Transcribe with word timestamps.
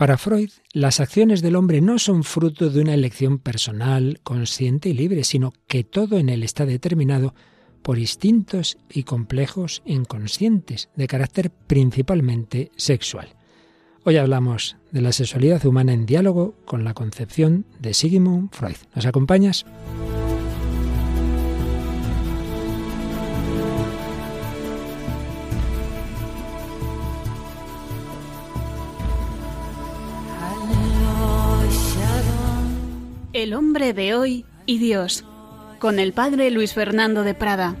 Para 0.00 0.16
Freud, 0.16 0.48
las 0.72 0.98
acciones 0.98 1.42
del 1.42 1.56
hombre 1.56 1.82
no 1.82 1.98
son 1.98 2.24
fruto 2.24 2.70
de 2.70 2.80
una 2.80 2.94
elección 2.94 3.38
personal, 3.38 4.18
consciente 4.22 4.88
y 4.88 4.94
libre, 4.94 5.24
sino 5.24 5.52
que 5.66 5.84
todo 5.84 6.16
en 6.16 6.30
él 6.30 6.42
está 6.42 6.64
determinado 6.64 7.34
por 7.82 7.98
instintos 7.98 8.78
y 8.88 9.02
complejos 9.02 9.82
inconscientes, 9.84 10.88
de 10.96 11.06
carácter 11.06 11.50
principalmente 11.50 12.70
sexual. 12.76 13.34
Hoy 14.02 14.16
hablamos 14.16 14.78
de 14.90 15.02
la 15.02 15.12
sexualidad 15.12 15.66
humana 15.66 15.92
en 15.92 16.06
diálogo 16.06 16.54
con 16.64 16.82
la 16.82 16.94
concepción 16.94 17.66
de 17.78 17.92
Sigmund 17.92 18.54
Freud. 18.54 18.76
¿Nos 18.94 19.04
acompañas? 19.04 19.66
El 33.40 33.54
hombre 33.54 33.94
de 33.94 34.14
hoy 34.14 34.44
y 34.66 34.76
Dios, 34.76 35.24
con 35.78 35.98
el 35.98 36.12
padre 36.12 36.50
Luis 36.50 36.74
Fernando 36.74 37.22
de 37.22 37.32
Prada. 37.32 37.74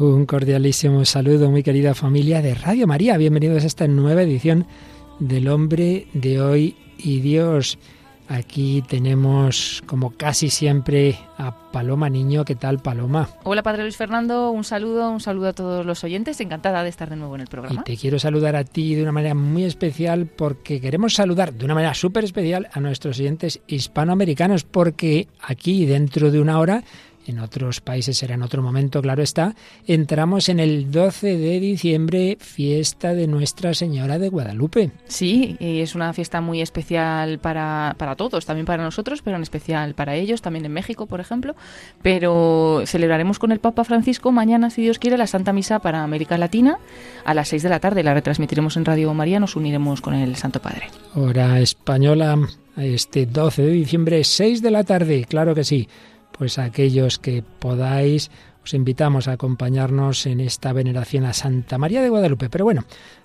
Un 0.00 0.26
cordialísimo 0.26 1.04
saludo, 1.04 1.48
muy 1.48 1.62
querida 1.62 1.94
familia 1.94 2.42
de 2.42 2.56
Radio 2.56 2.88
María. 2.88 3.16
Bienvenidos 3.18 3.62
a 3.62 3.68
esta 3.68 3.86
nueva 3.86 4.24
edición 4.24 4.66
del 5.20 5.46
hombre 5.46 6.08
de 6.12 6.40
hoy 6.40 6.74
y 6.98 7.20
Dios. 7.20 7.78
Aquí 8.32 8.82
tenemos, 8.88 9.82
como 9.84 10.12
casi 10.12 10.48
siempre, 10.48 11.18
a 11.36 11.54
Paloma 11.70 12.08
Niño. 12.08 12.46
¿Qué 12.46 12.54
tal, 12.54 12.78
Paloma? 12.78 13.28
Hola, 13.42 13.62
Padre 13.62 13.82
Luis 13.82 13.98
Fernando. 13.98 14.50
Un 14.50 14.64
saludo, 14.64 15.10
un 15.10 15.20
saludo 15.20 15.48
a 15.48 15.52
todos 15.52 15.84
los 15.84 16.02
oyentes. 16.02 16.40
Encantada 16.40 16.82
de 16.82 16.88
estar 16.88 17.10
de 17.10 17.16
nuevo 17.16 17.34
en 17.34 17.42
el 17.42 17.48
programa. 17.48 17.82
Y 17.82 17.84
te 17.84 17.96
quiero 17.98 18.18
saludar 18.18 18.56
a 18.56 18.64
ti 18.64 18.94
de 18.94 19.02
una 19.02 19.12
manera 19.12 19.34
muy 19.34 19.64
especial 19.64 20.24
porque 20.24 20.80
queremos 20.80 21.12
saludar 21.12 21.52
de 21.52 21.66
una 21.66 21.74
manera 21.74 21.92
súper 21.92 22.24
especial 22.24 22.70
a 22.72 22.80
nuestros 22.80 23.20
oyentes 23.20 23.60
hispanoamericanos 23.66 24.64
porque 24.64 25.28
aquí, 25.42 25.84
dentro 25.84 26.30
de 26.30 26.40
una 26.40 26.58
hora, 26.58 26.84
en 27.26 27.38
otros 27.38 27.80
países 27.80 28.18
será 28.18 28.34
en 28.34 28.42
otro 28.42 28.62
momento, 28.62 29.00
claro 29.02 29.22
está, 29.22 29.54
entramos 29.86 30.48
en 30.48 30.60
el 30.60 30.90
12 30.90 31.36
de 31.36 31.60
diciembre, 31.60 32.36
fiesta 32.40 33.14
de 33.14 33.26
Nuestra 33.26 33.74
Señora 33.74 34.18
de 34.18 34.28
Guadalupe. 34.28 34.90
Sí, 35.06 35.56
y 35.60 35.80
es 35.80 35.94
una 35.94 36.12
fiesta 36.12 36.40
muy 36.40 36.60
especial 36.60 37.38
para, 37.38 37.94
para 37.98 38.16
todos, 38.16 38.46
también 38.46 38.66
para 38.66 38.82
nosotros, 38.82 39.22
pero 39.22 39.36
en 39.36 39.42
especial 39.42 39.94
para 39.94 40.14
ellos, 40.14 40.42
también 40.42 40.64
en 40.64 40.72
México, 40.72 41.06
por 41.06 41.20
ejemplo. 41.20 41.54
Pero 42.02 42.82
celebraremos 42.86 43.38
con 43.38 43.52
el 43.52 43.60
Papa 43.60 43.84
Francisco 43.84 44.32
mañana, 44.32 44.70
si 44.70 44.82
Dios 44.82 44.98
quiere, 44.98 45.16
la 45.16 45.26
Santa 45.26 45.52
Misa 45.52 45.78
para 45.78 46.02
América 46.02 46.38
Latina 46.38 46.78
a 47.24 47.34
las 47.34 47.48
6 47.48 47.62
de 47.62 47.68
la 47.68 47.80
tarde. 47.80 48.02
La 48.02 48.14
retransmitiremos 48.14 48.76
en 48.76 48.84
Radio 48.84 49.12
María, 49.14 49.40
nos 49.40 49.56
uniremos 49.56 50.00
con 50.00 50.14
el 50.14 50.36
Santo 50.36 50.60
Padre. 50.60 50.88
Hora 51.14 51.60
española, 51.60 52.36
este 52.76 53.26
12 53.26 53.62
de 53.62 53.70
diciembre, 53.70 54.24
6 54.24 54.62
de 54.62 54.70
la 54.70 54.84
tarde, 54.84 55.24
claro 55.28 55.54
que 55.54 55.64
sí 55.64 55.88
pues 56.42 56.58
a 56.58 56.64
aquellos 56.64 57.20
que 57.20 57.44
podáis, 57.60 58.28
os 58.64 58.74
invitamos 58.74 59.28
a 59.28 59.32
acompañarnos 59.34 60.26
en 60.26 60.40
esta 60.40 60.72
veneración 60.72 61.24
a 61.24 61.34
Santa 61.34 61.78
María 61.78 62.02
de 62.02 62.08
Guadalupe. 62.08 62.50
Pero 62.50 62.64
bueno, 62.64 62.82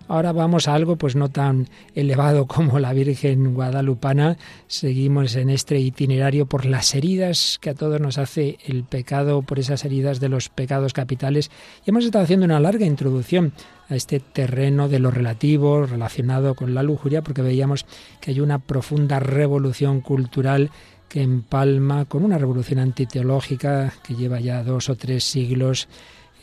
ahora 0.08 0.34
vamos 0.34 0.68
a 0.68 0.76
algo 0.76 0.98
pues 0.98 1.16
no 1.16 1.30
tan 1.30 1.68
elevado 1.96 2.46
como 2.48 2.78
la 2.78 2.94
Virgen 2.94 3.56
Guadalupana. 3.56 4.38
Seguimos 4.68 5.36
en 5.36 5.50
este 5.50 5.80
itinerario 5.80 6.46
por 6.46 6.68
las 6.68 6.94
heridas 6.94 7.58
que 7.60 7.72
a 7.72 7.74
todos 7.74 8.00
nos 8.00 8.20
hace 8.20 8.60
el 8.68 8.84
pecado, 8.84 9.42
por 9.42 9.58
esas 9.58 9.84
heridas 9.84 10.20
de 10.20 10.30
los 10.30 10.50
pecados 10.50 10.94
capitales. 10.94 11.50
Y 11.88 11.90
hemos 11.90 12.06
estado 12.06 12.24
haciendo 12.24 12.46
una 12.46 12.60
larga 12.60 12.86
introducción 12.86 13.52
a 13.90 13.96
este 13.96 14.20
terreno 14.20 14.90
de 14.90 15.00
lo 15.00 15.10
relativo 15.10 15.88
relacionado 15.88 16.54
con 16.54 16.76
la 16.76 16.84
lujuria, 16.84 17.24
porque 17.24 17.42
veíamos 17.42 17.88
que 18.22 18.30
hay 18.30 18.42
una 18.42 18.60
profunda 18.60 19.20
revolución 19.20 20.02
cultural 20.02 20.70
que 21.10 21.22
empalma 21.22 22.06
con 22.06 22.24
una 22.24 22.38
revolución 22.38 22.80
antiteológica 22.80 23.94
que 24.04 24.16
lleva 24.16 24.40
ya 24.40 24.64
dos 24.64 24.90
o 24.90 24.96
tres 24.96 25.24
siglos 25.24 25.88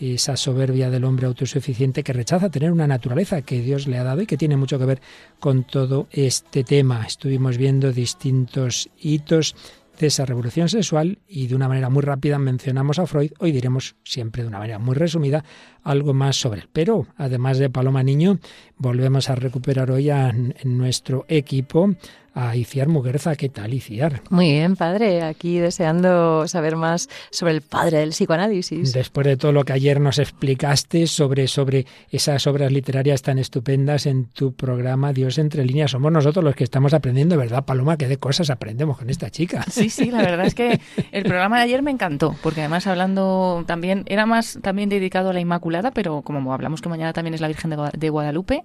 esa 0.01 0.37
soberbia 0.37 0.91
del 0.91 1.05
hombre 1.05 1.27
autosuficiente 1.27 2.03
que 2.03 2.13
rechaza 2.13 2.51
tener 2.51 2.73
una 2.73 2.87
naturaleza 2.87 3.43
que 3.43 3.61
Dios 3.61 3.87
le 3.87 3.99
ha 3.99 4.05
dado 4.05 4.23
y 4.23 4.27
que 4.27 4.37
tiene 4.37 4.57
mucho 4.57 4.79
que 4.79 4.87
ver 4.87 5.01
con 5.39 5.65
todo 5.65 6.09
este 6.11 6.65
tema. 6.65 7.05
Estuvimos 7.07 7.59
viendo 7.59 7.93
distintos 7.93 8.91
hitos 9.01 9.55
de 9.99 10.09
esa 10.09 10.27
revolución 10.27 10.69
sexual 10.69 11.19
y 11.29 11.47
de 11.47 11.55
una 11.55 11.69
manera 11.69 11.89
muy 11.89 12.03
rápida 12.03 12.39
mencionamos 12.39 12.99
a 12.99 13.07
Freud. 13.07 13.33
Hoy 13.39 13.53
diremos 13.53 13.95
siempre 14.03 14.43
de 14.43 14.49
una 14.49 14.59
manera 14.59 14.79
muy 14.79 14.95
resumida 14.95 15.45
algo 15.85 16.15
más 16.15 16.37
sobre 16.37 16.63
él. 16.63 16.69
Pero 16.73 17.07
además 17.17 17.59
de 17.59 17.71
Paloma 17.71 18.03
Niño, 18.03 18.39
volvemos 18.77 19.31
a 19.31 19.37
recuperar 19.37 19.91
hoy 19.91 20.11
en 20.11 20.55
nuestro 20.65 21.25
equipo 21.29 21.95
a 22.35 22.57
Iciar 22.57 22.89
Muguerza. 22.89 23.37
¿Qué 23.37 23.49
tal, 23.49 23.73
Iciar? 23.73 24.23
Muy 24.31 24.51
bien, 24.51 24.77
padre. 24.77 25.23
Aquí 25.23 25.59
deseando 25.59 26.47
saber 26.49 26.77
más 26.77 27.09
sobre 27.31 27.53
el 27.53 27.63
padre 27.63 27.99
del 27.99 28.11
psicoanálisis. 28.11 28.93
Después 28.93 29.27
de 29.27 29.37
todo 29.37 29.53
lo 29.53 29.65
que 29.65 29.73
ayer 29.73 30.01
nos 30.01 30.19
explicaste 30.19 31.07
sobre, 31.07 31.47
sobre 31.47 31.87
esas 32.11 32.47
obras 32.47 32.73
literarias 32.73 33.23
tan 33.23 33.39
estupendas 33.39 34.07
en 34.07 34.27
tu 34.27 34.53
programa 34.53 35.13
Dios 35.13 35.39
entre 35.39 35.65
líneas, 35.65 35.93
somos 35.93 36.11
nosotros 36.11 36.45
los 36.45 36.57
que 36.57 36.65
estamos 36.65 36.93
aprendiendo, 36.93 37.37
¿verdad, 37.37 37.65
Paloma? 37.65 37.97
¿Qué 37.97 38.09
de 38.09 38.19
cosas 38.19 38.51
aprendemos 38.51 38.99
con 38.99 39.11
esta 39.11 39.31
chica? 39.31 39.65
Sí, 39.71 39.89
sí, 39.89 40.11
la 40.11 40.19
verdad 40.19 40.47
es 40.47 40.55
que 40.55 40.81
el 41.13 41.25
programa 41.25 41.59
de 41.59 41.65
ayer 41.65 41.83
me 41.83 41.91
encantó, 41.91 42.35
porque 42.43 42.61
además 42.61 42.87
hablando 42.87 43.65
también, 43.67 44.05
era 44.07 44.27
más 44.27 44.59
también 44.63 44.89
dedicado 44.89 45.31
a 45.31 45.33
la 45.33 45.41
Inmaculada, 45.41 45.93
pero 45.93 46.23
como 46.23 46.53
hablamos 46.53 46.81
que 46.81 46.89
mañana 46.89 47.13
también 47.13 47.35
es 47.35 47.41
la 47.41 47.49
Virgen 47.49 47.75
de 47.93 48.11
Guadalupe, 48.11 48.65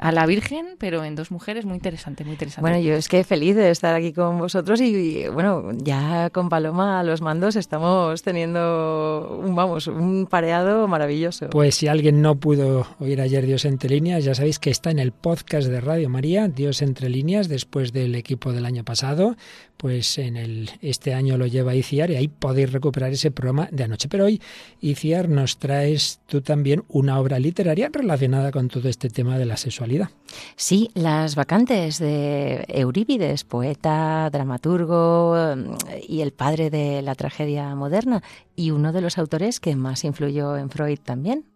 a 0.00 0.12
la 0.12 0.26
Virgen, 0.26 0.76
pero 0.78 1.04
en 1.04 1.14
dos 1.14 1.30
mujeres, 1.30 1.66
muy 1.66 1.74
interesante, 1.74 2.24
muy 2.24 2.32
interesante. 2.32 2.62
Bueno, 2.62 2.78
yo 2.78 2.94
es 2.94 3.08
que 3.08 3.22
feliz 3.22 3.54
de 3.54 3.70
estar 3.70 3.94
aquí 3.94 4.12
con 4.12 4.38
vosotros 4.38 4.80
y, 4.80 5.28
bueno, 5.28 5.72
ya 5.76 6.30
con 6.30 6.48
Paloma 6.48 7.00
a 7.00 7.02
los 7.02 7.20
mandos 7.20 7.54
estamos 7.54 8.22
teniendo 8.22 9.40
un, 9.44 9.54
vamos, 9.54 9.86
un 9.86 10.26
pareado 10.26 10.88
maravilloso. 10.88 11.50
Pues 11.50 11.74
si 11.74 11.86
alguien 11.86 12.22
no 12.22 12.36
pudo 12.36 12.86
oír 12.98 13.20
ayer 13.20 13.44
Dios 13.44 13.66
entre 13.66 13.90
líneas, 13.90 14.24
ya 14.24 14.34
sabéis 14.34 14.58
que 14.58 14.70
está 14.70 14.90
en 14.90 14.98
el 14.98 15.12
podcast 15.12 15.68
de 15.68 15.80
Radio 15.80 16.08
María, 16.08 16.48
Dios 16.48 16.80
entre 16.80 17.10
líneas, 17.10 17.48
después 17.48 17.92
del 17.92 18.14
equipo 18.14 18.52
del 18.52 18.64
año 18.64 18.84
pasado, 18.84 19.36
pues 19.80 20.18
en 20.18 20.36
el 20.36 20.70
este 20.82 21.14
año 21.14 21.38
lo 21.38 21.46
lleva 21.46 21.74
Iciar 21.74 22.10
y 22.10 22.16
ahí 22.16 22.28
podéis 22.28 22.70
recuperar 22.70 23.10
ese 23.12 23.30
programa 23.30 23.66
de 23.72 23.84
anoche. 23.84 24.08
Pero 24.08 24.26
hoy, 24.26 24.38
Iciar, 24.82 25.30
nos 25.30 25.56
traes 25.56 26.20
tú 26.26 26.42
también 26.42 26.84
una 26.88 27.18
obra 27.18 27.38
literaria 27.38 27.88
relacionada 27.90 28.52
con 28.52 28.68
todo 28.68 28.90
este 28.90 29.08
tema 29.08 29.38
de 29.38 29.46
la 29.46 29.56
sexualidad 29.56 30.10
Sí, 30.54 30.90
Las 30.92 31.34
vacantes 31.34 31.98
de 31.98 32.66
Eurípides, 32.68 33.44
poeta, 33.44 34.28
dramaturgo 34.30 35.34
y 36.06 36.20
el 36.20 36.32
padre 36.32 36.68
de 36.68 37.00
la 37.00 37.14
tragedia 37.14 37.74
moderna 37.74 38.22
y 38.56 38.72
uno 38.72 38.92
de 38.92 39.00
los 39.00 39.16
autores 39.16 39.60
que 39.60 39.74
más 39.76 40.04
influyó 40.04 40.58
en 40.58 40.68
Freud 40.68 40.98
también. 41.02 41.46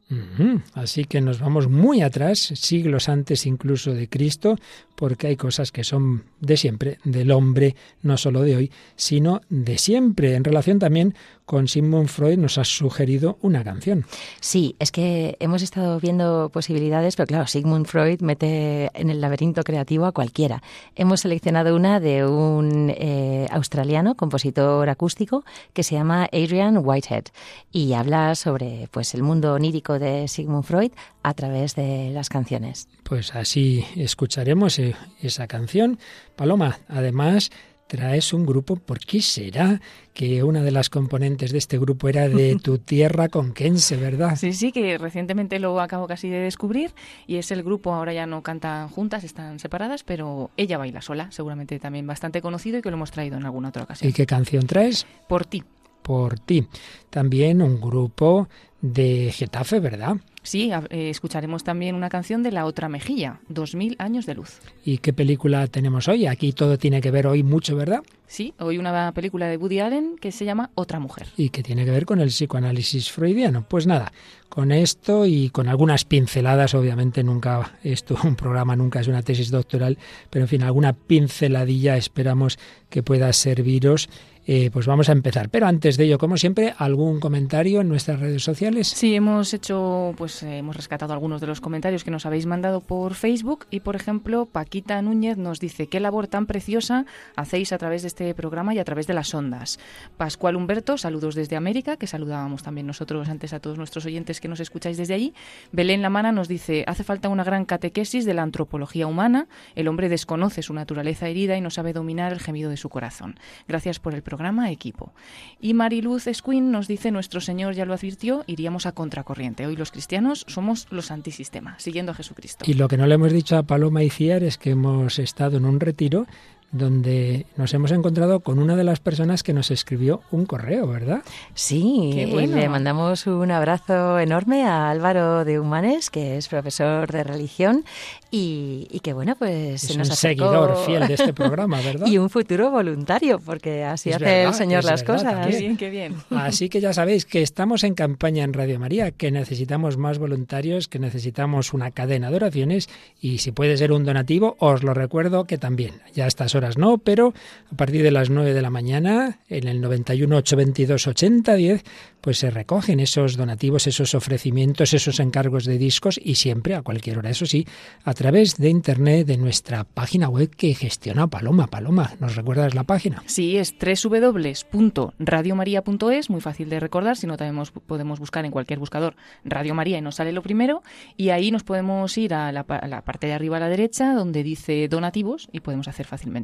Así 0.75 1.05
que 1.05 1.21
nos 1.21 1.41
vamos 1.41 1.69
muy 1.69 2.03
atrás, 2.03 2.39
siglos 2.39 3.09
antes 3.09 3.47
incluso 3.47 3.93
de 3.93 4.09
Cristo, 4.09 4.57
porque 4.95 5.29
hay 5.29 5.37
cosas 5.37 5.73
que 5.73 5.85
son 5.85 6.25
de 6.41 6.57
siempre, 6.57 6.99
del 7.05 7.31
hombre, 7.31 7.75
no 8.03 8.17
solo 8.17 8.43
de 8.43 8.57
hoy, 8.57 8.71
sino 8.97 9.41
de 9.49 9.79
siempre, 9.79 10.35
en 10.35 10.45
relación 10.45 10.79
también 10.79 11.15
con 11.47 11.69
Sigmund 11.69 12.09
Freud 12.09 12.39
nos 12.39 12.57
has 12.59 12.69
sugerido 12.69 13.39
una 13.43 13.63
canción. 13.65 14.07
Sí, 14.41 14.77
es 14.79 14.91
que 14.91 15.37
hemos 15.41 15.63
estado 15.63 16.01
viendo 16.01 16.51
posibilidades, 16.53 17.17
pero 17.17 17.27
claro, 17.27 17.47
Sigmund 17.47 17.87
Freud 17.87 18.21
mete 18.21 18.91
en 18.95 19.11
el 19.11 19.21
laberinto 19.21 19.63
creativo 19.63 20.07
a 20.07 20.13
cualquiera. 20.13 20.63
Hemos 20.97 21.21
seleccionado 21.21 21.77
una 21.77 22.01
de 22.01 22.27
un 22.27 22.91
eh, 22.97 23.47
australiano, 23.51 24.15
compositor 24.15 24.89
acústico, 24.89 25.45
que 25.73 25.83
se 25.83 25.97
llama 25.97 26.29
Adrian 26.33 26.79
Whitehead 26.83 27.25
y 27.73 27.93
habla 27.93 28.35
sobre 28.35 28.89
pues 28.91 29.15
el 29.15 29.23
mundo 29.23 29.55
onírico 29.55 29.99
de 29.99 30.04
Sigmund 30.29 30.65
Freud 30.65 30.93
a 31.23 31.35
través 31.35 31.75
de 31.75 32.11
las 32.13 32.29
canciones. 32.29 32.89
Pues 33.03 33.35
así 33.35 33.85
escucharemos 33.97 34.79
eh, 34.79 34.95
esa 35.21 35.47
canción. 35.47 35.99
Paloma, 36.37 36.79
además 36.89 37.51
traes 37.87 38.33
un 38.33 38.47
grupo, 38.47 38.77
¿por 38.77 38.99
qué 38.99 39.21
será 39.21 39.81
que 40.13 40.43
una 40.43 40.63
de 40.63 40.71
las 40.71 40.91
componentes 40.91 41.53
de 41.53 41.59
este 41.59 41.79
grupo 41.79 42.09
era 42.09 42.29
de 42.29 42.57
tu 42.63 42.79
tierra 42.79 43.29
conquense, 43.29 43.97
verdad? 43.97 44.37
Sí, 44.37 44.53
sí, 44.53 44.73
que 44.73 44.99
recientemente 44.99 45.59
lo 45.59 45.81
acabo 45.81 46.07
casi 46.07 46.29
de 46.29 46.39
descubrir 46.39 46.93
y 47.27 47.37
es 47.37 47.51
el 47.51 47.63
grupo, 47.63 47.93
ahora 47.95 48.13
ya 48.13 48.27
no 48.27 48.43
cantan 48.43 48.89
juntas, 48.89 49.25
están 49.25 49.59
separadas, 49.59 50.03
pero 50.05 50.51
ella 50.57 50.79
baila 50.79 51.03
sola, 51.03 51.31
seguramente 51.31 51.79
también 51.79 52.07
bastante 52.07 52.41
conocido 52.41 52.79
y 52.79 52.83
que 52.83 52.91
lo 52.91 52.97
hemos 52.97 53.11
traído 53.11 53.37
en 53.37 53.45
alguna 53.45 53.69
otra 53.69 53.85
ocasión. 53.85 54.09
¿Y 54.09 54.13
qué 54.13 54.27
canción 54.27 54.67
traes? 54.67 55.07
Por 55.29 55.45
ti. 55.47 55.63
por 56.03 56.39
ti. 56.39 56.67
También 57.11 57.63
un 57.63 57.81
grupo 57.81 58.49
de 58.85 59.33
Getafe, 59.33 59.81
¿verdad? 59.81 60.17
Sí, 60.43 60.71
eh, 60.91 61.09
escucharemos 61.09 61.65
también 61.65 61.95
una 61.95 62.11
canción 62.11 62.43
de 62.43 62.53
La 62.53 62.67
Otra 62.67 62.91
Mejilla, 62.91 63.41
2000 63.49 63.97
años 63.99 64.27
de 64.27 64.35
luz. 64.35 64.61
¿Y 64.85 64.99
qué 64.99 65.15
película 65.15 65.67
tenemos 65.69 66.07
hoy? 66.07 66.27
Aquí 66.27 66.53
todo 66.53 66.77
tiene 66.77 67.01
que 67.01 67.11
ver 67.11 67.27
hoy 67.27 67.43
mucho, 67.43 67.77
¿verdad? 67.77 68.03
Sí, 68.27 68.53
hoy 68.59 68.77
una 68.77 69.11
película 69.13 69.47
de 69.47 69.57
Woody 69.57 69.81
Allen 69.81 70.17
que 70.21 70.33
se 70.33 70.45
llama 70.45 70.71
Otra 70.75 71.01
Mujer. 71.01 71.29
Y 71.39 71.49
que 71.49 71.63
tiene 71.63 71.87
que 71.87 71.93
ver 71.93 72.05
con 72.05 72.21
el 72.21 72.29
psicoanálisis 72.29 73.11
freudiano. 73.11 73.65
Pues 73.67 73.87
nada, 73.87 74.13
con 74.51 74.71
esto 74.71 75.25
y 75.25 75.49
con 75.49 75.67
algunas 75.67 76.05
pinceladas, 76.05 76.75
obviamente 76.75 77.25
nunca, 77.25 77.79
esto 77.83 78.19
un 78.25 78.37
programa 78.37 78.77
nunca 78.77 79.01
es 79.01 79.09
una 79.09 79.23
tesis 79.23 79.51
doctoral, 79.51 79.97
pero 80.29 80.45
en 80.45 80.49
fin, 80.49 80.63
alguna 80.63 80.93
pinceladilla 80.93 81.97
esperamos 81.97 82.59
que 82.91 83.03
pueda 83.03 83.33
serviros 83.33 84.11
eh, 84.47 84.71
pues 84.71 84.87
vamos 84.87 85.09
a 85.09 85.13
empezar. 85.13 85.49
Pero 85.49 85.67
antes 85.67 85.97
de 85.97 86.05
ello, 86.05 86.19
como 86.19 86.37
siempre, 86.37 86.75
¿algún 86.77 87.19
comentario 87.19 87.81
en 87.81 87.89
nuestras 87.89 88.21
redes 88.21 88.43
sociales? 88.43 88.89
Sí, 88.89 89.15
hemos 89.15 89.55
hecho, 89.55 90.13
pues 90.19 90.43
eh, 90.43 90.59
hemos 90.59 90.77
rescatado 90.77 91.15
algunos 91.15 91.41
de 91.41 91.47
los 91.47 91.63
comentarios 91.63 92.05
que 92.05 92.11
nos 92.11 92.27
habéis 92.27 92.45
mandado 92.45 92.81
por 92.81 93.15
Facebook 93.15 93.67
y, 93.71 93.81
por 93.81 93.97
ejemplo, 93.97 94.45
Paquita 94.47 95.01
Núñez 95.01 95.39
nos 95.39 95.61
dice, 95.61 95.87
qué 95.87 95.99
labor 95.99 96.27
tan 96.27 96.47
preciosa 96.47 97.07
hacéis 97.37 97.73
a 97.73 97.79
través 97.79 98.03
de 98.03 98.09
este 98.09 98.35
programa 98.35 98.75
y 98.75 98.79
a 98.79 98.85
través 98.85 99.07
de 99.07 99.15
las 99.15 99.33
ondas. 99.35 99.79
Pascual 100.19 100.57
Humberto, 100.57 100.99
saludos 100.99 101.35
desde 101.35 101.57
América, 101.57 101.97
que 101.97 102.07
saludábamos 102.07 102.63
también 102.63 102.87
nosotros 102.87 103.29
antes 103.31 103.55
a 103.55 103.61
todos 103.61 103.79
nuestros 103.79 104.05
oyentes 104.05 104.43
que 104.43 104.49
nos 104.49 104.61
escucháis 104.61 104.99
desde 104.99 105.15
allí. 105.15 105.33
Belén 105.73 106.03
Lamana 106.03 106.33
nos 106.33 106.49
dice, 106.49 106.85
hace 106.87 107.03
falta 107.03 107.31
una 107.31 107.45
gran 107.45 107.65
catequesis 107.65 108.27
de 108.27 108.35
la 108.35 108.43
antropología 108.43 109.07
humana. 109.07 109.49
El 109.75 109.89
hombre 109.89 110.11
desconoce 110.11 110.61
su 110.61 110.75
naturaleza 110.75 111.29
herida 111.29 111.57
y 111.57 111.63
no 111.63 111.71
sabe 111.71 111.95
dominar 111.95 112.33
el 112.33 112.41
gemido 112.41 112.69
de 112.69 112.77
su 112.77 112.91
corazón. 112.91 113.39
Gracias 113.67 113.99
por 114.01 114.15
el 114.15 114.23
programa 114.23 114.34
programa 114.37 114.71
Equipo. 114.71 115.13
Y 115.61 115.75
Mariluz 115.75 116.27
Esquin 116.27 116.71
nos 116.73 116.89
dice, 116.89 117.11
nuestro 117.11 117.41
Señor 117.41 117.75
ya 117.75 117.85
lo 117.85 117.95
advirtió, 117.95 118.43
iríamos 118.47 118.85
a 118.87 118.93
contracorriente. 118.93 119.67
Hoy 119.67 119.77
los 119.77 119.93
cristianos 119.93 120.45
somos 120.49 120.89
los 120.91 121.11
antisistema, 121.11 121.79
siguiendo 121.79 122.13
a 122.13 122.15
Jesucristo. 122.15 122.65
Y 122.69 122.75
lo 122.75 122.89
que 122.89 122.97
no 122.97 123.07
le 123.07 123.15
hemos 123.15 123.33
dicho 123.33 123.57
a 123.57 123.63
Paloma 123.63 124.03
y 124.03 124.11
Ciar 124.11 124.43
es 124.43 124.59
que 124.59 124.71
hemos 124.71 125.19
estado 125.19 125.57
en 125.57 125.65
un 125.65 125.79
retiro 125.79 126.27
donde 126.73 127.47
nos 127.57 127.73
hemos 127.75 127.93
encontrado 127.93 128.41
con 128.41 128.59
una 128.59 128.77
de 128.77 128.85
las 128.85 129.01
personas 129.01 129.43
que 129.43 129.53
nos 129.53 129.71
escribió 129.71 130.23
un 130.31 130.45
correo, 130.45 130.87
¿verdad? 130.89 131.23
Sí, 131.55 132.11
y 132.13 132.27
le 132.27 132.69
mandamos 132.69 133.27
un 133.27 133.51
abrazo 133.51 134.19
enorme 134.19 134.65
a 134.65 134.91
Álvaro 134.91 135.45
de 135.45 135.61
Humanes, 135.61 136.11
que 136.11 136.37
es 136.37 136.49
profesor 136.49 137.11
de 137.13 137.23
religión 137.23 137.85
y, 138.31 139.01
que, 139.05 139.13
bueno, 139.13 139.37
pues 139.37 139.85
es 139.85 139.97
un 139.97 140.05
seguidor 140.05 140.77
fiel 140.85 141.07
de 141.07 141.15
este 141.15 141.33
programa, 141.33 141.81
¿verdad? 141.81 142.07
y 142.09 142.19
un 142.19 142.29
futuro 142.29 142.71
voluntario, 142.71 143.39
porque 143.39 143.85
así 143.85 144.13
hace 144.13 144.43
el 144.43 144.55
Señor 144.55 144.83
las 144.83 145.05
cosas. 145.05 145.47
Qué 145.47 145.57
bien, 145.57 145.77
qué 145.77 145.91
bien. 145.91 146.17
Así 146.31 146.69
que 146.69 146.81
ya 146.81 146.93
sabéis 146.93 147.25
que 147.25 147.43
estamos 147.43 147.85
en 147.85 147.95
campaña 147.95 148.43
en 148.43 148.53
Radio 148.53 148.81
María, 148.81 149.13
que 149.13 149.31
necesitamos 149.31 149.97
más 149.97 150.19
voluntarios, 150.19 150.89
que 150.89 150.99
necesitamos 150.99 151.73
una 151.73 151.93
cadena 151.93 152.31
de 152.31 152.37
oraciones 152.37 152.89
y 153.21 153.39
si 153.39 153.53
puede 153.53 153.77
ser 153.77 153.93
un 153.93 154.05
donativo, 154.05 154.57
os 154.59 154.83
lo 154.83 154.95
recuerdo 154.95 155.45
que 155.45 155.59
también, 155.59 155.93
ya 156.15 156.25
a 156.25 156.29
horas 156.55 156.79
no, 156.79 156.99
pero 156.99 157.35
a 157.73 157.77
partir 157.77 158.03
de 158.03 158.11
las 158.11 158.29
9 158.31 158.55
de 158.55 158.63
la 158.63 158.71
mañana, 158.71 159.39
en 159.49 159.69
el 159.69 159.81
91 159.81 160.37
822 160.37 161.07
8010, 161.07 161.85
pues 162.21 162.39
se 162.39 162.51
recogen 162.51 162.99
esos 163.01 163.37
donativos, 163.37 163.87
esos 163.87 164.15
ofrecimientos, 164.15 164.95
esos 164.95 165.21
encargos 165.21 165.67
de 165.67 165.77
discos 165.77 166.19
y 166.23 166.37
siempre 166.37 166.75
a 166.75 166.83
cualquier 166.83 167.19
hora, 167.19 167.29
eso 167.29 167.45
sí, 167.45 167.67
a 168.03 168.15
través 168.15 168.57
de 168.57 168.71
internet 168.71 169.27
de 169.27 169.37
nuestra 169.37 169.85
página 169.85 170.31
web 170.31 170.49
que 170.49 170.73
gestiona 170.75 171.27
Paloma. 171.27 171.67
Paloma, 171.67 172.15
¿nos 172.21 172.37
recuerdas 172.37 172.75
la 172.75 172.85
página? 172.85 173.23
Sí, 173.27 173.59
es 173.59 173.75
www.radiomaria.es, 173.79 176.31
muy 176.31 176.41
fácil 176.41 176.71
de 176.71 176.81
recordar, 176.81 177.19
si 177.19 177.27
no 177.27 177.37
también 177.37 177.63
podemos 177.87 178.21
buscar 178.21 178.45
en 178.45 178.51
cualquier 178.51 178.79
buscador 178.79 179.17
Radio 179.45 179.75
María 179.75 179.99
y 179.99 180.01
nos 180.01 180.15
sale 180.15 180.33
lo 180.33 180.43
primero 180.43 180.83
y 181.17 181.29
ahí 181.29 181.51
nos 181.51 181.63
podemos 181.63 182.17
ir 182.17 182.33
a 182.33 182.53
la 182.53 182.65
parte 182.65 183.27
de 183.27 183.35
arriba 183.35 183.59
a 183.59 183.61
la 183.61 183.69
derecha 183.69 184.15
donde 184.15 184.43
dice 184.43 184.89
donativos 184.89 185.49
y 185.53 185.61
podemos 185.61 185.89
hacer 185.89 186.07
fácilmente 186.07 186.44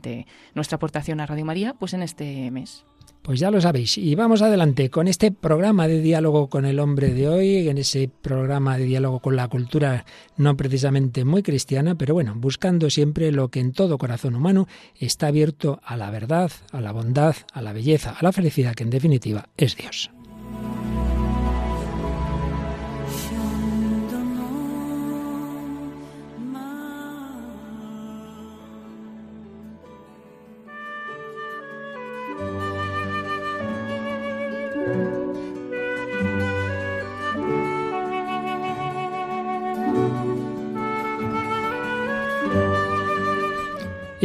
nuestra 0.54 0.76
aportación 0.76 1.20
a 1.20 1.26
Radio 1.26 1.44
María 1.44 1.74
pues 1.74 1.94
en 1.94 2.02
este 2.02 2.50
mes. 2.50 2.84
Pues 3.22 3.38
ya 3.38 3.50
lo 3.50 3.60
sabéis. 3.60 3.98
Y 3.98 4.14
vamos 4.14 4.40
adelante 4.40 4.88
con 4.88 5.06
este 5.06 5.30
programa 5.30 5.86
de 5.86 6.00
diálogo 6.00 6.48
con 6.48 6.64
el 6.64 6.78
hombre 6.78 7.12
de 7.12 7.28
hoy, 7.28 7.68
en 7.68 7.76
ese 7.76 8.10
programa 8.22 8.78
de 8.78 8.84
diálogo 8.84 9.20
con 9.20 9.36
la 9.36 9.48
cultura 9.48 10.06
no 10.36 10.56
precisamente 10.56 11.24
muy 11.24 11.42
cristiana, 11.42 11.96
pero 11.96 12.14
bueno, 12.14 12.34
buscando 12.36 12.88
siempre 12.88 13.30
lo 13.30 13.48
que 13.48 13.60
en 13.60 13.72
todo 13.72 13.98
corazón 13.98 14.34
humano 14.34 14.68
está 14.98 15.26
abierto 15.26 15.80
a 15.84 15.96
la 15.96 16.10
verdad, 16.10 16.50
a 16.72 16.80
la 16.80 16.92
bondad, 16.92 17.36
a 17.52 17.60
la 17.60 17.74
belleza, 17.74 18.16
a 18.18 18.22
la 18.22 18.32
felicidad, 18.32 18.74
que 18.74 18.84
en 18.84 18.90
definitiva 18.90 19.48
es 19.56 19.76
Dios. 19.76 20.10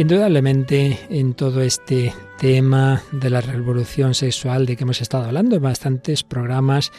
Indudablemente 0.06 1.00
en 1.10 1.34
todo 1.34 1.62
este 1.62 2.14
tema 2.38 3.02
de 3.10 3.28
la 3.28 3.40
revolución 3.40 4.14
sexual 4.14 4.64
de 4.64 4.76
que 4.76 4.84
hemos 4.84 5.00
estado 5.00 5.24
hablando 5.24 5.56
en 5.56 5.62
bastantes 5.62 6.22
programas 6.22 6.92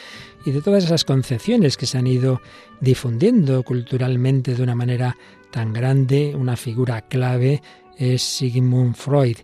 y 0.46 0.52
de 0.52 0.62
todas 0.62 0.84
esas 0.84 1.06
concepciones 1.06 1.78
que 1.78 1.86
se 1.86 1.98
han 1.98 2.06
ido 2.06 2.42
difundiendo 2.82 3.64
culturalmente 3.64 4.56
de 4.56 4.62
una 4.62 4.76
manera 4.76 5.16
tan 5.52 5.72
grande, 5.72 6.36
una 6.36 6.58
figura 6.58 7.00
clave 7.00 7.62
es 7.98 8.22
Sigmund 8.24 8.96
Freud. 8.96 9.38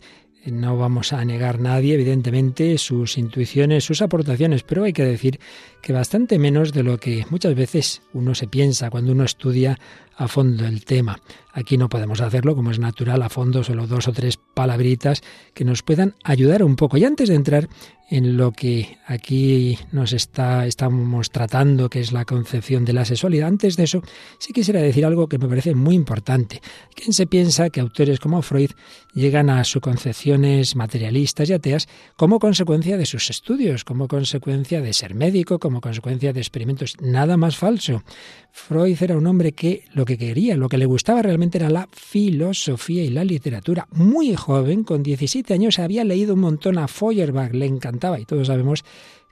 No 0.46 0.76
vamos 0.76 1.14
a 1.14 1.24
negar 1.24 1.62
nadie, 1.62 1.94
evidentemente, 1.94 2.78
sus 2.78 3.18
intuiciones, 3.18 3.86
sus 3.86 4.02
aportaciones, 4.02 4.64
pero 4.64 4.84
hay 4.84 4.92
que 4.92 5.06
decir 5.06 5.40
que 5.82 5.94
bastante 5.94 6.38
menos 6.38 6.74
de 6.74 6.84
lo 6.84 7.00
que 7.00 7.26
muchas 7.30 7.56
veces 7.56 8.02
uno 8.12 8.36
se 8.36 8.48
piensa 8.48 8.90
cuando 8.90 9.14
uno 9.14 9.24
estudia 9.24 9.80
a 10.16 10.28
fondo 10.28 10.66
el 10.66 10.86
tema. 10.86 11.20
Aquí 11.52 11.78
no 11.78 11.88
podemos 11.88 12.20
hacerlo, 12.22 12.56
como 12.56 12.72
es 12.72 12.80
natural, 12.80 13.22
a 13.22 13.30
fondo, 13.30 13.64
solo 13.64 13.86
dos 13.86 14.08
o 14.08 14.12
tres 14.12 14.38
palabritas 14.38 15.22
que 15.54 15.64
nos 15.64 15.84
puedan 15.84 16.16
ayudar 16.24 16.64
un 16.64 16.76
poco. 16.76 16.98
Y 16.98 17.06
antes 17.06 17.30
de 17.30 17.36
entrar 17.36 17.70
en 18.10 18.38
lo 18.38 18.52
que 18.52 18.98
aquí 19.08 19.78
nos 19.92 20.14
está, 20.14 20.66
estamos 20.66 21.30
tratando, 21.30 21.90
que 21.90 22.00
es 22.00 22.12
la 22.12 22.26
concepción 22.26 22.86
de 22.86 22.94
la 22.94 23.06
sexualidad, 23.06 23.48
antes 23.48 23.78
de 23.78 23.84
eso, 23.84 24.02
sí 24.40 24.52
quisiera 24.52 24.82
decir 24.82 25.06
algo 25.06 25.28
que 25.28 25.38
me 25.38 25.48
parece 25.48 25.74
muy 25.74 25.96
importante. 25.96 26.62
¿Quién 26.96 27.14
se 27.14 27.28
piensa 27.28 27.70
que 27.70 27.80
autores 27.80 28.20
como 28.20 28.42
Freud 28.42 28.72
llegan 29.14 29.50
a 29.50 29.64
sus 29.64 29.82
concepciones 29.82 30.76
materialistas 30.76 31.50
y 31.50 31.54
ateas 31.54 31.88
como 32.16 32.40
consecuencia 32.40 32.98
de 32.98 33.06
sus 33.06 33.30
estudios, 33.30 33.84
como 33.84 34.08
consecuencia 34.08 34.82
de 34.82 34.94
ser 34.94 35.14
médico, 35.16 35.60
como 35.60 35.82
consecuencia 35.82 36.34
de 36.34 36.40
experimentos? 36.40 36.98
Nada 37.00 37.38
más 37.38 37.58
falso. 37.58 38.04
Freud 38.52 39.02
era 39.02 39.18
un 39.18 39.26
hombre 39.26 39.54
que 39.54 39.86
lo 39.94 40.03
que 40.06 40.18
quería, 40.18 40.56
lo 40.58 40.70
que 40.70 40.78
le 40.78 40.86
gustaba 40.86 41.22
realmente 41.22 41.58
era 41.58 41.70
la 41.70 41.88
filosofía 41.92 43.04
y 43.04 43.10
la 43.10 43.24
literatura. 43.24 43.88
Muy 43.92 44.36
joven, 44.36 44.84
con 44.84 45.04
17 45.04 45.54
años, 45.54 45.80
había 45.80 46.04
leído 46.04 46.34
un 46.34 46.42
montón 46.42 46.78
a 46.78 46.88
Feuerbach, 46.88 47.54
le 47.54 47.66
encantaba 47.66 48.20
y 48.20 48.26
todos 48.26 48.48
sabemos 48.48 48.84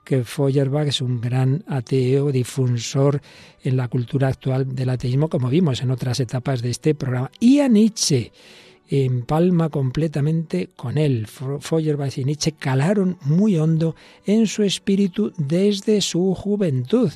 que 0.04 0.24
Feuerbach 0.24 0.88
es 0.88 1.00
un 1.00 1.20
gran 1.20 1.64
ateo, 1.66 2.32
difusor 2.32 3.20
en 3.62 3.76
la 3.76 3.88
cultura 3.88 4.28
actual 4.28 4.74
del 4.74 4.90
ateísmo, 4.90 5.28
como 5.28 5.48
vimos 5.48 5.80
en 5.82 5.90
otras 5.90 6.20
etapas 6.20 6.62
de 6.62 6.70
este 6.70 6.94
programa. 6.94 7.30
Y 7.38 7.60
a 7.60 7.68
Nietzsche 7.68 8.32
empalma 8.88 9.68
completamente 9.70 10.70
con 10.76 10.98
él. 10.98 11.26
Feuerbach 11.26 12.18
y 12.18 12.24
Nietzsche 12.24 12.52
calaron 12.52 13.16
muy 13.22 13.56
hondo 13.56 13.94
en 14.26 14.46
su 14.46 14.62
espíritu 14.64 15.32
desde 15.38 16.00
su 16.00 16.34
juventud 16.34 17.10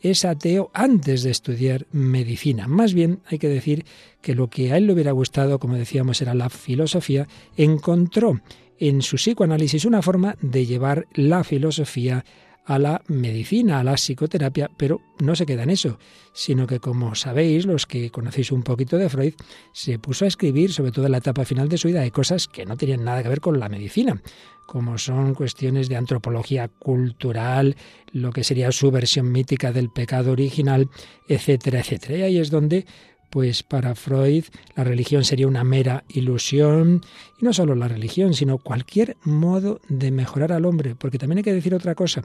es 0.00 0.24
ateo 0.24 0.70
antes 0.72 1.22
de 1.22 1.30
estudiar 1.30 1.86
medicina. 1.92 2.68
Más 2.68 2.94
bien 2.94 3.20
hay 3.26 3.38
que 3.38 3.48
decir 3.48 3.84
que 4.20 4.34
lo 4.34 4.48
que 4.48 4.72
a 4.72 4.76
él 4.76 4.86
le 4.86 4.92
hubiera 4.92 5.12
gustado, 5.12 5.58
como 5.58 5.74
decíamos, 5.74 6.20
era 6.22 6.34
la 6.34 6.50
filosofía, 6.50 7.28
encontró 7.56 8.40
en 8.78 9.02
su 9.02 9.16
psicoanálisis 9.16 9.84
una 9.84 10.02
forma 10.02 10.36
de 10.40 10.66
llevar 10.66 11.06
la 11.14 11.44
filosofía 11.44 12.24
a 12.66 12.78
la 12.78 13.02
medicina, 13.08 13.80
a 13.80 13.84
la 13.84 13.94
psicoterapia, 13.94 14.70
pero 14.76 15.00
no 15.18 15.34
se 15.34 15.46
queda 15.46 15.64
en 15.64 15.70
eso, 15.70 15.98
sino 16.32 16.66
que 16.66 16.80
como 16.80 17.14
sabéis, 17.14 17.66
los 17.66 17.86
que 17.86 18.10
conocéis 18.10 18.52
un 18.52 18.62
poquito 18.62 18.96
de 18.96 19.08
Freud, 19.08 19.34
se 19.72 19.98
puso 19.98 20.24
a 20.24 20.28
escribir, 20.28 20.72
sobre 20.72 20.92
todo 20.92 21.06
en 21.06 21.12
la 21.12 21.18
etapa 21.18 21.44
final 21.44 21.68
de 21.68 21.78
su 21.78 21.88
vida, 21.88 22.00
de 22.00 22.10
cosas 22.10 22.48
que 22.48 22.66
no 22.66 22.76
tenían 22.76 23.04
nada 23.04 23.22
que 23.22 23.28
ver 23.28 23.40
con 23.40 23.58
la 23.58 23.68
medicina, 23.68 24.22
como 24.66 24.98
son 24.98 25.34
cuestiones 25.34 25.88
de 25.88 25.96
antropología 25.96 26.68
cultural, 26.68 27.76
lo 28.12 28.32
que 28.32 28.44
sería 28.44 28.70
su 28.70 28.90
versión 28.90 29.32
mítica 29.32 29.72
del 29.72 29.90
pecado 29.90 30.32
original, 30.32 30.88
etcétera, 31.26 31.80
etcétera. 31.80 32.18
Y 32.18 32.22
ahí 32.22 32.38
es 32.38 32.50
donde 32.50 32.86
pues 33.30 33.62
para 33.62 33.94
Freud 33.94 34.44
la 34.76 34.84
religión 34.84 35.24
sería 35.24 35.46
una 35.46 35.64
mera 35.64 36.04
ilusión, 36.08 37.00
y 37.40 37.44
no 37.44 37.52
solo 37.52 37.74
la 37.74 37.88
religión, 37.88 38.34
sino 38.34 38.58
cualquier 38.58 39.16
modo 39.24 39.80
de 39.88 40.10
mejorar 40.10 40.52
al 40.52 40.64
hombre, 40.64 40.94
porque 40.94 41.18
también 41.18 41.38
hay 41.38 41.44
que 41.44 41.54
decir 41.54 41.74
otra 41.74 41.94
cosa, 41.94 42.22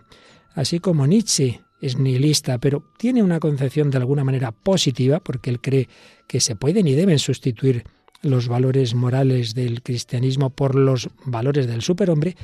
así 0.53 0.79
como 0.79 1.07
Nietzsche 1.07 1.61
es 1.81 1.97
nihilista, 1.97 2.57
pero 2.57 2.83
tiene 2.97 3.21
una 3.21 3.39
concepción 3.39 3.91
de 3.91 3.97
alguna 3.97 4.23
manera 4.23 4.51
positiva, 4.51 5.19
porque 5.19 5.49
él 5.49 5.61
cree 5.61 5.87
que 6.27 6.39
se 6.39 6.55
pueden 6.55 6.87
y 6.87 6.93
deben 6.93 7.19
sustituir 7.19 7.83
los 8.21 8.47
valores 8.47 8.95
morales 8.95 9.53
del 9.53 9.83
cristianismo 9.83 10.49
por 10.49 10.73
los 10.73 11.09
valores 11.25 11.67
del 11.67 11.81
superhombre, 11.81 12.35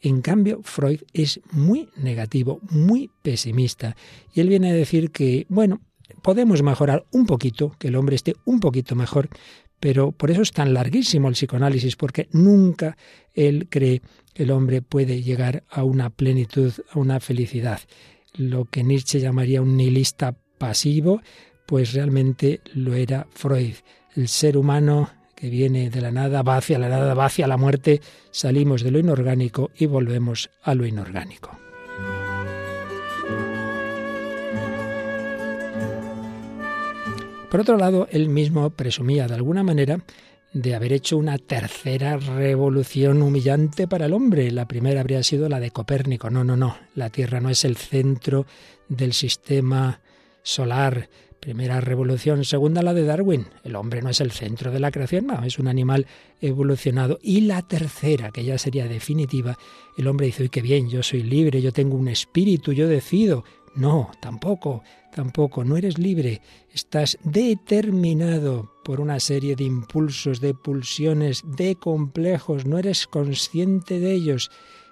en 0.00 0.22
cambio, 0.22 0.60
Freud 0.62 1.00
es 1.12 1.40
muy 1.50 1.88
negativo, 1.96 2.60
muy 2.70 3.10
pesimista. 3.22 3.96
Y 4.32 4.40
él 4.40 4.48
viene 4.48 4.70
a 4.70 4.74
decir 4.74 5.10
que, 5.10 5.46
bueno, 5.48 5.80
podemos 6.22 6.62
mejorar 6.62 7.04
un 7.12 7.26
poquito, 7.26 7.74
que 7.78 7.88
el 7.88 7.96
hombre 7.96 8.16
esté 8.16 8.34
un 8.44 8.60
poquito 8.60 8.94
mejor, 8.94 9.28
pero 9.80 10.12
por 10.12 10.30
eso 10.30 10.42
es 10.42 10.52
tan 10.52 10.74
larguísimo 10.74 11.28
el 11.28 11.34
psicoanálisis, 11.34 11.96
porque 11.96 12.28
nunca 12.32 12.96
él 13.34 13.68
cree 13.70 14.02
que 14.34 14.42
el 14.42 14.50
hombre 14.50 14.82
puede 14.82 15.22
llegar 15.22 15.64
a 15.68 15.84
una 15.84 16.10
plenitud, 16.10 16.72
a 16.90 16.98
una 16.98 17.20
felicidad. 17.20 17.80
Lo 18.34 18.64
que 18.66 18.84
Nietzsche 18.84 19.20
llamaría 19.20 19.62
un 19.62 19.76
nihilista 19.76 20.36
pasivo, 20.58 21.22
pues 21.66 21.92
realmente 21.92 22.60
lo 22.74 22.94
era 22.94 23.26
Freud. 23.30 23.74
El 24.16 24.28
ser 24.28 24.56
humano 24.56 25.10
que 25.38 25.50
viene 25.50 25.88
de 25.88 26.00
la 26.00 26.10
nada, 26.10 26.42
va 26.42 26.56
hacia 26.56 26.80
la 26.80 26.88
nada, 26.88 27.14
va 27.14 27.26
hacia 27.26 27.46
la 27.46 27.56
muerte, 27.56 28.00
salimos 28.32 28.82
de 28.82 28.90
lo 28.90 28.98
inorgánico 28.98 29.70
y 29.78 29.86
volvemos 29.86 30.50
a 30.64 30.74
lo 30.74 30.84
inorgánico. 30.84 31.67
Por 37.50 37.60
otro 37.60 37.78
lado, 37.78 38.08
él 38.10 38.28
mismo 38.28 38.68
presumía 38.70 39.26
de 39.26 39.34
alguna 39.34 39.62
manera 39.62 40.04
de 40.52 40.74
haber 40.74 40.92
hecho 40.92 41.16
una 41.16 41.38
tercera 41.38 42.18
revolución 42.18 43.22
humillante 43.22 43.88
para 43.88 44.04
el 44.04 44.12
hombre. 44.12 44.50
La 44.50 44.68
primera 44.68 45.00
habría 45.00 45.22
sido 45.22 45.48
la 45.48 45.58
de 45.58 45.70
Copérnico. 45.70 46.28
No, 46.28 46.44
no, 46.44 46.58
no. 46.58 46.76
La 46.94 47.08
Tierra 47.08 47.40
no 47.40 47.48
es 47.48 47.64
el 47.64 47.76
centro 47.76 48.44
del 48.88 49.14
sistema 49.14 50.00
solar. 50.42 51.08
Primera 51.40 51.80
revolución, 51.80 52.44
segunda 52.44 52.82
la 52.82 52.92
de 52.92 53.04
Darwin. 53.04 53.46
El 53.64 53.76
hombre 53.76 54.02
no 54.02 54.10
es 54.10 54.20
el 54.20 54.32
centro 54.32 54.70
de 54.70 54.80
la 54.80 54.90
creación, 54.90 55.28
no, 55.28 55.42
es 55.44 55.58
un 55.58 55.68
animal 55.68 56.06
evolucionado. 56.40 57.18
Y 57.22 57.42
la 57.42 57.62
tercera, 57.62 58.30
que 58.30 58.44
ya 58.44 58.58
sería 58.58 58.88
definitiva, 58.88 59.56
el 59.96 60.06
hombre 60.08 60.26
dice, 60.26 60.42
uy, 60.42 60.48
qué 60.50 60.60
bien, 60.60 60.90
yo 60.90 61.02
soy 61.02 61.22
libre, 61.22 61.62
yo 61.62 61.72
tengo 61.72 61.96
un 61.96 62.08
espíritu, 62.08 62.72
yo 62.72 62.88
decido. 62.88 63.44
No, 63.74 64.10
tampoco, 64.20 64.82
tampoco, 65.14 65.64
no 65.64 65.76
eres 65.76 65.98
libre, 65.98 66.40
estás 66.72 67.18
determinado 67.24 68.72
por 68.84 69.00
una 69.00 69.20
serie 69.20 69.56
de 69.56 69.64
impulsos, 69.64 70.40
de 70.40 70.54
pulsiones, 70.54 71.42
de 71.56 71.76
complejos, 71.76 72.66
no 72.66 72.78
eres 72.78 73.06
consciente 73.06 74.00
de 74.00 74.12
ellos. 74.12 74.50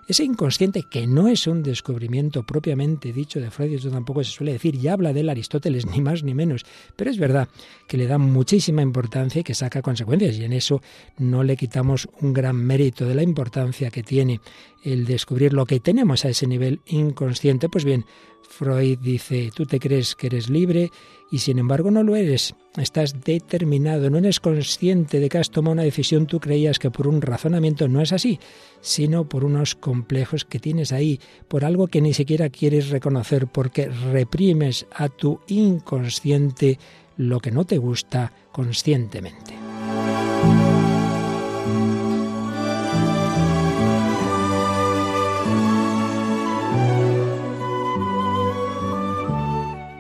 Ese 0.09 0.23
inconsciente, 0.23 0.85
que 0.89 1.05
no 1.09 1.27
es 1.27 1.49
un 1.49 1.65
descubrimiento 1.65 2.47
propiamente 2.47 3.13
dicho 3.13 3.41
de 3.41 3.51
Freud, 3.51 3.73
eso 3.73 3.91
tampoco 3.91 4.23
se 4.23 4.31
suele 4.31 4.53
decir, 4.53 4.77
y 4.77 4.87
habla 4.87 5.13
del 5.13 5.29
Aristóteles, 5.29 5.85
ni 5.87 6.01
más 6.01 6.23
ni 6.23 6.33
menos, 6.33 6.65
pero 6.95 7.11
es 7.11 7.19
verdad 7.19 7.49
que 7.89 7.97
le 7.97 8.07
da 8.07 8.17
muchísima 8.17 8.83
importancia 8.83 9.41
y 9.41 9.45
que 9.45 9.55
saca 9.55 9.83
consecuencias, 9.83 10.37
y 10.37 10.45
en 10.45 10.53
eso 10.53 10.81
no 11.19 11.43
le 11.43 11.57
quitamos 11.57 12.09
un 12.21 12.33
gran 12.33 12.55
mérito 12.55 13.05
de 13.05 13.17
la 13.17 13.25
importancia 13.25 13.91
que 13.91 14.05
tiene 14.05 14.41
el 14.87 15.05
descubrir 15.05 15.53
lo 15.53 15.67
que 15.67 15.81
tenemos 15.81 16.25
a 16.25 16.29
ese 16.29 16.47
nivel 16.47 16.81
inconsciente. 16.87 17.69
Pues 17.69 17.85
bien, 17.85 18.05
Freud 18.49 18.99
dice, 19.01 19.51
tú 19.55 19.67
te 19.67 19.81
crees 19.81 20.15
que 20.15 20.29
eres 20.29 20.49
libre 20.49 20.93
y 21.31 21.39
sin 21.39 21.59
embargo 21.59 21.91
no 21.91 22.05
lo 22.05 22.15
eres. 22.15 22.55
Estás 22.77 23.21
determinado, 23.25 24.11
no 24.11 24.19
eres 24.19 24.39
consciente 24.39 25.19
de 25.19 25.29
que 25.29 25.39
has 25.39 25.51
tomado 25.51 25.73
una 25.73 25.83
decisión, 25.83 26.27
tú 26.27 26.39
creías 26.39 26.79
que 26.79 26.93
por 26.93 27.09
un 27.09 27.21
razonamiento 27.21 27.89
no 27.89 28.01
es 28.01 28.13
así, 28.13 28.39
sino 28.81 29.29
por 29.29 29.45
unos 29.45 29.75
complejos 29.75 30.45
que 30.45 30.61
tienes 30.61 30.93
ahí, 30.93 31.21
por 31.49 31.65
algo 31.65 31.89
que 31.89 32.01
ni 32.01 32.15
siquiera 32.15 32.49
quieres 32.49 32.91
reconocer, 32.91 33.49
porque 33.49 33.89
reprimes 33.89 34.87
a 34.93 35.09
tu 35.09 35.41
inconsciente 35.49 36.79
lo 37.17 37.41
que 37.41 37.51
no 37.51 37.65
te 37.65 37.79
gusta 37.79 38.33
conscientemente. 38.53 39.55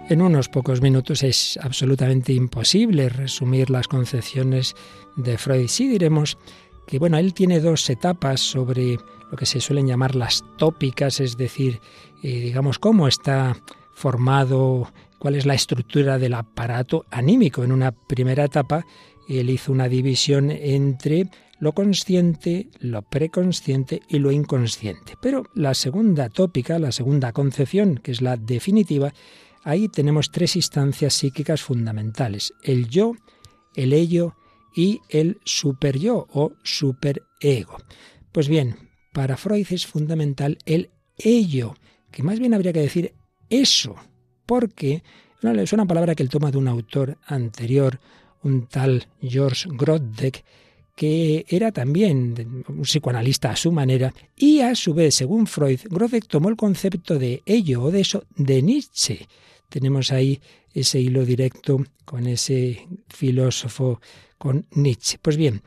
En 0.08 0.22
unos 0.22 0.48
pocos 0.48 0.82
minutos 0.82 1.25
es 1.25 1.58
absolutamente 1.60 2.32
imposible 2.32 3.08
resumir 3.08 3.70
las 3.70 3.88
concepciones 3.88 4.76
de 5.16 5.36
Freud. 5.36 5.66
Sí 5.66 5.88
diremos 5.88 6.38
que 6.86 7.00
bueno, 7.00 7.18
él 7.18 7.34
tiene 7.34 7.58
dos 7.58 7.90
etapas 7.90 8.40
sobre 8.40 8.98
lo 9.32 9.36
que 9.36 9.46
se 9.46 9.60
suelen 9.60 9.88
llamar 9.88 10.14
las 10.14 10.44
tópicas, 10.58 11.18
es 11.18 11.36
decir, 11.36 11.80
eh, 12.22 12.40
digamos 12.40 12.78
cómo 12.78 13.08
está 13.08 13.56
formado, 13.94 14.92
cuál 15.18 15.34
es 15.34 15.44
la 15.44 15.54
estructura 15.54 16.20
del 16.20 16.34
aparato 16.34 17.04
anímico. 17.10 17.64
En 17.64 17.72
una 17.72 17.90
primera 17.90 18.44
etapa 18.44 18.86
él 19.28 19.50
hizo 19.50 19.72
una 19.72 19.88
división 19.88 20.52
entre 20.52 21.28
lo 21.58 21.72
consciente, 21.72 22.68
lo 22.78 23.02
preconsciente 23.02 24.02
y 24.08 24.20
lo 24.20 24.30
inconsciente. 24.30 25.14
Pero 25.20 25.46
la 25.54 25.75
segunda 25.75 26.28
tópica, 26.28 26.78
la 26.78 26.92
segunda 26.92 27.32
concepción, 27.32 27.98
que 27.98 28.12
es 28.12 28.22
la 28.22 28.36
definitiva, 28.36 29.12
Ahí 29.66 29.88
tenemos 29.88 30.30
tres 30.30 30.54
instancias 30.54 31.12
psíquicas 31.12 31.61
fundamentales, 31.61 32.54
el 32.62 32.88
yo, 32.88 33.14
el 33.75 33.92
ello 33.92 34.37
y 34.76 35.00
el 35.08 35.40
superyo 35.44 36.28
o 36.32 36.52
superego. 36.62 37.76
Pues 38.30 38.46
bien, 38.46 38.76
para 39.12 39.37
Freud 39.37 39.66
es 39.70 39.85
fundamental 39.85 40.56
el 40.66 40.90
ello, 41.18 41.75
que 42.12 42.23
más 42.23 42.38
bien 42.38 42.54
habría 42.54 42.73
que 42.73 42.78
decir 42.78 43.14
eso, 43.50 43.96
porque 44.46 45.02
es 45.42 45.73
una 45.73 45.85
palabra 45.85 46.14
que 46.14 46.23
él 46.23 46.30
toma 46.30 46.52
de 46.52 46.58
un 46.58 46.68
autor 46.68 47.18
anterior, 47.26 47.99
un 48.44 48.68
tal 48.68 49.08
George 49.20 49.68
Groddeck, 49.73 50.44
que 50.94 51.44
era 51.49 51.73
también 51.73 52.64
un 52.68 52.82
psicoanalista 52.82 53.50
a 53.50 53.56
su 53.56 53.73
manera, 53.73 54.14
y 54.37 54.61
a 54.61 54.76
su 54.76 54.94
vez, 54.94 55.16
según 55.16 55.49
Freud, 55.49 55.80
Groddeck 55.90 56.28
tomó 56.28 56.50
el 56.50 56.56
concepto 56.56 57.18
de 57.18 57.42
ello 57.44 57.82
o 57.82 57.90
de 57.90 58.02
eso 58.02 58.23
de 58.37 58.62
Nietzsche 58.62 59.26
tenemos 59.68 60.12
ahí 60.12 60.40
ese 60.73 61.00
hilo 61.00 61.25
directo 61.25 61.85
con 62.04 62.26
ese 62.26 62.87
filósofo, 63.08 64.00
con 64.38 64.66
Nietzsche. 64.73 65.18
Pues 65.20 65.37
bien, 65.37 65.62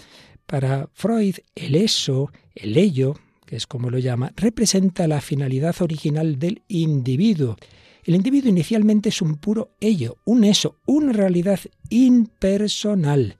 para 0.46 0.90
Freud 0.94 1.36
el 1.56 1.76
eso, 1.76 2.32
el 2.56 2.78
ello, 2.78 3.16
que 3.46 3.56
es 3.56 3.68
como 3.68 3.90
lo 3.90 4.00
llama, 4.00 4.32
representa 4.36 5.08
la 5.08 5.22
finalidad 5.22 5.76
original 5.82 6.38
del 6.38 6.62
individuo. 6.68 7.56
El 8.04 8.16
individuo 8.16 8.50
inicialmente 8.50 9.10
es 9.10 9.22
un 9.22 9.38
puro 9.38 9.72
ello, 9.80 10.18
un 10.26 10.44
eso, 10.44 10.78
una 10.86 11.14
realidad 11.14 11.60
impersonal. 11.90 13.38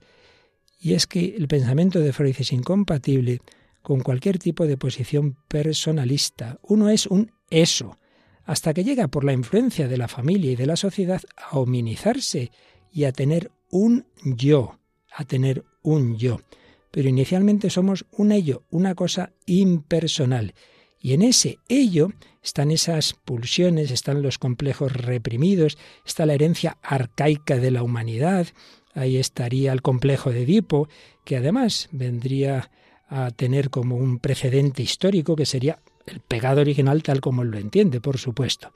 Y 0.80 0.94
es 0.94 1.06
que 1.06 1.36
el 1.36 1.48
pensamiento 1.48 2.00
de 2.00 2.12
Freud 2.12 2.36
es 2.38 2.52
incompatible 2.52 3.40
con 3.82 4.00
cualquier 4.00 4.38
tipo 4.38 4.66
de 4.66 4.76
posición 4.76 5.36
personalista. 5.48 6.58
Uno 6.62 6.88
es 6.88 7.06
un 7.06 7.32
eso, 7.50 7.98
hasta 8.50 8.74
que 8.74 8.82
llega 8.82 9.06
por 9.06 9.22
la 9.22 9.32
influencia 9.32 9.86
de 9.86 9.96
la 9.96 10.08
familia 10.08 10.50
y 10.50 10.56
de 10.56 10.66
la 10.66 10.74
sociedad 10.74 11.22
a 11.36 11.56
hominizarse 11.56 12.50
y 12.92 13.04
a 13.04 13.12
tener 13.12 13.52
un 13.70 14.06
yo, 14.24 14.80
a 15.14 15.24
tener 15.24 15.64
un 15.82 16.18
yo. 16.18 16.40
Pero 16.90 17.08
inicialmente 17.08 17.70
somos 17.70 18.06
un 18.10 18.32
ello, 18.32 18.64
una 18.68 18.96
cosa 18.96 19.30
impersonal. 19.46 20.54
Y 20.98 21.12
en 21.12 21.22
ese 21.22 21.60
ello 21.68 22.08
están 22.42 22.72
esas 22.72 23.14
pulsiones, 23.24 23.92
están 23.92 24.20
los 24.20 24.38
complejos 24.38 24.94
reprimidos, 24.94 25.78
está 26.04 26.26
la 26.26 26.34
herencia 26.34 26.76
arcaica 26.82 27.58
de 27.58 27.70
la 27.70 27.84
humanidad, 27.84 28.48
ahí 28.94 29.16
estaría 29.16 29.72
el 29.72 29.80
complejo 29.80 30.32
de 30.32 30.42
Edipo, 30.42 30.88
que 31.24 31.36
además 31.36 31.88
vendría 31.92 32.72
a 33.06 33.30
tener 33.30 33.70
como 33.70 33.94
un 33.94 34.18
precedente 34.18 34.82
histórico 34.82 35.36
que 35.36 35.46
sería 35.46 35.78
el 36.06 36.20
pecado 36.20 36.60
original 36.60 37.02
tal 37.02 37.20
como 37.20 37.44
lo 37.44 37.58
entiende, 37.58 38.00
por 38.00 38.18
supuesto. 38.18 38.72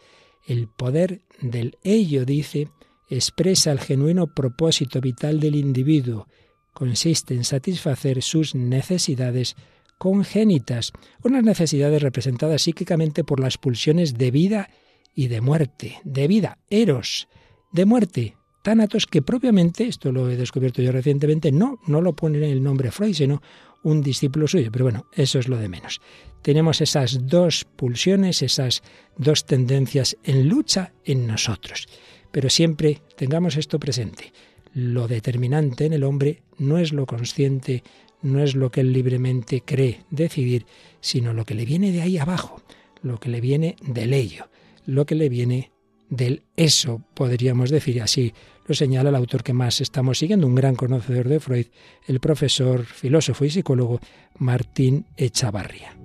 El 0.47 0.69
poder 0.69 1.23
del 1.41 1.79
ello, 1.83 2.25
dice, 2.25 2.69
expresa 3.09 3.73
el 3.73 3.81
genuino 3.81 4.27
propósito 4.27 5.01
vital 5.01 5.41
del 5.41 5.57
individuo. 5.57 6.29
Consiste 6.73 7.35
en 7.35 7.45
satisfacer 7.45 8.23
sus 8.23 8.55
necesidades 8.55 9.57
congénitas, 9.99 10.93
unas 11.23 11.45
necesidades 11.45 12.03
representadas 12.03 12.63
psíquicamente 12.63 13.25
por 13.25 13.41
las 13.41 13.59
pulsiones 13.59 14.19
de 14.19 14.31
vida 14.31 14.71
y 15.15 15.29
de 15.29 15.41
muerte, 15.41 16.01
de 16.05 16.27
vida, 16.29 16.59
eros, 16.69 17.29
de 17.73 17.85
muerte, 17.85 18.37
tánatos 18.65 19.07
que 19.07 19.21
propiamente, 19.21 19.87
esto 19.87 20.11
lo 20.11 20.31
he 20.31 20.39
descubierto 20.39 20.81
yo 20.81 20.91
recientemente, 20.91 21.53
no, 21.53 21.79
no 21.87 22.01
lo 22.01 22.17
pone 22.17 22.39
en 22.39 22.45
el 22.45 22.63
nombre 22.63 22.91
Freud, 22.91 23.13
sino 23.13 23.43
un 23.83 24.03
discípulo 24.03 24.49
suyo, 24.49 24.73
pero 24.73 24.87
bueno, 24.87 25.05
eso 25.13 25.39
es 25.39 25.49
lo 25.49 25.59
de 25.59 25.69
menos. 25.69 26.01
Tenemos 26.41 26.81
esas 26.81 27.29
dos 27.29 27.67
pulsiones, 27.77 28.41
esas 28.41 28.83
dos 29.19 29.45
tendencias 29.45 30.17
en 30.25 30.49
lucha 30.49 30.95
en 31.05 31.27
nosotros. 31.27 31.87
Pero 32.33 32.49
siempre 32.49 33.03
tengamos 33.17 33.57
esto 33.57 33.79
presente. 33.79 34.33
lo 34.73 35.07
determinante 35.07 35.85
en 35.85 35.93
el 35.93 36.03
hombre 36.03 36.43
no 36.59 36.79
es 36.79 36.93
lo 36.93 37.07
consciente, 37.07 37.85
no 38.23 38.43
es 38.43 38.57
lo 38.57 38.71
que 38.71 38.81
él 38.81 38.93
libremente 38.93 39.61
cree 39.61 40.01
decidir, 40.11 40.65
sino 41.01 41.35
lo 41.35 41.45
que 41.45 41.55
le 41.55 41.67
viene 41.67 41.93
de 41.93 42.01
ahí 42.01 42.17
abajo, 42.17 42.63
lo 43.03 43.21
que 43.21 43.29
le 43.29 43.41
viene 43.41 43.77
del 43.83 44.15
ello, 44.15 44.49
lo 44.87 45.05
que 45.05 45.15
le 45.15 45.29
viene 45.29 45.71
del 46.09 46.43
eso, 46.57 47.03
podríamos 47.15 47.71
decir 47.71 48.01
así. 48.03 48.33
Lo 48.67 48.75
señala 48.75 49.11
el 49.11 49.17
autor 49.17 49.43
que 49.43 49.53
más 49.53 49.81
estamos 49.81 50.19
siguiendo, 50.19 50.47
un 50.47 50.55
gran 50.55 50.75
conocedor 50.75 51.29
de 51.29 51.41
Freud, 51.41 51.67
el 52.07 52.21
profesor, 52.21 52.85
filósofo 52.85 53.45
y 53.45 53.51
psicólogo 53.51 54.01
Martín 54.39 55.07
Echavarría. 55.17 56.04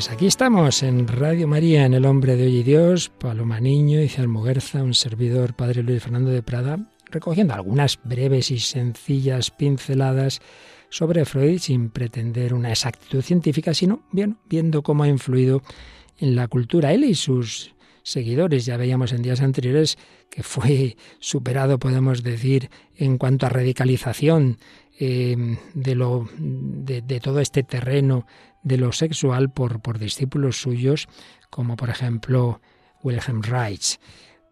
Pues 0.00 0.10
aquí 0.10 0.26
estamos 0.26 0.82
en 0.82 1.06
Radio 1.06 1.46
María, 1.46 1.84
en 1.84 1.92
El 1.92 2.06
Hombre 2.06 2.34
de 2.34 2.44
Hoy 2.44 2.56
y 2.56 2.62
Dios, 2.62 3.10
Paloma 3.10 3.60
Niño, 3.60 4.00
y 4.00 4.26
Muguerza, 4.26 4.82
un 4.82 4.94
servidor, 4.94 5.52
Padre 5.52 5.82
Luis 5.82 6.02
Fernando 6.02 6.30
de 6.30 6.42
Prada, 6.42 6.78
recogiendo 7.10 7.52
algunas 7.52 8.00
breves 8.02 8.50
y 8.50 8.60
sencillas 8.60 9.50
pinceladas 9.50 10.40
sobre 10.88 11.26
Freud 11.26 11.58
sin 11.58 11.90
pretender 11.90 12.54
una 12.54 12.70
exactitud 12.70 13.20
científica, 13.20 13.74
sino 13.74 14.00
bien, 14.10 14.38
viendo 14.48 14.82
cómo 14.82 15.02
ha 15.02 15.08
influido 15.08 15.60
en 16.16 16.34
la 16.34 16.48
cultura 16.48 16.94
él 16.94 17.04
y 17.04 17.14
sus 17.14 17.74
seguidores. 18.02 18.64
Ya 18.64 18.78
veíamos 18.78 19.12
en 19.12 19.20
días 19.20 19.42
anteriores 19.42 19.98
que 20.30 20.42
fue 20.42 20.96
superado, 21.18 21.78
podemos 21.78 22.22
decir, 22.22 22.70
en 22.96 23.18
cuanto 23.18 23.44
a 23.44 23.50
radicalización 23.50 24.56
eh, 25.02 25.56
de, 25.72 25.94
lo, 25.94 26.28
de, 26.36 27.00
de, 27.00 27.20
todo 27.20 27.40
este 27.40 27.62
terreno 27.62 28.26
de 28.62 28.76
lo 28.76 28.92
sexual 28.92 29.50
por, 29.50 29.80
por 29.80 29.98
discípulos 29.98 30.60
suyos, 30.60 31.08
como 31.48 31.74
por 31.74 31.88
ejemplo 31.88 32.60
Wilhelm 33.02 33.40
Reich. 33.40 33.98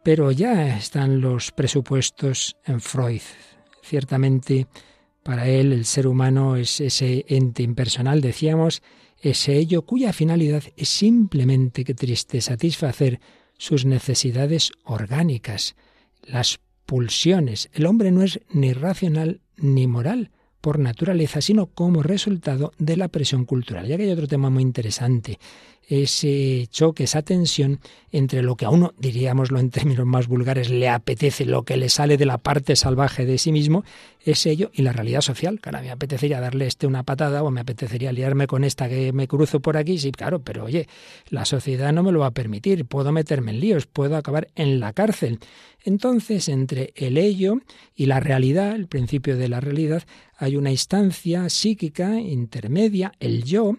Pero 0.03 0.33
ya 0.33 0.79
están 0.79 1.21
los 1.21 1.53
presupuestos 1.53 2.57
en 2.65 2.81
Freud. 2.81 3.21
Ciertamente, 3.83 4.67
para 5.23 5.47
él 5.49 5.75
el 5.75 5.85
ser 5.85 6.07
humano 6.07 6.57
es 6.57 6.81
ese 6.81 7.27
ente 7.29 7.63
impersonal, 7.63 8.23
decíamos, 8.23 8.83
ese 9.21 9.55
ello 9.59 9.83
cuya 9.83 10.15
finalidad 10.15 10.63
es 10.79 10.89
simplemente 10.89 11.85
que 11.85 11.93
triste 11.93 12.41
satisfacer 12.41 13.21
sus 13.59 13.85
necesidades 13.85 14.73
orgánicas, 14.83 15.77
las 16.23 16.59
pulsiones. 16.87 17.69
El 17.75 17.85
hombre 17.85 18.13
no 18.13 18.23
es 18.23 18.41
ni 18.49 18.73
racional 18.73 19.43
ni 19.59 19.87
moral, 19.87 20.31
por 20.61 20.79
naturaleza, 20.79 21.41
sino 21.41 21.67
como 21.67 22.03
resultado 22.03 22.73
de 22.79 22.97
la 22.97 23.09
presión 23.09 23.45
cultural. 23.45 23.87
Ya 23.87 23.97
que 23.97 24.05
hay 24.05 24.11
otro 24.11 24.29
tema 24.29 24.51
muy 24.51 24.63
interesante, 24.63 25.39
ese 25.89 26.69
choque, 26.71 27.05
esa 27.05 27.23
tensión 27.23 27.81
entre 28.13 28.43
lo 28.43 28.57
que 28.57 28.67
a 28.67 28.71
uno, 28.71 28.93
diríamoslo 28.99 29.59
en 29.59 29.71
términos 29.71 30.05
más 30.07 30.29
vulgares, 30.29 30.69
le 30.69 30.89
apetece, 30.89 31.47
lo 31.47 31.63
que 31.63 31.79
le 31.79 31.89
sale 31.89 32.19
de 32.19 32.27
la 32.27 32.39
parte 32.39 32.77
salvaje 32.77 33.25
de 33.25 33.39
sí 33.39 33.53
mismo, 33.53 33.85
es 34.23 34.45
ello 34.45 34.71
y 34.75 34.83
la 34.83 34.93
realidad 34.93 35.23
social. 35.23 35.61
Claro, 35.61 35.81
me 35.81 35.91
apetecería 35.91 36.41
darle 36.41 36.67
este 36.67 36.87
una 36.87 37.05
patada 37.05 37.43
o 37.43 37.51
me 37.51 37.63
apetecería 37.63 38.13
liarme 38.13 38.47
con 38.47 38.65
esta 38.65 38.89
que 38.89 39.13
me 39.13 39.27
cruzo 39.27 39.61
por 39.61 39.79
aquí, 39.79 39.99
sí, 39.99 40.13
claro, 40.13 40.41
pero 40.41 40.65
oye, 40.65 40.89
la 41.31 41.47
sociedad 41.47 41.93
no 41.93 42.03
me 42.03 42.13
lo 42.13 42.21
va 42.21 42.27
a 42.27 42.33
permitir, 42.33 42.85
puedo 42.85 43.11
meterme 43.11 43.53
en 43.53 43.61
líos, 43.61 43.87
puedo 43.87 44.17
acabar 44.17 44.49
en 44.57 44.81
la 44.81 44.93
cárcel. 44.93 45.39
Entonces, 45.85 46.49
entre 46.49 46.93
el 46.97 47.17
ello 47.17 47.61
y 47.95 48.07
la 48.07 48.21
realidad, 48.21 48.75
el 48.75 48.89
principio 48.89 49.39
de 49.39 49.49
la 49.49 49.61
realidad, 49.61 50.03
hay 50.37 50.57
una 50.57 50.71
instancia 50.71 51.49
psíquica 51.49 52.21
intermedia, 52.21 53.13
el 53.21 53.45
yo, 53.45 53.77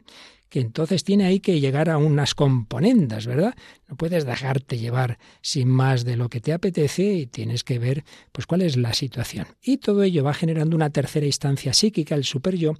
que 0.49 0.59
entonces 0.59 1.03
tiene 1.03 1.25
ahí 1.25 1.39
que 1.39 1.59
llegar 1.59 1.89
a 1.89 1.97
unas 1.97 2.33
componendas, 2.35 3.27
¿verdad? 3.27 3.55
No 3.87 3.95
puedes 3.95 4.25
dejarte 4.25 4.77
llevar 4.77 5.19
sin 5.41 5.69
más 5.69 6.05
de 6.05 6.17
lo 6.17 6.29
que 6.29 6.41
te 6.41 6.53
apetece 6.53 7.13
y 7.13 7.27
tienes 7.27 7.63
que 7.63 7.79
ver 7.79 8.03
pues 8.31 8.47
cuál 8.47 8.63
es 8.63 8.75
la 8.75 8.93
situación. 8.93 9.47
Y 9.61 9.77
todo 9.77 10.03
ello 10.03 10.23
va 10.23 10.33
generando 10.33 10.75
una 10.75 10.89
tercera 10.89 11.25
instancia 11.25 11.73
psíquica, 11.73 12.15
el 12.15 12.23
super 12.23 12.55
yo, 12.55 12.73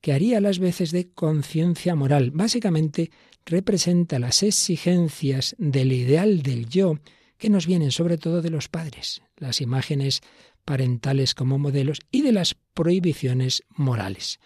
que 0.00 0.12
haría 0.12 0.40
las 0.40 0.58
veces 0.58 0.90
de 0.90 1.10
conciencia 1.10 1.94
moral. 1.94 2.32
Básicamente 2.32 3.10
representa 3.46 4.18
las 4.18 4.42
exigencias 4.42 5.54
del 5.58 5.92
ideal 5.92 6.42
del 6.42 6.68
yo 6.68 6.98
que 7.38 7.50
nos 7.50 7.66
vienen 7.66 7.92
sobre 7.92 8.18
todo 8.18 8.42
de 8.42 8.50
los 8.50 8.68
padres, 8.68 9.22
las 9.36 9.60
imágenes 9.60 10.20
parentales 10.64 11.34
como 11.34 11.58
modelos 11.58 12.00
y 12.10 12.22
de 12.22 12.32
las 12.32 12.54
prohibiciones 12.74 13.62
morales. 13.70 14.38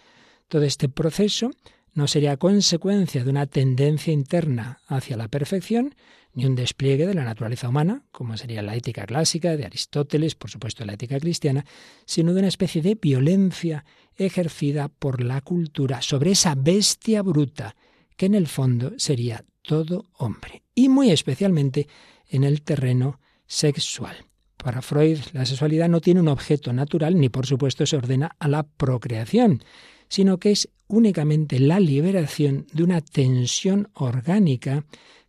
Todo 0.47 0.63
este 0.63 0.89
proceso 0.89 1.51
no 1.97 2.05
sería 2.05 2.37
consecuencia 2.37 3.23
de 3.23 3.29
una 3.31 3.47
tendencia 3.47 4.13
interna 4.13 4.81
hacia 4.85 5.17
la 5.17 5.29
perfección, 5.29 5.95
ni 6.35 6.45
un 6.45 6.53
despliegue 6.53 7.07
de 7.07 7.15
la 7.15 7.23
naturaleza 7.23 7.69
humana, 7.69 8.03
como 8.11 8.37
sería 8.37 8.61
la 8.61 8.75
ética 8.75 9.07
clásica 9.07 9.57
de 9.57 9.65
Aristóteles, 9.65 10.35
por 10.35 10.51
supuesto 10.51 10.85
la 10.85 10.93
ética 10.93 11.19
cristiana, 11.19 11.65
sino 12.05 12.35
de 12.35 12.39
una 12.41 12.49
especie 12.49 12.83
de 12.83 12.93
violencia 12.93 13.83
ejercida 14.15 14.89
por 14.89 15.23
la 15.23 15.41
cultura 15.41 16.03
sobre 16.03 16.31
esa 16.31 16.53
bestia 16.53 17.23
bruta 17.23 17.75
que 18.15 18.27
en 18.27 18.35
el 18.35 18.45
fondo 18.45 18.93
sería 18.97 19.43
todo 19.63 20.05
hombre, 20.19 20.61
y 20.75 20.89
muy 20.89 21.09
especialmente 21.09 21.87
en 22.29 22.43
el 22.43 22.61
terreno 22.61 23.19
sexual. 23.47 24.17
Para 24.57 24.83
Freud, 24.83 25.17
la 25.33 25.47
sexualidad 25.47 25.89
no 25.89 25.99
tiene 25.99 26.19
un 26.19 26.27
objeto 26.27 26.73
natural 26.73 27.19
ni 27.19 27.29
por 27.29 27.47
supuesto 27.47 27.87
se 27.87 27.97
ordena 27.97 28.35
a 28.37 28.47
la 28.47 28.61
procreación, 28.61 29.63
sino 30.09 30.37
que 30.37 30.51
es 30.51 30.69
únicamente 30.87 31.59
la 31.59 31.79
liberación 31.79 32.67
de 32.73 32.83
una 32.83 33.01
tensión 33.01 33.89
orgánica 33.93 34.85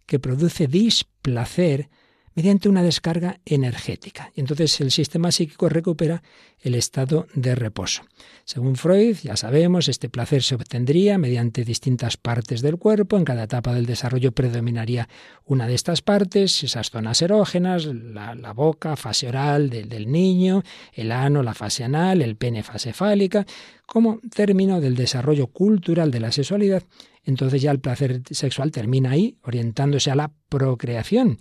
que 0.07 0.19
produce 0.19 0.67
displacer 0.67 1.91
mediante 2.39 2.69
una 2.69 2.85
descarga 2.85 3.41
energética. 3.45 4.31
Y 4.37 4.39
entonces 4.39 4.81
el 4.81 4.93
sistema 4.93 5.33
psíquico 5.33 5.69
recupera 5.69 6.23
el 6.61 6.77
estado 6.77 7.27
de 7.35 7.57
reposo. 7.57 8.03
Según 8.45 8.77
Freud, 8.77 9.17
ya 9.25 9.37
sabemos, 9.37 9.89
este 9.89 10.09
placer 10.09 10.45
se 10.45 10.55
obtendría 10.55 11.19
mediante 11.19 11.65
distintas 11.65 12.17
partes 12.17 12.63
del 12.63 12.77
cuerpo. 12.77 13.17
En 13.17 13.25
cada 13.25 13.43
etapa 13.43 13.75
del 13.75 13.87
desarrollo 13.87 14.31
predominaría 14.31 15.09
una 15.47 15.67
de 15.67 15.75
estas 15.75 16.01
partes, 16.01 16.63
esas 16.63 16.91
zonas 16.91 17.21
erógenas, 17.23 17.87
la, 17.87 18.53
boca, 18.53 18.95
fase 18.95 19.27
oral 19.27 19.69
del, 19.69 19.89
del 19.89 20.09
niño, 20.09 20.63
el 20.93 21.11
ano, 21.11 21.43
la 21.43 21.55
fase 21.55 21.83
anal, 21.83 22.23
el 22.23 22.37
pene, 22.37 22.63
fase 22.63 22.93
fálica. 22.93 23.47
Como 23.85 24.21
término 24.33 24.81
del 24.81 24.95
desarrollo 24.95 25.49
cultural 25.49 26.13
de 26.13 26.21
la 26.21 26.31
sexualidad, 26.31 26.85
entonces 27.25 27.61
ya 27.61 27.73
el 27.73 27.81
placer 27.81 28.23
sexual 28.31 28.71
termina 28.71 29.11
ahí, 29.11 29.37
orientándose 29.43 30.13
a 30.13 30.15
la 30.15 30.31
procreación 30.49 31.37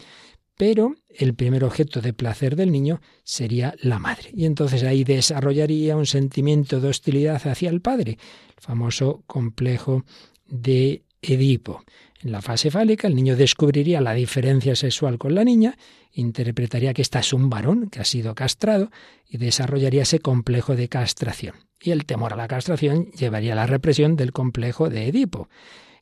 pero 0.57 0.95
el 1.09 1.35
primer 1.35 1.63
objeto 1.63 2.01
de 2.01 2.13
placer 2.13 2.55
del 2.55 2.71
niño 2.71 2.99
sería 3.23 3.75
la 3.79 3.99
madre. 3.99 4.31
Y 4.33 4.45
entonces 4.45 4.83
ahí 4.83 5.03
desarrollaría 5.03 5.95
un 5.95 6.07
sentimiento 6.07 6.81
de 6.81 6.89
hostilidad 6.89 7.47
hacia 7.47 7.69
el 7.69 7.81
padre, 7.81 8.17
el 8.55 8.61
famoso 8.61 9.23
complejo 9.27 10.03
de 10.47 11.03
Edipo. 11.21 11.83
En 12.23 12.31
la 12.31 12.41
fase 12.41 12.71
fálica, 12.71 13.07
el 13.07 13.15
niño 13.15 13.35
descubriría 13.35 14.01
la 14.01 14.13
diferencia 14.13 14.75
sexual 14.75 15.19
con 15.19 15.35
la 15.35 15.43
niña, 15.43 15.77
interpretaría 16.13 16.93
que 16.93 17.03
esta 17.03 17.19
es 17.19 17.31
un 17.33 17.49
varón 17.49 17.89
que 17.89 17.99
ha 17.99 18.05
sido 18.05 18.33
castrado 18.33 18.89
y 19.29 19.37
desarrollaría 19.37 20.01
ese 20.01 20.19
complejo 20.19 20.75
de 20.75 20.89
castración. 20.89 21.55
Y 21.79 21.91
el 21.91 22.05
temor 22.05 22.33
a 22.33 22.37
la 22.37 22.47
castración 22.47 23.11
llevaría 23.11 23.53
a 23.53 23.55
la 23.55 23.67
represión 23.67 24.15
del 24.15 24.31
complejo 24.31 24.89
de 24.89 25.07
Edipo. 25.07 25.47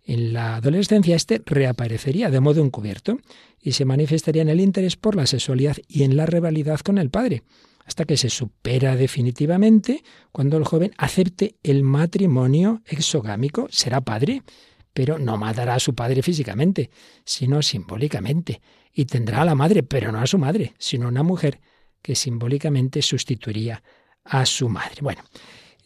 En 0.05 0.33
la 0.33 0.57
adolescencia 0.57 1.15
este 1.15 1.41
reaparecería 1.45 2.29
de 2.29 2.39
modo 2.39 2.63
encubierto 2.63 3.17
y 3.59 3.71
se 3.71 3.85
manifestaría 3.85 4.43
en 4.43 4.49
el 4.49 4.61
interés 4.61 4.95
por 4.95 5.15
la 5.15 5.25
sexualidad 5.25 5.77
y 5.87 6.03
en 6.03 6.15
la 6.15 6.27
rivalidad 6.27 6.79
con 6.81 6.99
el 6.99 7.09
padre, 7.09 7.41
hasta 7.85 8.05
que 8.05 8.15
se 8.15 8.29
supera 8.29 8.95
definitivamente 8.95 10.03
cuando 10.31 10.57
el 10.57 10.63
joven 10.63 10.91
acepte 10.97 11.55
el 11.63 11.81
matrimonio 11.81 12.83
exogámico, 12.85 13.67
será 13.71 14.01
padre, 14.01 14.43
pero 14.93 15.17
no 15.17 15.37
matará 15.37 15.75
a 15.75 15.79
su 15.79 15.95
padre 15.95 16.21
físicamente, 16.21 16.91
sino 17.25 17.63
simbólicamente, 17.63 18.61
y 18.93 19.05
tendrá 19.05 19.41
a 19.41 19.45
la 19.45 19.55
madre, 19.55 19.81
pero 19.83 20.11
no 20.11 20.19
a 20.19 20.27
su 20.27 20.37
madre, 20.37 20.73
sino 20.77 21.07
una 21.07 21.23
mujer 21.23 21.59
que 22.01 22.15
simbólicamente 22.15 23.01
sustituiría 23.01 23.83
a 24.23 24.45
su 24.45 24.69
madre. 24.69 24.97
Bueno, 25.01 25.23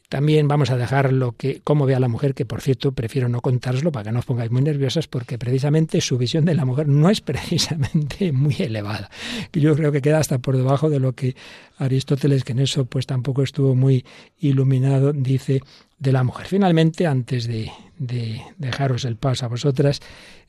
También 0.09 0.47
vamos 0.47 0.71
a 0.71 0.77
dejar 0.77 1.13
lo 1.13 1.33
que, 1.33 1.61
cómo 1.63 1.85
ve 1.85 1.93
a 1.93 1.99
la 1.99 2.07
mujer, 2.07 2.33
que 2.33 2.43
por 2.43 2.61
cierto 2.61 2.93
prefiero 2.93 3.29
no 3.29 3.41
contároslo 3.41 3.91
para 3.91 4.05
que 4.05 4.11
no 4.11 4.17
os 4.17 4.25
pongáis 4.25 4.49
muy 4.49 4.63
nerviosas, 4.63 5.07
porque 5.07 5.37
precisamente 5.37 6.01
su 6.01 6.17
visión 6.17 6.45
de 6.45 6.55
la 6.55 6.65
mujer 6.65 6.87
no 6.87 7.11
es 7.11 7.21
precisamente 7.29 8.31
muy 8.31 8.55
elevada. 8.57 9.11
Yo 9.53 9.75
creo 9.75 9.91
que 9.91 10.01
queda 10.01 10.17
hasta 10.17 10.39
por 10.39 10.57
debajo 10.57 10.89
de 10.89 10.99
lo 10.99 11.13
que 11.13 11.35
Aristóteles, 11.77 12.43
que 12.43 12.53
en 12.53 12.59
eso 12.59 12.85
pues 12.85 13.05
tampoco 13.05 13.43
estuvo 13.43 13.75
muy 13.75 14.03
iluminado, 14.39 15.13
dice 15.13 15.61
de 15.99 16.11
la 16.11 16.23
mujer. 16.23 16.47
Finalmente, 16.47 17.05
antes 17.05 17.47
de, 17.47 17.71
dejaros 18.57 19.05
el 19.05 19.15
paso 19.15 19.45
a 19.45 19.49
vosotras, 19.49 19.99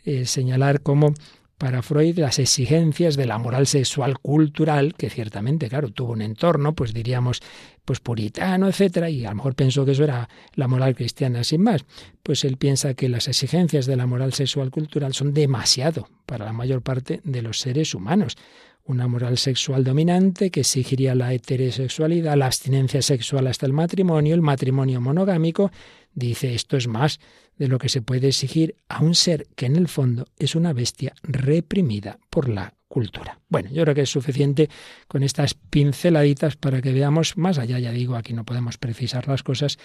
eh, 0.07 0.25
señalar 0.25 0.81
cómo 0.81 1.13
para 1.61 1.83
Freud 1.83 2.19
las 2.19 2.39
exigencias 2.39 3.17
de 3.17 3.27
la 3.27 3.37
moral 3.37 3.67
sexual 3.67 4.19
cultural, 4.19 4.95
que 4.95 5.11
ciertamente, 5.11 5.69
claro, 5.69 5.91
tuvo 5.91 6.15
un 6.15 6.23
entorno, 6.23 6.75
pues 6.75 6.95
diríamos, 6.95 7.43
pues 7.85 8.01
puritano, 8.01 8.67
etcétera, 8.67 9.11
y 9.11 9.27
a 9.27 9.29
lo 9.29 9.37
mejor 9.37 9.55
pensó 9.55 9.85
que 9.85 9.93
eso 9.93 10.05
era 10.05 10.27
la 10.55 10.69
moral 10.69 10.95
cristiana 10.95 11.45
sin 11.45 11.61
más. 11.61 11.85
Pues 12.23 12.45
él 12.45 12.57
piensa 12.57 12.95
que 12.95 13.11
las 13.11 13.29
exigencias 13.29 13.85
de 13.85 13.97
la 13.97 14.07
moral 14.07 14.33
sexual 14.33 14.71
cultural 14.71 15.13
son 15.13 15.35
demasiado 15.35 16.09
para 16.25 16.47
la 16.47 16.55
mayor 16.55 16.81
parte 16.81 17.21
de 17.25 17.43
los 17.43 17.61
seres 17.61 17.95
humanos 17.95 18.39
una 18.87 19.07
moral 19.07 19.37
sexual 19.39 19.85
dominante 19.85 20.51
que 20.51 20.61
exigiría 20.61 21.15
la 21.15 21.33
heterosexualidad, 21.33 22.37
la 22.37 22.47
abstinencia 22.47 23.03
sexual 23.03 23.47
hasta 23.47 23.67
el 23.67 23.73
matrimonio, 23.73 24.35
el 24.35 24.41
matrimonio 24.41 25.01
monogámico, 25.01 25.71
dice 26.15 26.55
esto 26.55 26.77
es 26.77 26.89
más 26.89 27.21
de 27.61 27.69
lo 27.69 27.79
que 27.79 27.91
se 27.91 28.01
puede 28.01 28.29
exigir 28.29 28.75
a 28.89 29.03
un 29.03 29.15
ser 29.15 29.47
que 29.55 29.67
en 29.67 29.77
el 29.77 29.87
fondo 29.87 30.25
es 30.39 30.55
una 30.55 30.73
bestia 30.73 31.13
reprimida 31.23 32.19
por 32.31 32.49
la 32.49 32.73
cultura. 32.89 33.39
Bueno, 33.51 33.69
yo 33.71 33.83
creo 33.83 33.95
que 33.95 34.01
es 34.01 34.11
suficiente 34.11 34.71
con 35.07 35.23
estas 35.23 35.53
pinceladitas 35.53 36.57
para 36.57 36.81
que 36.81 36.91
veamos 36.91 37.37
más 37.37 37.59
allá, 37.59 37.79
ya 37.79 37.93
digo, 37.93 38.17
aquí 38.17 38.33
no 38.33 38.47
podemos 38.47 38.79
precisar 38.79 39.29
las 39.29 39.43
cosas, 39.43 39.79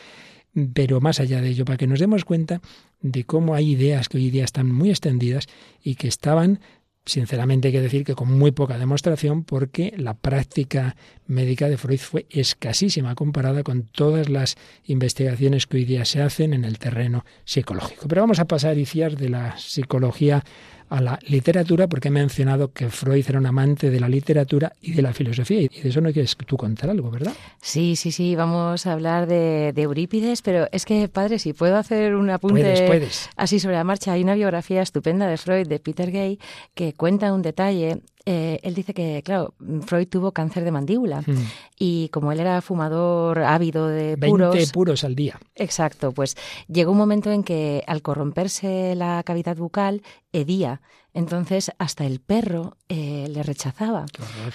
pero 0.74 1.02
más 1.02 1.20
allá 1.20 1.42
de 1.42 1.50
ello, 1.50 1.66
para 1.66 1.76
que 1.76 1.86
nos 1.86 2.00
demos 2.00 2.24
cuenta 2.24 2.62
de 3.02 3.26
cómo 3.26 3.56
hay 3.56 3.72
ideas 3.72 4.08
que 4.08 4.20
hoy 4.20 4.30
día 4.30 4.46
están 4.46 4.72
muy 4.72 4.90
extendidas 4.90 5.48
y 5.84 5.96
que 5.96 6.08
estaban 6.08 6.62
sinceramente 7.06 7.68
hay 7.68 7.74
que 7.74 7.82
decir 7.82 8.04
que 8.04 8.16
con 8.16 8.32
muy 8.32 8.52
poca 8.52 8.78
demostración 8.78 9.44
porque 9.44 9.94
la 9.98 10.14
práctica 10.14 10.96
médica 11.28 11.70
de 11.70 11.78
Freud 11.78 12.00
fue 12.00 12.26
escasísima 12.30 13.16
comparada 13.16 13.64
con 13.64 13.84
todas 13.84 14.30
las 14.30 14.56
investigaciones 14.86 15.68
que 15.68 15.78
hoy 15.78 15.86
día 15.86 16.06
se 16.06 16.22
hacen 16.22 16.54
en 16.54 16.66
el 16.66 16.80
terreno 16.80 17.26
psicológico. 17.44 18.08
Pero 18.08 18.22
vamos 18.22 18.40
a 18.40 18.46
pasar, 18.46 18.78
Iciar, 18.78 19.18
de 19.18 19.30
la 19.30 19.58
psicología 19.58 20.44
a 20.90 21.02
la 21.02 21.20
literatura, 21.28 21.88
porque 21.88 22.10
he 22.10 22.12
mencionado 22.12 22.72
que 22.72 22.90
Freud 22.90 23.26
era 23.28 23.40
un 23.40 23.46
amante 23.46 23.90
de 23.90 24.00
la 24.00 24.08
literatura 24.08 24.74
y 24.82 24.94
de 24.94 25.02
la 25.02 25.14
filosofía, 25.14 25.62
y 25.62 25.68
de 25.68 25.90
eso 25.90 26.02
no 26.02 26.12
quieres 26.12 26.36
tú 26.36 26.58
contar 26.58 26.90
algo, 26.90 27.10
¿verdad? 27.10 27.34
Sí, 27.62 27.96
sí, 27.96 28.12
sí, 28.12 28.36
vamos 28.36 28.86
a 28.86 28.94
hablar 28.94 29.28
de, 29.28 29.74
Eurípides, 29.76 30.42
pero 30.42 30.68
es 30.72 30.86
que, 30.86 31.08
padre, 31.08 31.40
si 31.40 31.54
puedo 31.54 31.78
hacer 31.78 32.16
un 32.16 32.30
apunte 32.30 33.08
así 33.36 33.60
sobre 33.60 33.76
la 33.76 33.84
marcha, 33.84 34.14
hay 34.14 34.24
una 34.24 34.36
biografía 34.36 34.82
estupenda 34.82 35.28
de 35.28 35.38
Freud, 35.38 35.68
de 35.68 35.80
Peter 35.80 36.12
Gay, 36.12 36.40
que 36.74 36.94
cuenta 36.94 37.34
un 37.34 37.42
detalle 37.42 38.02
eh, 38.26 38.60
él 38.64 38.74
dice 38.74 38.94
que, 38.94 39.22
claro, 39.24 39.54
Freud 39.86 40.08
tuvo 40.08 40.32
cáncer 40.32 40.64
de 40.64 40.72
mandíbula 40.72 41.22
hmm. 41.22 41.48
y 41.78 42.10
como 42.10 42.32
él 42.32 42.40
era 42.40 42.62
fumador 42.62 43.40
ávido 43.40 43.88
de 43.88 44.18
puros... 44.18 44.56
20 44.56 44.74
puros 44.74 45.04
al 45.04 45.16
día. 45.16 45.40
Exacto, 45.56 46.12
pues 46.12 46.36
llegó 46.68 46.92
un 46.92 46.98
momento 46.98 47.32
en 47.32 47.44
que 47.44 47.84
al 47.86 48.02
corromperse 48.02 48.96
la 48.96 49.22
cavidad 49.24 49.58
bucal, 49.58 50.02
hedía. 50.32 50.82
Entonces 51.16 51.72
hasta 51.80 52.06
el 52.06 52.20
perro 52.20 52.76
eh, 52.90 53.28
le 53.30 53.42
rechazaba. 53.42 54.06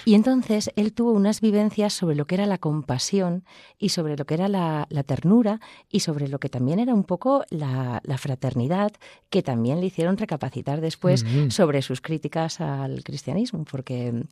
Y 0.05 0.13
entonces 0.13 0.71
él 0.75 0.93
tuvo 0.93 1.11
unas 1.11 1.41
vivencias 1.41 1.91
sobre 1.91 2.15
lo 2.15 2.25
que 2.25 2.35
era 2.35 2.45
la 2.45 2.59
compasión 2.59 3.43
y 3.79 3.89
sobre 3.89 4.15
lo 4.15 4.25
que 4.25 4.35
era 4.35 4.47
la, 4.47 4.87
ternura 5.03 5.59
y 5.89 6.01
sobre 6.01 6.27
lo 6.27 6.39
que 6.39 6.49
también 6.49 6.77
era 6.77 6.93
un 6.93 7.03
poco 7.03 7.43
la, 7.49 8.01
fraternidad, 8.17 8.91
que 9.31 9.41
también 9.41 9.79
le 9.79 9.87
hicieron 9.87 10.17
recapacitar 10.17 10.81
después 10.81 11.25
mm-hmm. 11.25 11.49
sobre 11.49 11.81
sus 11.81 11.99
críticas 11.99 12.61
al 12.61 13.03
cristianismo, 13.03 13.65
porque 13.65 14.23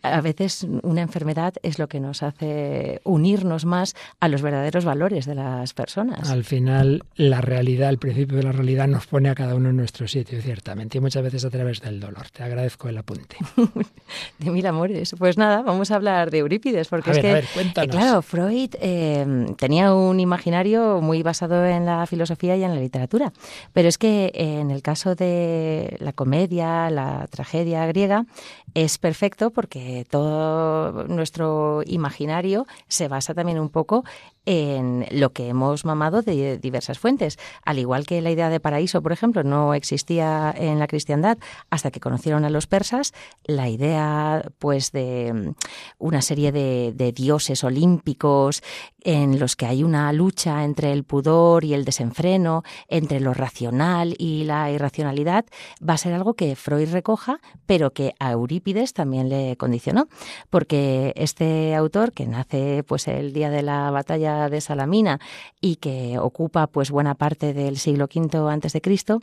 a 0.00 0.20
veces 0.22 0.66
una 0.82 1.02
enfermedad 1.02 1.52
es 1.62 1.78
lo 1.78 1.88
que 1.88 2.00
nos 2.00 2.22
hace 2.22 3.02
unirnos 3.04 3.66
más 3.66 3.94
a 4.18 4.28
los 4.28 4.40
verdaderos 4.40 4.86
valores 4.86 5.26
de 5.26 5.34
las 5.34 5.74
personas. 5.74 6.30
Al 6.30 6.44
final, 6.44 7.04
la 7.16 7.42
realidad, 7.42 7.90
el 7.90 7.98
principio 7.98 8.38
de 8.38 8.44
la 8.44 8.52
realidad 8.52 8.88
nos 8.88 9.06
pone 9.06 9.28
a 9.28 9.34
cada 9.34 9.54
uno 9.54 9.68
en 9.68 9.76
nuestro 9.76 10.08
sitio, 10.08 10.40
ciertamente, 10.40 10.96
y 10.96 11.00
muchas 11.02 11.22
veces 11.22 11.44
a 11.44 11.50
través 11.50 11.65
del 11.74 12.00
dolor. 12.00 12.30
Te 12.30 12.42
agradezco 12.42 12.88
el 12.88 12.98
apunte. 12.98 13.36
de 14.38 14.50
mil 14.50 14.66
amores. 14.66 15.14
Pues 15.18 15.36
nada, 15.36 15.62
vamos 15.62 15.90
a 15.90 15.96
hablar 15.96 16.30
de 16.30 16.38
Eurípides, 16.38 16.88
porque 16.88 17.10
es 17.10 17.18
que, 17.18 17.38
eh, 17.38 17.88
claro, 17.88 18.22
Freud 18.22 18.74
eh, 18.80 19.46
tenía 19.58 19.92
un 19.94 20.20
imaginario 20.20 21.00
muy 21.00 21.22
basado 21.22 21.66
en 21.66 21.86
la 21.86 22.06
filosofía 22.06 22.56
y 22.56 22.64
en 22.64 22.74
la 22.74 22.80
literatura, 22.80 23.32
pero 23.72 23.88
es 23.88 23.98
que 23.98 24.32
eh, 24.34 24.60
en 24.60 24.70
el 24.70 24.82
caso 24.82 25.14
de 25.14 25.96
la 26.00 26.12
comedia, 26.12 26.88
la 26.90 27.26
tragedia 27.30 27.86
griega, 27.86 28.26
es 28.74 28.98
perfecto 28.98 29.50
porque 29.50 30.06
todo 30.10 31.04
nuestro 31.08 31.82
imaginario 31.86 32.66
se 32.88 33.08
basa 33.08 33.32
también 33.32 33.58
un 33.58 33.70
poco 33.70 34.04
en 34.46 35.06
lo 35.10 35.32
que 35.32 35.48
hemos 35.48 35.84
mamado 35.84 36.22
de 36.22 36.58
diversas 36.58 36.98
fuentes. 36.98 37.38
Al 37.64 37.78
igual 37.78 38.06
que 38.06 38.22
la 38.22 38.30
idea 38.30 38.48
de 38.48 38.60
paraíso, 38.60 39.02
por 39.02 39.12
ejemplo, 39.12 39.42
no 39.42 39.74
existía 39.74 40.54
en 40.56 40.78
la 40.78 40.86
cristiandad 40.86 41.38
hasta 41.70 41.90
que 41.90 42.00
conocieron 42.00 42.44
a 42.44 42.50
los 42.50 42.66
persas, 42.66 43.12
la 43.44 43.68
idea 43.68 44.42
pues 44.58 44.92
de 44.92 45.32
mm, 45.32 45.54
una 45.98 46.22
serie 46.22 46.52
de, 46.52 47.12
dioses 47.16 47.64
olímpicos 47.64 48.62
en 49.00 49.38
los 49.38 49.54
que 49.54 49.66
hay 49.66 49.84
una 49.84 50.12
lucha 50.12 50.64
entre 50.64 50.92
el 50.92 51.04
pudor 51.04 51.64
y 51.64 51.72
el 51.72 51.84
desenfreno, 51.84 52.64
entre 52.88 53.20
lo 53.20 53.32
racional 53.32 54.14
y 54.18 54.44
la 54.44 54.70
irracionalidad, 54.70 55.46
va 55.88 55.94
a 55.94 55.98
ser 55.98 56.12
algo 56.12 56.34
que 56.34 56.56
Freud 56.56 56.90
recoja, 56.90 57.40
pero 57.66 57.92
que 57.92 58.14
a 58.18 58.32
Eurípides 58.32 58.92
también 58.92 59.28
le 59.28 59.56
condicionó, 59.56 60.08
porque 60.50 61.12
este 61.16 61.74
autor 61.76 62.12
que 62.12 62.26
nace 62.26 62.82
pues 62.82 63.06
el 63.06 63.32
día 63.32 63.50
de 63.50 63.62
la 63.62 63.90
batalla 63.90 64.48
de 64.48 64.60
Salamina 64.60 65.20
y 65.60 65.76
que 65.76 66.18
ocupa 66.18 66.66
pues 66.66 66.90
buena 66.90 67.14
parte 67.14 67.54
del 67.54 67.78
siglo 67.78 68.08
V 68.12 68.50
antes 68.50 68.72
de 68.72 68.80
Cristo, 68.80 69.20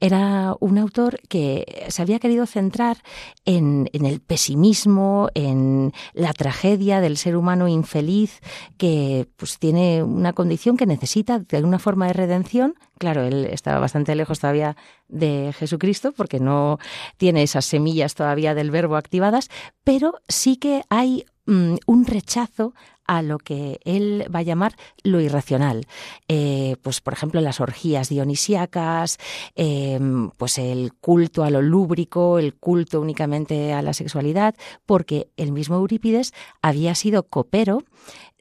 era 0.00 0.54
un 0.60 0.78
autor 0.78 1.20
que 1.28 1.69
se 1.88 2.02
había 2.02 2.18
querido 2.18 2.46
centrar 2.46 2.98
en, 3.44 3.88
en 3.92 4.06
el 4.06 4.20
pesimismo, 4.20 5.28
en 5.34 5.92
la 6.12 6.32
tragedia 6.32 7.00
del 7.00 7.16
ser 7.16 7.36
humano 7.36 7.68
infeliz 7.68 8.40
que 8.76 9.28
pues 9.36 9.58
tiene 9.58 10.02
una 10.02 10.32
condición 10.32 10.76
que 10.76 10.86
necesita 10.86 11.38
de 11.38 11.56
alguna 11.56 11.78
forma 11.78 12.06
de 12.06 12.12
redención. 12.12 12.74
Claro, 12.98 13.22
él 13.22 13.46
estaba 13.46 13.78
bastante 13.78 14.14
lejos 14.14 14.40
todavía 14.40 14.76
de 15.08 15.54
Jesucristo 15.58 16.12
porque 16.12 16.40
no 16.40 16.78
tiene 17.16 17.42
esas 17.42 17.64
semillas 17.64 18.14
todavía 18.14 18.54
del 18.54 18.70
verbo 18.70 18.96
activadas, 18.96 19.48
pero 19.84 20.14
sí 20.28 20.56
que 20.56 20.82
hay 20.90 21.24
mm, 21.46 21.76
un 21.86 22.06
rechazo 22.06 22.74
a 23.10 23.22
lo 23.22 23.38
que 23.38 23.80
él 23.84 24.24
va 24.32 24.38
a 24.38 24.42
llamar 24.42 24.76
lo 25.02 25.20
irracional. 25.20 25.88
Eh, 26.28 26.76
pues, 26.80 27.00
por 27.00 27.12
ejemplo, 27.12 27.40
las 27.40 27.60
orgías 27.60 28.08
dionisíacas, 28.08 29.18
em, 29.56 30.30
pues 30.36 30.58
el 30.58 30.92
culto 30.92 31.42
a 31.42 31.50
lo 31.50 31.60
lúbrico, 31.60 32.38
el 32.38 32.54
culto 32.54 33.00
únicamente 33.00 33.72
a 33.72 33.82
la 33.82 33.94
sexualidad, 33.94 34.54
porque 34.86 35.26
el 35.36 35.50
mismo 35.50 35.74
Eurípides 35.74 36.32
había 36.62 36.94
sido 36.94 37.24
copero 37.24 37.82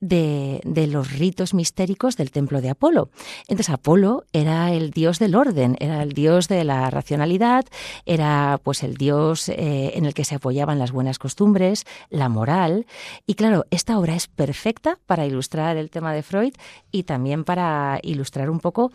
de, 0.01 0.88
los 0.89 1.12
ritos 1.12 1.53
mistéricos 1.53 2.17
del 2.17 2.31
templo 2.31 2.62
de 2.62 2.69
Apolo. 2.69 3.09
Entonces 3.47 3.69
Apolo 3.69 4.25
era 4.33 4.71
el 4.71 4.91
dios 4.91 5.19
del 5.19 5.35
orden, 5.35 5.75
era 5.79 6.01
el 6.03 6.13
dios 6.13 6.47
de 6.47 6.63
la 6.63 6.89
racionalidad, 6.89 7.65
era 8.05 8.59
pues 8.63 8.83
el 8.83 8.95
dios 8.95 9.49
eh, 9.49 9.91
en 9.95 10.05
el 10.05 10.13
que 10.13 10.25
se 10.25 10.35
apoyaban 10.35 10.79
las 10.79 10.91
buenas 10.91 11.19
costumbres, 11.19 11.85
la 12.09 12.29
moral. 12.29 12.85
Y 13.27 13.35
claro, 13.35 13.65
esta 13.71 13.99
obra 13.99 14.15
es 14.15 14.27
perfecta 14.27 14.97
para 15.05 15.25
ilustrar 15.25 15.77
el 15.77 15.89
tema 15.89 16.13
de 16.13 16.23
Freud 16.23 16.53
y 16.91 17.03
también 17.03 17.43
para 17.43 17.99
ilustrar 18.03 18.49
un 18.49 18.59
poco 18.59 18.91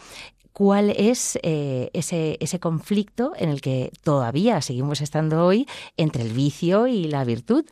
cuál 0.52 0.90
es 0.90 1.36
eh, 1.42 1.90
ese, 1.92 2.38
ese 2.40 2.60
conflicto 2.60 3.32
en 3.36 3.50
el 3.50 3.60
que 3.60 3.90
todavía 4.02 4.62
seguimos 4.62 5.00
estando 5.00 5.44
hoy 5.44 5.66
entre 5.96 6.22
el 6.22 6.32
vicio 6.32 6.86
y 6.86 7.04
la 7.08 7.24
virtud. 7.24 7.64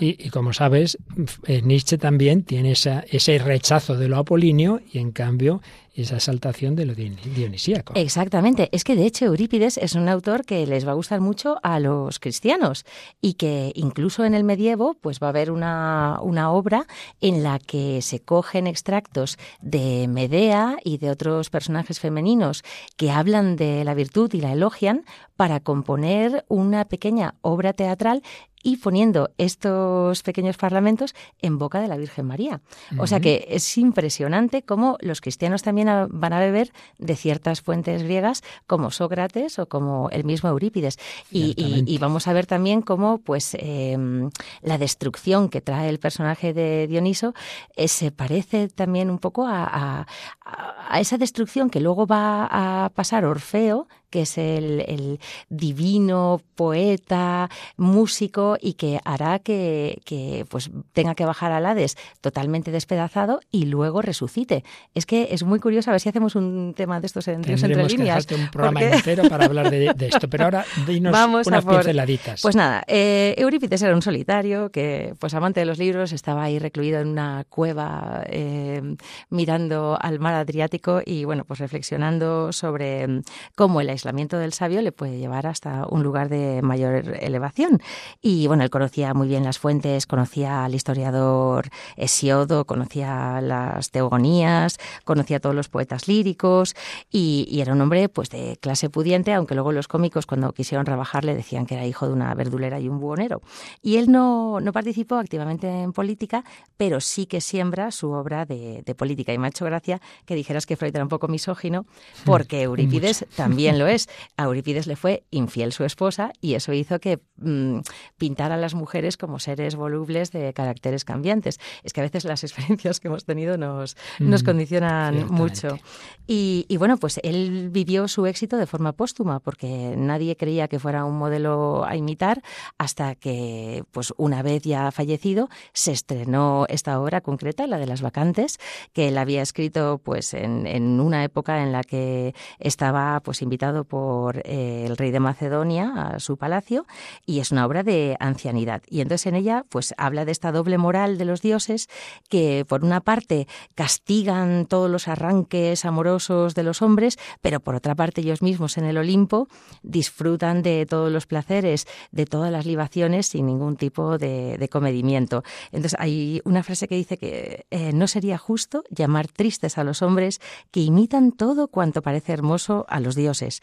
Y, 0.00 0.30
como 0.30 0.52
sabes, 0.52 0.98
eh, 1.46 1.62
Nietzsche 1.62 1.98
también 1.98 2.42
tiene 2.42 2.72
esa, 2.72 3.04
ese 3.10 3.38
rechazo 3.38 3.96
de 3.96 4.08
lo 4.08 4.16
apolíneo 4.16 4.80
y 4.92 4.98
en 4.98 5.10
cambio 5.12 5.60
esa 6.02 6.16
exaltación 6.16 6.76
de 6.76 6.86
lo 6.86 6.94
dionisíaco. 6.94 7.94
Exactamente. 7.96 8.68
Es 8.72 8.84
que 8.84 8.96
de 8.96 9.06
hecho 9.06 9.26
Eurípides 9.26 9.78
es 9.78 9.94
un 9.94 10.08
autor 10.08 10.44
que 10.44 10.66
les 10.66 10.86
va 10.86 10.92
a 10.92 10.94
gustar 10.94 11.20
mucho 11.20 11.58
a 11.62 11.80
los 11.80 12.18
cristianos 12.18 12.84
y 13.20 13.34
que 13.34 13.72
incluso 13.74 14.24
en 14.24 14.34
el 14.34 14.44
medievo 14.44 14.94
pues 14.94 15.20
va 15.20 15.28
a 15.28 15.30
haber 15.30 15.50
una, 15.50 16.18
una 16.22 16.52
obra 16.52 16.86
en 17.20 17.42
la 17.42 17.58
que 17.58 18.00
se 18.02 18.20
cogen 18.20 18.66
extractos 18.66 19.38
de 19.60 20.06
Medea 20.08 20.76
y 20.84 20.98
de 20.98 21.10
otros 21.10 21.50
personajes 21.50 22.00
femeninos 22.00 22.62
que 22.96 23.10
hablan 23.10 23.56
de 23.56 23.84
la 23.84 23.94
virtud 23.94 24.32
y 24.34 24.40
la 24.40 24.52
elogian 24.52 25.04
para 25.36 25.60
componer 25.60 26.44
una 26.48 26.84
pequeña 26.86 27.34
obra 27.42 27.72
teatral 27.72 28.22
y 28.62 28.78
poniendo 28.78 29.30
estos 29.38 30.22
pequeños 30.22 30.56
parlamentos 30.56 31.14
en 31.40 31.58
boca 31.58 31.80
de 31.80 31.88
la 31.88 31.96
Virgen 31.96 32.26
María. 32.26 32.60
O 32.98 33.06
sea 33.06 33.20
que 33.20 33.46
es 33.48 33.78
impresionante 33.78 34.62
cómo 34.62 34.96
los 35.00 35.20
cristianos 35.20 35.62
también 35.62 35.87
van 36.10 36.32
a 36.32 36.40
beber 36.40 36.72
de 36.98 37.16
ciertas 37.16 37.60
fuentes 37.60 38.02
griegas 38.02 38.42
como 38.66 38.90
Sócrates 38.90 39.58
o 39.58 39.68
como 39.68 40.08
el 40.10 40.24
mismo 40.24 40.48
Eurípides. 40.48 40.98
Y, 41.30 41.98
vamos 41.98 42.28
a 42.28 42.32
ver 42.32 42.46
también 42.46 42.82
cómo 42.82 43.18
pues 43.18 43.56
em, 43.58 44.30
la 44.62 44.78
destrucción 44.78 45.48
que 45.48 45.60
trae 45.60 45.88
el 45.88 45.98
personaje 45.98 46.52
de 46.52 46.86
Dioniso 46.86 47.34
eh, 47.76 47.88
se 47.88 48.12
parece 48.12 48.68
también 48.68 49.10
un 49.10 49.18
poco 49.18 49.46
a, 49.46 50.06
a 50.44 51.00
esa 51.00 51.18
destrucción 51.18 51.70
que 51.70 51.80
luego 51.80 52.06
va 52.06 52.48
a 52.50 52.88
pasar 52.90 53.24
Orfeo 53.24 53.88
que 54.10 54.22
es 54.22 54.38
el, 54.38 55.18
divino 55.48 56.40
poeta, 56.54 57.48
músico 57.76 58.56
y 58.60 58.74
que 58.74 59.00
hará 59.04 59.38
que, 59.38 60.00
pues 60.48 60.70
tenga 60.92 61.14
que 61.14 61.24
bajar 61.24 61.52
al 61.52 61.66
Hades 61.66 61.96
totalmente 62.20 62.70
despedazado 62.70 63.40
y 63.50 63.66
luego 63.66 64.02
resucite. 64.02 64.64
Es 64.94 65.06
que 65.06 65.28
es 65.30 65.42
muy 65.42 65.60
curioso, 65.60 65.90
a 65.90 65.92
ver 65.92 66.00
si 66.00 66.08
hacemos 66.08 66.34
un 66.36 66.74
tema 66.76 67.00
de 67.00 67.06
estos 67.06 67.28
en 67.28 67.42
Dios 67.42 67.62
entre 67.62 67.84
líneas. 67.86 68.26
Que 68.26 68.34
un 68.34 68.48
programa 68.48 68.82
entero 68.82 69.28
para 69.28 69.44
hablar 69.44 69.70
de, 69.70 69.94
esto, 70.00 70.28
pero 70.28 70.44
ahora 70.44 70.64
dinos 70.86 71.12
Vamos 71.12 71.46
unas 71.46 71.64
por... 71.64 71.76
pinceladitas. 71.76 72.42
Pues 72.42 72.56
nada, 72.56 72.84
eh, 72.86 73.34
Eurípides 73.38 73.82
era 73.82 73.94
un 73.94 74.02
solitario 74.02 74.70
que, 74.70 75.14
pues 75.18 75.34
amante 75.34 75.60
de 75.60 75.66
los 75.66 75.78
libros, 75.78 76.12
estaba 76.12 76.44
ahí 76.44 76.58
recluido 76.58 77.00
en 77.00 77.08
una 77.08 77.44
cueva 77.48 78.24
eh, 78.26 78.82
mirando 79.30 79.98
al 80.00 80.18
mar 80.18 80.34
Adriático 80.34 81.00
y 81.04 81.24
bueno, 81.24 81.44
pues 81.44 81.60
reflexionando 81.60 82.52
sobre 82.52 83.06
mm, 83.06 83.22
cómo 83.54 83.80
el 83.80 83.90
aislamiento 83.98 84.38
del 84.38 84.52
sabio 84.52 84.80
le 84.80 84.92
puede 84.92 85.18
llevar 85.18 85.46
hasta 85.46 85.86
un 85.88 86.02
lugar 86.02 86.28
de 86.28 86.62
mayor 86.62 87.16
elevación. 87.20 87.82
Y 88.22 88.46
bueno, 88.46 88.62
él 88.62 88.70
conocía 88.70 89.12
muy 89.12 89.28
bien 89.28 89.44
las 89.44 89.58
fuentes, 89.58 90.06
conocía 90.06 90.64
al 90.64 90.74
historiador 90.74 91.68
Hesiodo, 91.96 92.64
conocía 92.64 93.40
las 93.40 93.90
teogonías, 93.90 94.78
conocía 95.04 95.38
a 95.38 95.40
todos 95.40 95.54
los 95.54 95.68
poetas 95.68 96.08
líricos 96.08 96.74
y, 97.10 97.58
era 97.58 97.72
un 97.72 97.80
hombre 97.80 98.08
pues 98.08 98.30
de 98.30 98.56
clase 98.60 98.88
pudiente, 98.88 99.34
aunque 99.34 99.56
luego 99.56 99.72
los 99.72 99.88
cómicos 99.88 100.26
cuando 100.26 100.52
quisieron 100.52 100.86
rebajarle 100.86 101.34
decían 101.34 101.66
que 101.66 101.74
era 101.74 101.84
hijo 101.84 102.06
de 102.06 102.12
una 102.12 102.32
verdulera 102.34 102.78
y 102.78 102.88
un 102.88 103.00
buhonero. 103.00 103.42
Y 103.82 103.96
él 103.96 104.12
no, 104.12 104.60
no 104.60 104.72
participó 104.72 105.16
activamente 105.16 105.66
en 105.68 105.92
política, 105.92 106.44
pero 106.76 107.00
sí 107.00 107.26
que 107.26 107.40
siembra 107.40 107.90
su 107.90 108.12
obra 108.12 108.44
de, 108.44 108.82
de 108.86 108.94
política. 108.94 109.32
Y 109.32 109.38
me 109.38 109.48
ha 109.48 109.50
hecho 109.50 109.64
gracia 109.64 110.00
que 110.24 110.36
dijeras 110.36 110.66
que 110.66 110.76
Freud 110.76 110.94
era 110.94 111.02
un 111.02 111.08
poco 111.08 111.26
misógino, 111.26 111.84
porque 112.24 112.62
Eurípides 112.62 113.26
también 113.34 113.78
lo 113.78 113.87
es. 113.88 114.08
A 114.36 114.44
Eurípides 114.44 114.86
le 114.86 114.96
fue 114.96 115.24
infiel 115.30 115.72
su 115.72 115.84
esposa 115.84 116.32
y 116.40 116.54
eso 116.54 116.72
hizo 116.72 117.00
que 117.00 117.20
mm, 117.36 117.80
pintara 118.16 118.54
a 118.54 118.58
las 118.58 118.74
mujeres 118.74 119.16
como 119.16 119.38
seres 119.38 119.76
volubles 119.76 120.32
de 120.32 120.52
caracteres 120.52 121.04
cambiantes. 121.04 121.58
Es 121.82 121.92
que 121.92 122.00
a 122.00 122.04
veces 122.04 122.24
las 122.24 122.44
experiencias 122.48 123.00
que 123.00 123.08
hemos 123.08 123.24
tenido 123.24 123.56
nos, 123.56 123.96
nos 124.18 124.42
mm, 124.42 124.46
condicionan 124.46 125.26
mucho. 125.28 125.78
Y, 126.26 126.76
bueno, 126.76 126.98
pues 126.98 127.20
él 127.22 127.70
vivió 127.70 128.06
su 128.06 128.26
éxito 128.26 128.58
de 128.58 128.66
forma 128.66 128.92
póstuma 128.92 129.40
porque 129.40 129.94
nadie 129.96 130.36
creía 130.36 130.68
que 130.68 130.78
fuera 130.78 131.04
un 131.04 131.16
modelo 131.16 131.84
a 131.84 131.96
imitar 131.96 132.42
hasta 132.76 133.14
que, 133.14 133.84
pues 133.92 134.12
una 134.16 134.42
vez 134.42 134.62
ya 134.62 134.90
fallecido, 134.90 135.48
se 135.72 135.92
estrenó 135.92 136.66
esta 136.68 137.00
obra 137.00 137.20
concreta, 137.20 137.66
la 137.66 137.78
de 137.78 137.86
las 137.86 138.02
vacantes, 138.02 138.58
que 138.92 139.08
él 139.08 139.18
había 139.18 139.42
escrito 139.42 140.00
pues 140.04 140.34
en, 140.34 140.66
en 140.66 141.00
una 141.00 141.24
época 141.24 141.62
en 141.62 141.72
la 141.72 141.82
que 141.82 142.34
estaba 142.58 143.20
pues 143.20 143.42
invitado 143.42 143.77
por 143.84 144.38
eh, 144.44 144.84
el 144.86 144.96
rey 144.96 145.10
de 145.10 145.20
Macedonia 145.20 145.92
a 145.96 146.20
su 146.20 146.36
palacio 146.36 146.86
y 147.26 147.40
es 147.40 147.52
una 147.52 147.66
obra 147.66 147.82
de 147.82 148.16
ancianidad. 148.20 148.82
Y 148.88 149.00
entonces 149.00 149.26
en 149.26 149.34
ella 149.34 149.64
pues 149.68 149.94
habla 149.96 150.24
de 150.24 150.32
esta 150.32 150.52
doble 150.52 150.78
moral 150.78 151.18
de 151.18 151.24
los 151.24 151.42
dioses 151.42 151.88
que 152.28 152.64
por 152.68 152.84
una 152.84 153.00
parte 153.00 153.46
castigan 153.74 154.66
todos 154.66 154.90
los 154.90 155.08
arranques 155.08 155.84
amorosos 155.84 156.54
de 156.54 156.62
los 156.62 156.82
hombres, 156.82 157.18
pero 157.40 157.60
por 157.60 157.74
otra 157.74 157.94
parte 157.94 158.20
ellos 158.20 158.42
mismos 158.42 158.78
en 158.78 158.84
el 158.84 158.98
Olimpo 158.98 159.48
disfrutan 159.82 160.62
de 160.62 160.86
todos 160.86 161.10
los 161.10 161.26
placeres, 161.26 161.86
de 162.12 162.26
todas 162.26 162.52
las 162.52 162.66
libaciones 162.66 163.26
sin 163.26 163.46
ningún 163.46 163.76
tipo 163.76 164.18
de, 164.18 164.68
comedimiento. 164.70 165.44
Entonces 165.72 165.96
hay 165.98 166.42
una 166.44 166.62
frase 166.62 166.88
que 166.88 166.94
dice 166.94 167.16
que 167.16 167.66
eh, 167.70 167.92
no 167.94 168.06
sería 168.06 168.36
justo 168.36 168.84
llamar 168.90 169.28
tristes 169.28 169.78
a 169.78 169.84
los 169.84 170.02
hombres 170.02 170.40
que 170.70 170.80
imitan 170.80 171.32
todo 171.32 171.68
cuanto 171.68 172.02
parece 172.02 172.32
hermoso 172.32 172.84
a 172.88 173.00
los 173.00 173.14
dioses, 173.14 173.62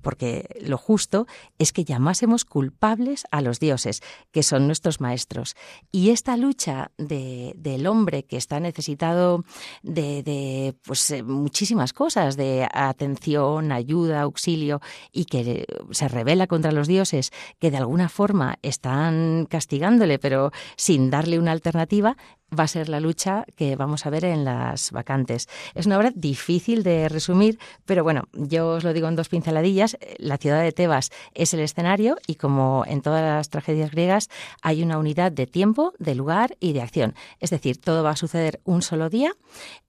porque 0.00 0.48
lo 0.60 0.78
justo 0.78 1.26
es 1.58 1.72
que 1.72 1.84
llamásemos 1.84 2.44
culpables 2.44 3.24
a 3.30 3.40
los 3.40 3.60
dioses, 3.60 4.02
que 4.30 4.42
son 4.42 4.66
nuestros 4.66 5.00
maestros. 5.00 5.56
Y 5.92 6.10
esta 6.10 6.36
lucha 6.36 6.90
del 6.98 7.86
hombre 7.86 8.24
que 8.24 8.36
está 8.36 8.60
necesitado 8.60 9.44
de, 9.82 10.74
pues, 10.84 11.10
eh, 11.10 11.22
muchísimas 11.22 11.92
cosas, 11.92 12.36
de 12.36 12.68
atención, 12.72 13.72
ayuda, 13.72 14.22
auxilio, 14.22 14.80
y 15.12 15.24
que 15.24 15.66
se 15.90 16.08
revela 16.08 16.46
contra 16.46 16.72
los 16.72 16.88
dioses, 16.88 17.30
que 17.58 17.70
de 17.70 17.78
alguna 17.78 18.08
forma 18.08 18.58
están 18.62 19.46
castigándole, 19.48 20.18
pero 20.18 20.52
sin 20.76 21.10
darle 21.10 21.38
una 21.38 21.52
alternativa, 21.52 22.16
va 22.58 22.64
a 22.64 22.68
ser 22.68 22.88
la 22.88 23.00
lucha 23.00 23.44
que 23.56 23.76
vamos 23.76 24.06
a 24.06 24.10
ver 24.10 24.24
en 24.24 24.44
las 24.44 24.90
vacantes. 24.90 25.48
Es 25.74 25.86
una 25.86 25.98
obra 25.98 26.12
difícil 26.14 26.82
de 26.82 27.08
resumir, 27.08 27.58
pero 27.84 28.02
bueno, 28.02 28.24
yo 28.32 28.70
os 28.70 28.84
lo 28.84 28.92
digo 28.92 29.08
en 29.08 29.16
dos 29.16 29.28
pinceladillas. 29.28 29.89
La 30.18 30.36
ciudad 30.36 30.62
de 30.62 30.72
Tebas 30.72 31.10
es 31.34 31.54
el 31.54 31.60
escenario 31.60 32.16
y 32.26 32.36
como 32.36 32.84
en 32.86 33.02
todas 33.02 33.22
las 33.22 33.50
tragedias 33.50 33.90
griegas 33.90 34.28
hay 34.62 34.82
una 34.82 34.98
unidad 34.98 35.32
de 35.32 35.46
tiempo, 35.46 35.92
de 35.98 36.14
lugar 36.14 36.56
y 36.60 36.72
de 36.72 36.82
acción. 36.82 37.14
Es 37.38 37.50
decir, 37.50 37.80
todo 37.80 38.02
va 38.02 38.10
a 38.10 38.16
suceder 38.16 38.60
un 38.64 38.82
solo 38.82 39.10
día 39.10 39.32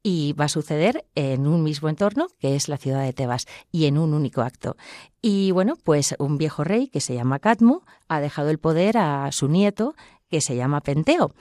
y 0.03 0.33
va 0.33 0.45
a 0.45 0.49
suceder 0.49 1.05
en 1.15 1.47
un 1.47 1.63
mismo 1.63 1.89
entorno, 1.89 2.27
que 2.39 2.55
es 2.55 2.67
la 2.67 2.77
ciudad 2.77 3.03
de 3.03 3.13
Tebas, 3.13 3.47
y 3.71 3.85
en 3.85 3.97
un 3.97 4.13
único 4.13 4.41
acto. 4.41 4.77
Y 5.21 5.51
bueno, 5.51 5.75
pues 5.83 6.15
un 6.17 6.37
viejo 6.37 6.63
rey 6.63 6.87
que 6.87 6.99
se 6.99 7.13
llama 7.13 7.39
Cadmo 7.39 7.83
ha 8.07 8.19
dejado 8.19 8.49
el 8.49 8.57
poder 8.57 8.97
a 8.97 9.31
su 9.31 9.47
nieto, 9.47 9.95
que 10.31 10.41
se 10.41 10.55
llama 10.55 10.81
Penteo. 10.81 11.35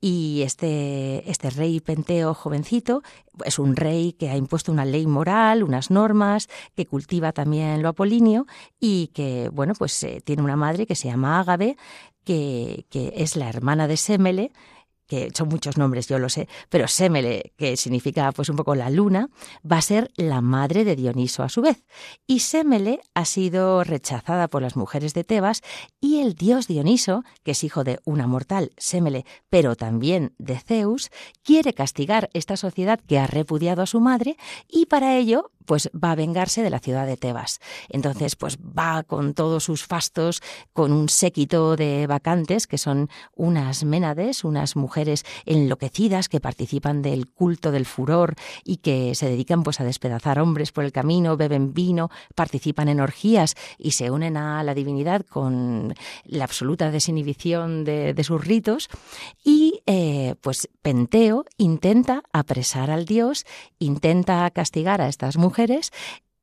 Y 0.00 0.42
este, 0.42 1.30
este 1.30 1.48
rey 1.50 1.78
Penteo 1.78 2.34
jovencito 2.34 3.02
es 3.44 3.60
un 3.60 3.76
rey 3.76 4.12
que 4.14 4.30
ha 4.30 4.36
impuesto 4.36 4.72
una 4.72 4.84
ley 4.84 5.06
moral, 5.06 5.62
unas 5.62 5.92
normas, 5.92 6.48
que 6.74 6.86
cultiva 6.86 7.32
también 7.32 7.82
lo 7.82 7.88
apolíneo 7.88 8.46
y 8.80 9.06
que, 9.14 9.48
bueno, 9.52 9.74
pues 9.78 10.02
eh, 10.02 10.20
tiene 10.24 10.42
una 10.42 10.56
madre 10.56 10.86
que 10.86 10.96
se 10.96 11.08
llama 11.08 11.38
Ágave, 11.38 11.76
que, 12.24 12.84
que 12.90 13.12
es 13.16 13.36
la 13.36 13.48
hermana 13.48 13.86
de 13.86 13.96
Semele, 13.96 14.52
que 15.12 15.28
son 15.34 15.48
muchos 15.50 15.76
nombres, 15.76 16.08
yo 16.08 16.18
lo 16.18 16.30
sé, 16.30 16.48
pero 16.70 16.88
Semele, 16.88 17.52
que 17.58 17.76
significa 17.76 18.32
pues 18.32 18.48
un 18.48 18.56
poco 18.56 18.74
la 18.74 18.88
luna, 18.88 19.28
va 19.70 19.76
a 19.76 19.82
ser 19.82 20.10
la 20.16 20.40
madre 20.40 20.86
de 20.86 20.96
Dioniso 20.96 21.42
a 21.42 21.50
su 21.50 21.60
vez. 21.60 21.84
Y 22.26 22.38
Semele 22.38 23.02
ha 23.12 23.26
sido 23.26 23.84
rechazada 23.84 24.48
por 24.48 24.62
las 24.62 24.74
mujeres 24.74 25.12
de 25.12 25.22
Tebas 25.22 25.60
y 26.00 26.20
el 26.20 26.32
dios 26.32 26.66
Dioniso, 26.66 27.24
que 27.42 27.50
es 27.50 27.62
hijo 27.62 27.84
de 27.84 28.00
una 28.06 28.26
mortal, 28.26 28.72
Semele, 28.78 29.26
pero 29.50 29.76
también 29.76 30.34
de 30.38 30.58
Zeus, 30.58 31.10
quiere 31.42 31.74
castigar 31.74 32.30
esta 32.32 32.56
sociedad 32.56 32.98
que 32.98 33.18
ha 33.18 33.26
repudiado 33.26 33.82
a 33.82 33.86
su 33.86 34.00
madre 34.00 34.38
y 34.66 34.86
para 34.86 35.18
ello 35.18 35.50
pues 35.66 35.90
va 35.92 36.12
a 36.12 36.16
vengarse 36.16 36.62
de 36.62 36.70
la 36.70 36.78
ciudad 36.78 37.06
de 37.06 37.16
Tebas. 37.16 37.60
Entonces, 37.88 38.36
pues 38.36 38.58
va 38.58 39.02
con 39.02 39.34
todos 39.34 39.64
sus 39.64 39.84
fastos, 39.84 40.42
con 40.72 40.92
un 40.92 41.08
séquito 41.08 41.76
de 41.76 42.06
vacantes, 42.06 42.66
que 42.66 42.78
son 42.78 43.08
unas 43.34 43.84
ménades, 43.84 44.44
unas 44.44 44.76
mujeres 44.76 45.24
enloquecidas 45.46 46.28
que 46.28 46.40
participan 46.40 47.02
del 47.02 47.28
culto 47.28 47.70
del 47.70 47.86
furor 47.86 48.34
y 48.64 48.78
que 48.78 49.14
se 49.14 49.26
dedican 49.26 49.62
pues 49.62 49.80
a 49.80 49.84
despedazar 49.84 50.38
hombres 50.38 50.72
por 50.72 50.84
el 50.84 50.92
camino, 50.92 51.36
beben 51.36 51.74
vino, 51.74 52.10
participan 52.34 52.88
en 52.88 53.00
orgías 53.00 53.54
y 53.78 53.92
se 53.92 54.10
unen 54.10 54.36
a 54.36 54.62
la 54.62 54.74
divinidad 54.74 55.24
con 55.26 55.94
la 56.24 56.44
absoluta 56.44 56.90
desinhibición 56.90 57.84
de, 57.84 58.22
sus 58.22 58.44
ritos. 58.44 58.88
Y 59.42 59.71
eh, 59.94 60.36
pues 60.40 60.70
Penteo 60.80 61.44
intenta 61.58 62.22
apresar 62.32 62.90
al 62.90 63.04
dios, 63.04 63.44
intenta 63.78 64.50
castigar 64.50 65.02
a 65.02 65.08
estas 65.08 65.36
mujeres, 65.36 65.90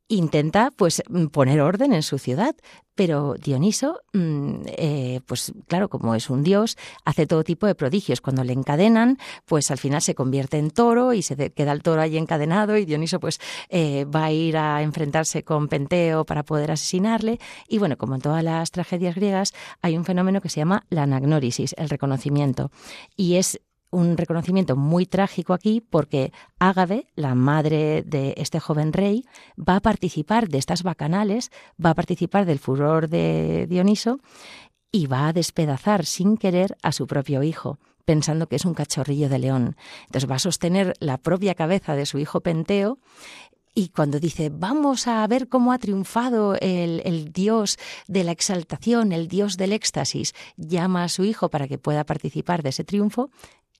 intenta 0.10 0.72
pues 0.76 1.02
poner 1.32 1.62
orden 1.62 1.94
en 1.94 2.04
su 2.04 2.18
ciudad, 2.18 2.56
pero 2.96 3.36
Dioniso, 3.36 4.02
mm, 4.12 4.56
eh, 4.66 5.22
pues 5.26 5.54
claro, 5.68 5.88
como 5.88 6.16
es 6.16 6.30
un 6.30 6.44
dios, 6.44 6.78
hace 7.06 7.26
todo 7.26 7.46
tipo 7.46 7.66
de 7.66 7.76
prodigios. 7.76 8.20
Cuando 8.20 8.44
le 8.44 8.52
encadenan, 8.52 9.18
pues 9.46 9.72
al 9.72 9.78
final 9.78 10.02
se 10.02 10.16
convierte 10.16 10.58
en 10.58 10.72
toro 10.72 11.14
y 11.14 11.22
se 11.22 11.52
queda 11.52 11.72
el 11.72 11.82
toro 11.82 12.02
ahí 12.02 12.18
encadenado 12.18 12.76
y 12.76 12.84
Dioniso 12.84 13.22
pues 13.22 13.40
eh, 13.70 14.04
va 14.04 14.26
a 14.26 14.32
ir 14.34 14.58
a 14.58 14.82
enfrentarse 14.82 15.44
con 15.44 15.70
Penteo 15.70 16.26
para 16.26 16.44
poder 16.44 16.72
asesinarle. 16.72 17.40
Y 17.70 17.78
bueno, 17.78 17.98
como 17.98 18.16
en 18.16 18.22
todas 18.22 18.44
las 18.44 18.72
tragedias 18.72 19.16
griegas, 19.16 19.54
hay 19.82 19.96
un 19.96 20.04
fenómeno 20.04 20.42
que 20.42 20.50
se 20.50 20.60
llama 20.60 20.86
la 20.90 21.04
anagnórisis, 21.04 21.76
el 21.78 21.88
reconocimiento. 21.88 22.70
Y 23.16 23.36
es 23.36 23.62
un 23.92 24.18
reconocimiento 24.18 24.76
muy 24.76 25.06
trágico 25.06 25.54
aquí 25.54 25.82
porque 25.82 26.32
Ágave, 26.60 27.08
la 27.16 27.36
madre 27.36 28.04
de 28.04 28.34
este 28.38 28.60
joven 28.60 28.94
rey, 28.94 29.26
va 29.58 29.78
a 29.78 29.82
participar 29.82 30.50
de 30.50 30.58
estas 30.58 30.84
bacanales, 30.84 31.52
va 31.84 31.92
a 31.92 31.96
participar 31.96 32.46
del 32.46 32.60
furor 32.60 33.10
de 33.10 33.68
Dioniso 33.68 34.20
y 34.92 35.08
va 35.08 35.28
a 35.28 35.34
despedazar 35.34 36.06
sin 36.06 36.38
querer 36.38 36.78
a 36.82 36.92
su 36.92 37.08
propio 37.08 37.44
hijo 37.44 37.80
pensando 38.06 38.48
que 38.48 38.56
es 38.56 38.66
un 38.66 38.74
cachorrillo 38.74 39.30
de 39.30 39.38
león. 39.38 39.76
Entonces 40.08 40.28
va 40.28 40.38
a 40.38 40.40
sostener 40.40 40.96
la 41.00 41.20
propia 41.20 41.54
cabeza 41.54 41.96
de 41.96 42.08
su 42.08 42.18
hijo 42.18 42.42
Penteo 42.42 42.98
y 43.76 43.90
cuando 43.90 44.20
dice, 44.20 44.50
vamos 44.52 45.08
a 45.08 45.26
ver 45.28 45.48
cómo 45.48 45.72
ha 45.72 45.78
triunfado 45.78 46.56
el, 46.56 47.02
el, 47.06 47.32
dios 47.32 47.78
de 48.08 48.24
la 48.24 48.32
exaltación, 48.32 49.12
el 49.12 49.28
dios 49.28 49.58
del 49.58 49.74
éxtasis, 49.74 50.34
llama 50.58 51.04
a 51.04 51.08
su 51.10 51.24
hijo 51.24 51.50
para 51.50 51.68
que 51.68 51.78
pueda 51.78 52.04
participar 52.04 52.64
de 52.64 52.70
ese 52.70 52.84
triunfo, 52.84 53.30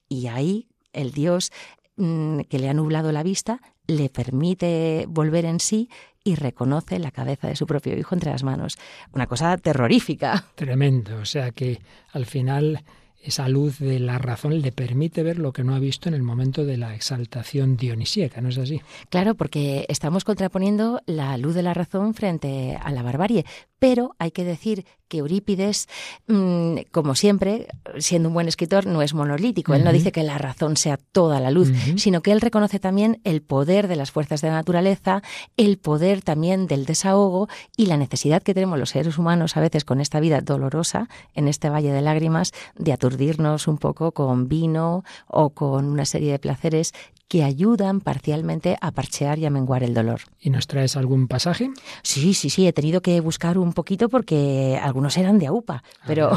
y 0.10 0.28
ahí 0.28 0.68
el 0.92 1.12
dios 1.12 1.52
mm, 1.96 2.42
que 2.42 2.60
le 2.60 2.70
ha 2.70 2.74
nublado 2.74 3.12
la 3.12 3.24
vista 3.24 3.62
le 3.88 4.10
permite 4.10 5.06
volver 5.08 5.46
en 5.46 5.60
sí 5.60 5.90
y 6.24 6.36
reconoce 6.36 7.00
la 7.00 7.12
cabeza 7.12 7.48
de 7.48 7.56
su 7.56 7.66
propio 7.66 7.98
hijo 7.98 8.14
entre 8.14 8.32
las 8.32 8.44
manos. 8.44 8.78
Una 9.14 9.26
cosa 9.26 9.58
terrorífica. 9.58 10.46
Tremendo. 10.56 11.18
O 11.18 11.26
sea 11.26 11.52
que 11.52 11.82
al 12.12 12.26
final 12.26 12.84
esa 13.22 13.50
luz 13.50 13.80
de 13.80 14.00
la 14.00 14.18
razón 14.18 14.62
le 14.62 14.72
permite 14.72 15.24
ver 15.24 15.40
lo 15.40 15.52
que 15.52 15.64
no 15.64 15.76
ha 15.76 15.80
visto 15.80 16.10
en 16.10 16.16
el 16.16 16.24
momento 16.24 16.66
de 16.66 16.78
la 16.78 16.96
exaltación 16.96 17.78
dionisíaca, 17.78 18.42
¿no 18.42 18.50
es 18.50 18.58
así? 18.58 18.82
Claro, 19.10 19.36
porque 19.36 19.86
estamos 19.90 20.24
contraponiendo 20.24 21.02
la 21.06 21.38
luz 21.38 21.54
de 21.54 21.64
la 21.64 21.74
razón 21.74 22.14
frente 22.14 22.78
a 22.82 22.92
la 22.92 23.04
barbarie, 23.04 23.46
pero 23.80 24.16
hay 24.20 24.32
que 24.32 24.44
decir 24.44 24.86
que 25.08 25.18
Eurípides, 25.18 25.88
mm, 26.28 26.78
como 26.92 27.16
siempre, 27.16 27.68
siendo 27.98 28.30
un 28.30 28.36
buen 28.36 28.48
escritor, 28.48 28.86
no 28.86 29.02
es 29.02 29.14
monolítico. 29.14 29.74
Él 29.74 29.84
no 29.84 29.92
dice 29.92 30.12
que 30.12 30.22
la 30.22 30.38
razón 30.38 30.78
sea 30.78 30.98
toda 30.98 31.40
la 31.40 31.50
luz, 31.50 31.72
sino 31.98 32.22
que 32.22 32.32
él 32.32 32.42
reconoce 32.42 32.80
también 32.80 33.20
el 33.24 33.42
poder 33.42 33.88
de 33.88 33.96
las 33.96 34.12
fuerzas 34.12 34.42
de 34.42 34.50
la 34.50 34.56
naturaleza, 34.56 35.24
el 35.58 35.80
poder 35.80 36.22
también 36.22 36.68
del 36.68 36.86
desahogo 36.86 37.50
y 37.76 37.88
la 37.88 37.98
necesidad 37.98 38.44
que 38.44 38.54
tenemos 38.54 38.78
los 38.78 38.92
seres 38.92 39.18
humanos 39.18 39.58
a 39.58 39.62
veces 39.62 39.84
con 39.84 40.00
esta 40.00 40.20
vida 40.20 40.42
dolorosa, 40.42 41.10
en 41.34 41.48
este 41.48 41.70
valle 41.70 41.92
de 41.92 42.02
lágrimas, 42.02 42.52
de 42.78 42.94
aturdirnos 43.10 43.68
un 43.68 43.78
poco 43.78 44.12
con 44.12 44.48
vino 44.48 45.04
o 45.28 45.50
con 45.50 45.86
una 45.86 46.06
serie 46.06 46.32
de 46.32 46.40
placeres 46.40 46.94
que 47.28 47.44
ayudan 47.44 48.02
parcialmente 48.02 48.78
a 48.82 48.92
parchear 48.92 49.38
y 49.38 49.46
a 49.46 49.52
menguar 49.52 49.84
el 49.84 49.94
dolor. 49.94 50.22
¿Y 50.40 50.50
nos 50.50 50.66
traes 50.66 50.96
algún 50.96 51.28
pasaje? 51.28 51.70
Sí, 52.02 52.34
sí, 52.34 52.50
sí, 52.50 52.68
he 52.68 52.74
tenido 52.74 53.02
que 53.02 53.20
buscar 53.20 53.58
un 53.60 53.74
poquito 53.74 54.10
porque 54.10 54.80
algunos 54.82 55.16
eran 55.18 55.38
de 55.38 55.48
AUPA, 55.48 55.84
pero 56.08 56.32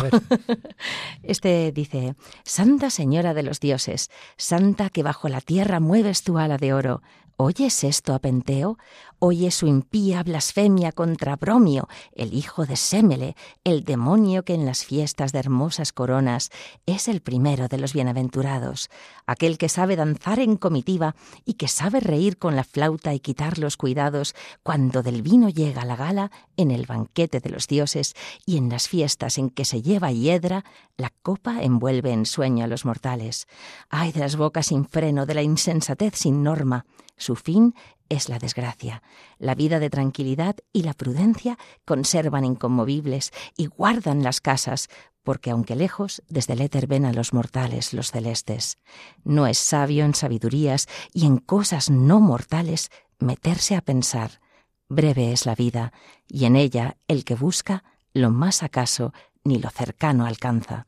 este 1.22 1.72
dice, 1.72 2.14
Santa 2.44 2.90
Señora 2.90 3.32
de 3.32 3.42
los 3.42 3.60
Dioses, 3.60 4.10
Santa 4.36 4.90
que 4.90 5.02
bajo 5.02 5.28
la 5.28 5.40
tierra 5.40 5.80
mueves 5.80 6.22
tu 6.22 6.38
ala 6.38 6.58
de 6.58 6.74
oro, 6.74 7.02
¿Oyes 7.38 7.82
esto, 7.82 8.14
Apenteo? 8.14 8.78
Oye 9.24 9.52
su 9.52 9.68
impía 9.68 10.24
blasfemia 10.24 10.90
contra 10.90 11.36
Bromio, 11.36 11.86
el 12.16 12.34
hijo 12.34 12.66
de 12.66 12.74
Sémele, 12.74 13.36
el 13.62 13.84
demonio 13.84 14.44
que 14.44 14.52
en 14.52 14.66
las 14.66 14.84
fiestas 14.84 15.30
de 15.30 15.38
hermosas 15.38 15.92
coronas 15.92 16.50
es 16.86 17.06
el 17.06 17.20
primero 17.20 17.68
de 17.68 17.78
los 17.78 17.92
bienaventurados, 17.92 18.90
aquel 19.24 19.58
que 19.58 19.68
sabe 19.68 19.94
danzar 19.94 20.40
en 20.40 20.56
comitiva 20.56 21.14
y 21.44 21.54
que 21.54 21.68
sabe 21.68 22.00
reír 22.00 22.36
con 22.36 22.56
la 22.56 22.64
flauta 22.64 23.14
y 23.14 23.20
quitar 23.20 23.58
los 23.58 23.76
cuidados 23.76 24.34
cuando 24.64 25.04
del 25.04 25.22
vino 25.22 25.48
llega 25.48 25.84
la 25.84 25.94
gala 25.94 26.32
en 26.56 26.72
el 26.72 26.86
banquete 26.86 27.38
de 27.38 27.50
los 27.50 27.68
dioses 27.68 28.14
y 28.44 28.56
en 28.56 28.70
las 28.70 28.88
fiestas 28.88 29.38
en 29.38 29.50
que 29.50 29.64
se 29.64 29.82
lleva 29.82 30.10
hiedra, 30.10 30.64
la 30.96 31.12
copa 31.22 31.62
envuelve 31.62 32.10
en 32.10 32.26
sueño 32.26 32.64
a 32.64 32.68
los 32.68 32.84
mortales. 32.84 33.46
Ay 33.88 34.10
de 34.10 34.18
las 34.18 34.34
bocas 34.34 34.66
sin 34.66 34.84
freno, 34.84 35.26
de 35.26 35.34
la 35.34 35.42
insensatez 35.42 36.14
sin 36.16 36.42
norma, 36.42 36.86
su 37.16 37.36
fin 37.36 37.76
es 38.12 38.28
la 38.28 38.38
desgracia. 38.38 39.02
La 39.38 39.54
vida 39.54 39.78
de 39.78 39.88
tranquilidad 39.88 40.56
y 40.72 40.82
la 40.82 40.92
prudencia 40.92 41.58
conservan 41.86 42.44
inconmovibles 42.44 43.32
y 43.56 43.66
guardan 43.66 44.22
las 44.22 44.42
casas, 44.42 44.88
porque 45.22 45.50
aunque 45.50 45.76
lejos, 45.76 46.22
desde 46.28 46.52
el 46.52 46.60
éter 46.60 46.86
ven 46.86 47.06
a 47.06 47.12
los 47.12 47.32
mortales 47.32 47.94
los 47.94 48.10
celestes. 48.10 48.76
No 49.24 49.46
es 49.46 49.56
sabio 49.56 50.04
en 50.04 50.14
sabidurías 50.14 50.88
y 51.14 51.24
en 51.24 51.38
cosas 51.38 51.88
no 51.88 52.20
mortales 52.20 52.90
meterse 53.18 53.76
a 53.76 53.80
pensar. 53.80 54.40
Breve 54.88 55.32
es 55.32 55.46
la 55.46 55.54
vida, 55.54 55.94
y 56.28 56.44
en 56.44 56.54
ella 56.54 56.98
el 57.08 57.24
que 57.24 57.34
busca, 57.34 57.82
lo 58.12 58.30
más 58.30 58.62
acaso, 58.62 59.14
ni 59.42 59.58
lo 59.58 59.70
cercano 59.70 60.26
alcanza. 60.26 60.86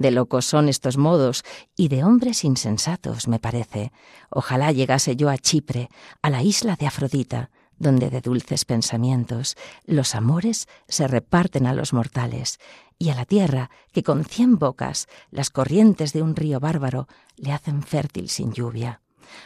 De 0.00 0.10
locos 0.10 0.46
son 0.46 0.70
estos 0.70 0.96
modos 0.96 1.44
y 1.76 1.88
de 1.88 2.04
hombres 2.04 2.42
insensatos, 2.44 3.28
me 3.28 3.38
parece. 3.38 3.92
Ojalá 4.30 4.72
llegase 4.72 5.14
yo 5.14 5.28
a 5.28 5.36
Chipre, 5.36 5.90
a 6.22 6.30
la 6.30 6.42
isla 6.42 6.76
de 6.76 6.86
Afrodita, 6.86 7.50
donde 7.78 8.08
de 8.08 8.22
dulces 8.22 8.64
pensamientos 8.64 9.58
los 9.84 10.14
amores 10.14 10.68
se 10.88 11.06
reparten 11.06 11.66
a 11.66 11.74
los 11.74 11.92
mortales, 11.92 12.60
y 12.98 13.10
a 13.10 13.14
la 13.14 13.26
tierra 13.26 13.68
que 13.92 14.02
con 14.02 14.24
cien 14.24 14.56
bocas 14.56 15.06
las 15.30 15.50
corrientes 15.50 16.14
de 16.14 16.22
un 16.22 16.34
río 16.34 16.60
bárbaro 16.60 17.06
le 17.36 17.52
hacen 17.52 17.82
fértil 17.82 18.30
sin 18.30 18.54
lluvia. 18.54 19.02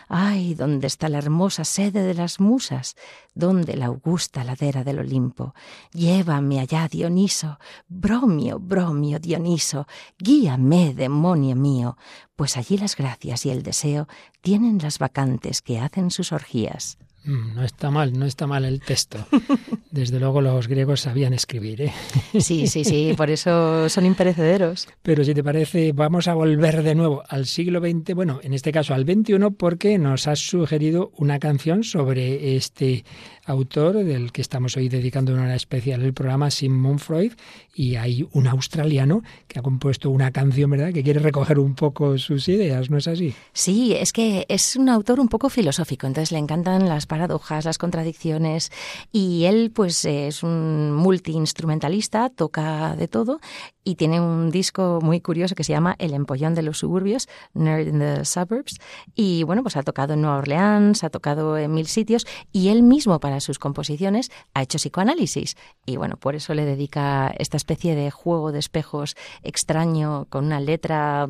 Ay, 0.09 0.55
¿dónde 0.55 0.87
está 0.87 1.09
la 1.09 1.19
hermosa 1.19 1.65
sede 1.65 2.03
de 2.03 2.15
las 2.15 2.41
musas? 2.41 2.97
¿Dónde 3.35 3.77
la 3.77 3.87
augusta 3.87 4.45
ladera 4.45 4.85
del 4.85 4.99
Olimpo? 4.99 5.55
Llévame 5.93 6.61
allá, 6.61 6.89
Dioniso, 6.89 7.59
bromio, 7.89 8.59
bromio, 8.59 9.19
Dioniso, 9.19 9.87
guíame, 10.19 10.95
demonio 10.95 11.57
mío, 11.57 11.97
pues 12.37 12.57
allí 12.57 12.77
las 12.79 12.97
gracias 12.97 13.47
y 13.47 13.51
el 13.51 13.63
deseo 13.63 14.09
tienen 14.41 14.79
las 14.79 14.99
vacantes 14.99 15.63
que 15.63 15.81
hacen 15.81 16.11
sus 16.11 16.33
orgías. 16.33 16.99
Mm, 17.25 17.55
no 17.55 17.65
está 17.65 17.91
mal, 17.91 18.19
no 18.19 18.27
está 18.27 18.47
mal 18.47 18.65
el 18.65 18.81
texto. 18.81 19.19
Desde 19.91 20.21
luego 20.21 20.41
los 20.41 20.69
griegos 20.69 21.01
sabían 21.01 21.33
escribir, 21.33 21.83
¿eh? 21.83 21.93
Sí, 22.39 22.67
sí, 22.67 22.85
sí, 22.85 23.15
por 23.17 23.31
eso 23.31 23.89
son 23.89 24.07
imperecederos. 24.07 24.89
Pero 25.03 25.25
si 25.25 25.35
te 25.35 25.43
parece, 25.43 25.93
vamos 25.93 26.29
a 26.29 26.35
volver 26.35 26.83
de 26.83 26.95
nuevo 26.95 27.23
al 27.29 27.47
siglo 27.47 27.81
XX, 27.81 28.15
bueno, 28.15 28.41
en 28.43 28.53
este 28.53 28.73
caso 28.73 28.93
al 28.93 29.05
XXI, 29.05 29.51
porque 29.57 29.99
nos 29.99 30.27
has 30.27 30.41
sugerido 30.41 31.13
una 31.17 31.39
canción 31.39 31.83
sobre 31.83 32.57
este 32.57 33.05
autor 33.47 34.05
del 34.05 34.33
que 34.33 34.41
estamos 34.41 34.77
hoy 34.77 34.89
dedicando 34.89 35.33
una 35.33 35.43
hora 35.43 35.55
especial 35.55 36.03
el 36.03 36.15
programa, 36.15 36.51
Sigmund 36.51 37.01
Freud, 37.01 37.33
y 37.75 37.97
hay 37.97 38.27
un 38.33 38.47
australiano 38.47 39.23
que 39.49 39.59
ha 39.59 39.63
compuesto 39.63 40.11
una 40.11 40.31
canción, 40.31 40.71
¿verdad?, 40.71 40.93
que 40.93 41.03
quiere 41.03 41.21
recoger 41.21 41.59
un 41.59 41.75
poco 41.75 42.19
sus 42.19 42.49
ideas, 42.49 42.91
¿no 42.91 42.99
es 42.99 43.09
así? 43.09 43.35
Sí, 43.53 43.95
es 43.95 44.13
que 44.13 44.47
es 44.49 44.77
un 44.77 44.89
autor 44.89 45.21
un 45.21 45.29
poco 45.29 45.51
filosófico, 45.51 46.07
entonces 46.07 46.33
le 46.33 46.39
encantan 46.39 46.89
las 46.89 47.07
paradojas, 47.07 47.65
las 47.65 47.79
contradicciones, 47.79 48.71
y 49.13 49.45
él 49.45 49.71
pues 49.75 50.05
es 50.05 50.43
un 50.43 50.93
multiinstrumentalista, 50.93 52.31
toca 52.31 52.97
de 52.97 53.09
todo, 53.09 53.41
y 53.85 53.97
tiene 53.97 54.21
un 54.21 54.51
disco 54.51 54.99
muy 55.03 55.21
curioso 55.21 55.55
que 55.55 55.63
se 55.63 55.73
llama 55.73 55.95
El 55.99 56.15
empollón 56.15 56.55
de 56.55 56.63
los 56.63 56.79
suburbios, 56.79 57.29
Nerd 57.53 57.87
in 57.89 57.99
the 57.99 58.25
Suburbs, 58.25 58.81
y 59.15 59.43
bueno, 59.43 59.63
pues 59.63 59.77
ha 59.77 59.83
tocado 59.83 60.15
en 60.15 60.23
Nueva 60.23 60.39
Orleans, 60.39 61.05
ha 61.05 61.11
tocado 61.11 61.59
en 61.59 61.73
mil 61.73 61.87
sitios, 61.87 62.27
y 62.53 62.69
él 62.69 62.83
mismo 62.83 63.21
para 63.21 63.41
sus 63.41 63.59
composiciones 63.59 64.31
ha 64.55 64.63
hecho 64.63 64.79
psicoanálisis, 64.79 65.57
y 65.87 65.97
bueno, 65.97 66.17
por 66.17 66.35
eso 66.35 66.55
le 66.55 66.65
dedica 66.65 67.33
esta 67.39 67.57
especie 67.57 67.95
de 67.95 68.11
juego 68.11 68.53
de 68.53 68.59
espejos 68.59 69.17
extraño 69.43 70.27
con 70.31 70.47
una 70.47 70.61
letra 70.61 71.29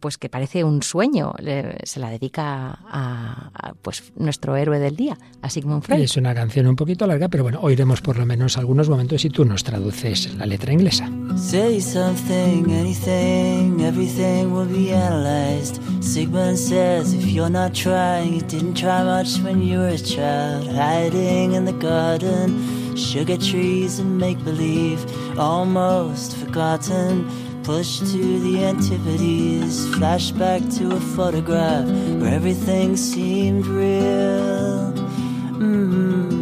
pues 0.00 0.16
que 0.16 0.28
parece 0.28 0.64
un 0.64 0.82
sueño, 0.82 1.34
se 1.82 2.00
la 2.00 2.10
dedica 2.10 2.78
a, 2.86 3.74
pues 3.82 4.12
nuestro 4.16 4.56
héroe 4.56 4.78
del 4.78 4.96
día, 4.96 5.18
a 5.42 5.50
Sigmund 5.50 5.82
Freud. 5.82 6.00
Es 6.00 6.16
una 6.16 6.34
canción 6.34 6.66
un 6.66 6.76
poquito 6.76 7.06
larga, 7.06 7.28
pero 7.28 7.42
bueno, 7.42 7.58
oiremos 7.62 8.00
por 8.00 8.18
lo 8.18 8.26
menos 8.26 8.56
algunos 8.58 8.88
momentos 8.88 9.24
y 9.24 9.30
tú 9.30 9.44
nos 9.44 9.64
traduces 9.64 10.34
la 10.34 10.46
letra 10.46 10.72
inglesa. 10.72 11.10
Say 11.64 11.80
something, 11.80 12.70
anything, 12.70 13.80
everything 13.80 14.52
will 14.52 14.66
be 14.66 14.92
analyzed. 14.92 15.80
Sigmund 16.04 16.58
says 16.58 17.14
if 17.14 17.24
you're 17.24 17.48
not 17.48 17.72
trying, 17.72 18.34
you 18.34 18.42
didn't 18.42 18.74
try 18.74 19.02
much 19.02 19.38
when 19.38 19.62
you 19.62 19.78
were 19.78 19.88
a 19.88 19.96
child, 19.96 20.70
hiding 20.70 21.52
in 21.52 21.64
the 21.64 21.72
garden, 21.72 22.94
sugar 22.94 23.38
trees 23.38 23.98
and 23.98 24.18
make 24.18 24.44
believe, 24.44 25.00
almost 25.38 26.36
forgotten. 26.36 27.30
Pushed 27.62 28.12
to 28.12 28.40
the 28.40 28.62
antipodes, 28.62 29.86
flashback 29.96 30.60
to 30.76 30.94
a 30.94 31.00
photograph 31.16 31.86
where 32.20 32.34
everything 32.34 32.94
seemed 32.94 33.64
real. 33.64 34.92
Mm-hmm. 35.56 36.33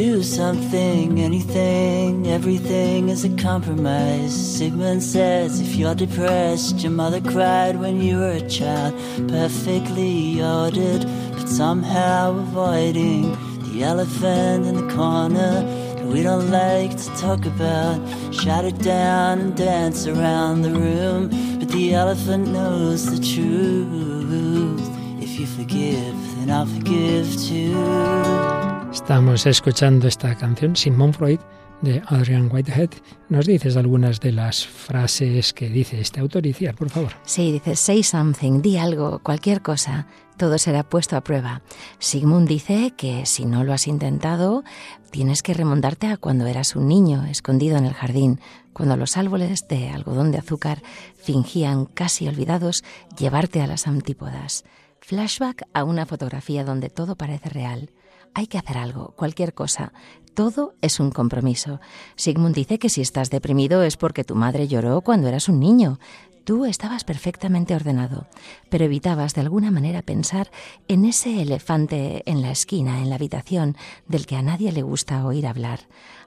Do 0.00 0.22
something, 0.22 1.20
anything, 1.20 2.26
everything 2.26 3.10
is 3.10 3.26
a 3.26 3.36
compromise. 3.36 4.32
Sigmund 4.32 5.02
says 5.02 5.60
if 5.60 5.76
you're 5.76 5.94
depressed, 5.94 6.78
your 6.78 6.90
mother 6.90 7.20
cried 7.20 7.78
when 7.78 8.00
you 8.00 8.16
were 8.16 8.30
a 8.30 8.48
child, 8.48 8.94
perfectly 9.28 10.42
ordered, 10.42 11.04
but 11.34 11.46
somehow 11.50 12.30
avoiding 12.30 13.32
the 13.64 13.82
elephant 13.82 14.64
in 14.64 14.76
the 14.76 14.94
corner 14.94 15.64
that 15.96 16.06
we 16.06 16.22
don't 16.22 16.50
like 16.50 16.96
to 16.96 17.08
talk 17.18 17.44
about. 17.44 18.00
Shut 18.32 18.64
it 18.64 18.78
down 18.78 19.38
and 19.40 19.54
dance 19.54 20.06
around 20.06 20.62
the 20.62 20.70
room. 20.70 21.28
But 21.58 21.68
the 21.68 21.92
elephant 21.92 22.48
knows 22.48 23.04
the 23.04 23.20
truth. 23.22 24.80
If 25.22 25.38
you 25.38 25.44
forgive, 25.44 26.16
then 26.38 26.48
I'll 26.48 26.64
forgive 26.64 27.38
too. 27.38 28.59
Estamos 28.92 29.46
escuchando 29.46 30.08
esta 30.08 30.34
canción, 30.34 30.74
Simon 30.74 31.14
Freud, 31.14 31.38
de 31.80 32.02
Adrian 32.06 32.50
Whitehead. 32.50 32.90
¿Nos 33.28 33.46
dices 33.46 33.76
algunas 33.76 34.18
de 34.18 34.32
las 34.32 34.66
frases 34.66 35.52
que 35.52 35.68
dice 35.68 36.00
este 36.00 36.18
autor, 36.18 36.44
Iciar, 36.44 36.74
por 36.74 36.90
favor? 36.90 37.12
Sí, 37.24 37.52
dice, 37.52 37.76
say 37.76 38.02
something, 38.02 38.62
di 38.62 38.78
algo, 38.78 39.20
cualquier 39.20 39.62
cosa, 39.62 40.08
todo 40.36 40.58
será 40.58 40.82
puesto 40.82 41.16
a 41.16 41.20
prueba. 41.22 41.62
Sigmund 42.00 42.48
dice 42.48 42.92
que 42.96 43.26
si 43.26 43.46
no 43.46 43.62
lo 43.62 43.72
has 43.72 43.86
intentado, 43.86 44.64
tienes 45.12 45.42
que 45.44 45.54
remontarte 45.54 46.08
a 46.08 46.16
cuando 46.16 46.46
eras 46.46 46.74
un 46.74 46.88
niño, 46.88 47.24
escondido 47.26 47.78
en 47.78 47.84
el 47.84 47.94
jardín, 47.94 48.40
cuando 48.72 48.96
los 48.96 49.16
árboles 49.16 49.68
de 49.68 49.88
algodón 49.90 50.32
de 50.32 50.38
azúcar 50.38 50.82
fingían, 51.16 51.86
casi 51.86 52.26
olvidados, 52.26 52.82
llevarte 53.16 53.62
a 53.62 53.68
las 53.68 53.86
antípodas. 53.86 54.64
Flashback 55.00 55.62
a 55.74 55.84
una 55.84 56.06
fotografía 56.06 56.64
donde 56.64 56.90
todo 56.90 57.16
parece 57.16 57.48
real. 57.50 57.90
Hay 58.34 58.46
que 58.46 58.58
hacer 58.58 58.78
algo, 58.78 59.14
cualquier 59.16 59.54
cosa. 59.54 59.92
Todo 60.34 60.74
es 60.80 61.00
un 61.00 61.10
compromiso. 61.10 61.80
Sigmund 62.16 62.54
dice 62.54 62.78
que 62.78 62.88
si 62.88 63.00
estás 63.00 63.30
deprimido 63.30 63.82
es 63.82 63.96
porque 63.96 64.24
tu 64.24 64.34
madre 64.34 64.68
lloró 64.68 65.00
cuando 65.00 65.28
eras 65.28 65.48
un 65.48 65.58
niño. 65.58 65.98
Tú 66.44 66.64
estabas 66.64 67.04
perfectamente 67.04 67.74
ordenado, 67.74 68.26
pero 68.70 68.84
evitabas 68.84 69.34
de 69.34 69.42
alguna 69.42 69.70
manera 69.70 70.02
pensar 70.02 70.50
en 70.88 71.04
ese 71.04 71.42
elefante 71.42 72.22
en 72.24 72.40
la 72.40 72.50
esquina, 72.50 73.02
en 73.02 73.10
la 73.10 73.16
habitación, 73.16 73.76
del 74.08 74.26
que 74.26 74.36
a 74.36 74.42
nadie 74.42 74.72
le 74.72 74.82
gusta 74.82 75.24
oír 75.26 75.46
hablar. 75.46 75.80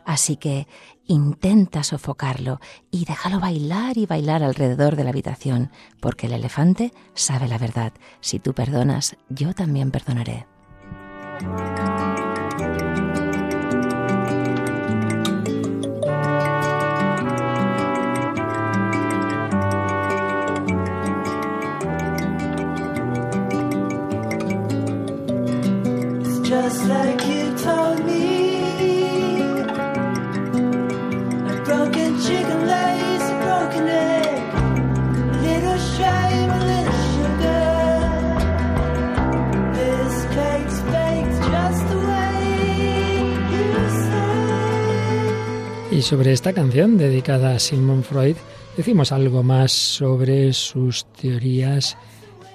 Así 0.06 0.38
que 0.38 0.68
intenta 1.08 1.84
sofocarlo 1.84 2.60
y 2.92 3.06
déjalo 3.06 3.40
bailar 3.40 3.98
y 3.98 4.06
bailar 4.06 4.44
alrededor 4.44 4.96
de 4.96 5.04
la 5.04 5.10
habitación, 5.10 5.72
porque 6.00 6.28
el 6.28 6.34
elefante 6.34 6.94
sabe 7.16 7.48
la 7.48 7.58
verdad. 7.58 7.94
Si 8.22 8.40
tú 8.40 8.54
perdonas, 8.54 9.18
yo 9.30 9.54
también 9.54 9.92
perdonaré. 9.92 10.53
Just 26.44 26.86
like 26.86 27.26
you 27.26 27.58
told 27.58 28.06
me. 28.06 28.33
Sobre 46.04 46.34
esta 46.34 46.52
canción 46.52 46.98
dedicada 46.98 47.56
a 47.56 47.60
Sigmund 47.60 48.04
Freud, 48.04 48.36
decimos 48.76 49.14
algo 49.14 49.42
más 49.42 49.72
sobre 49.72 50.52
sus 50.52 51.06
teorías 51.14 51.98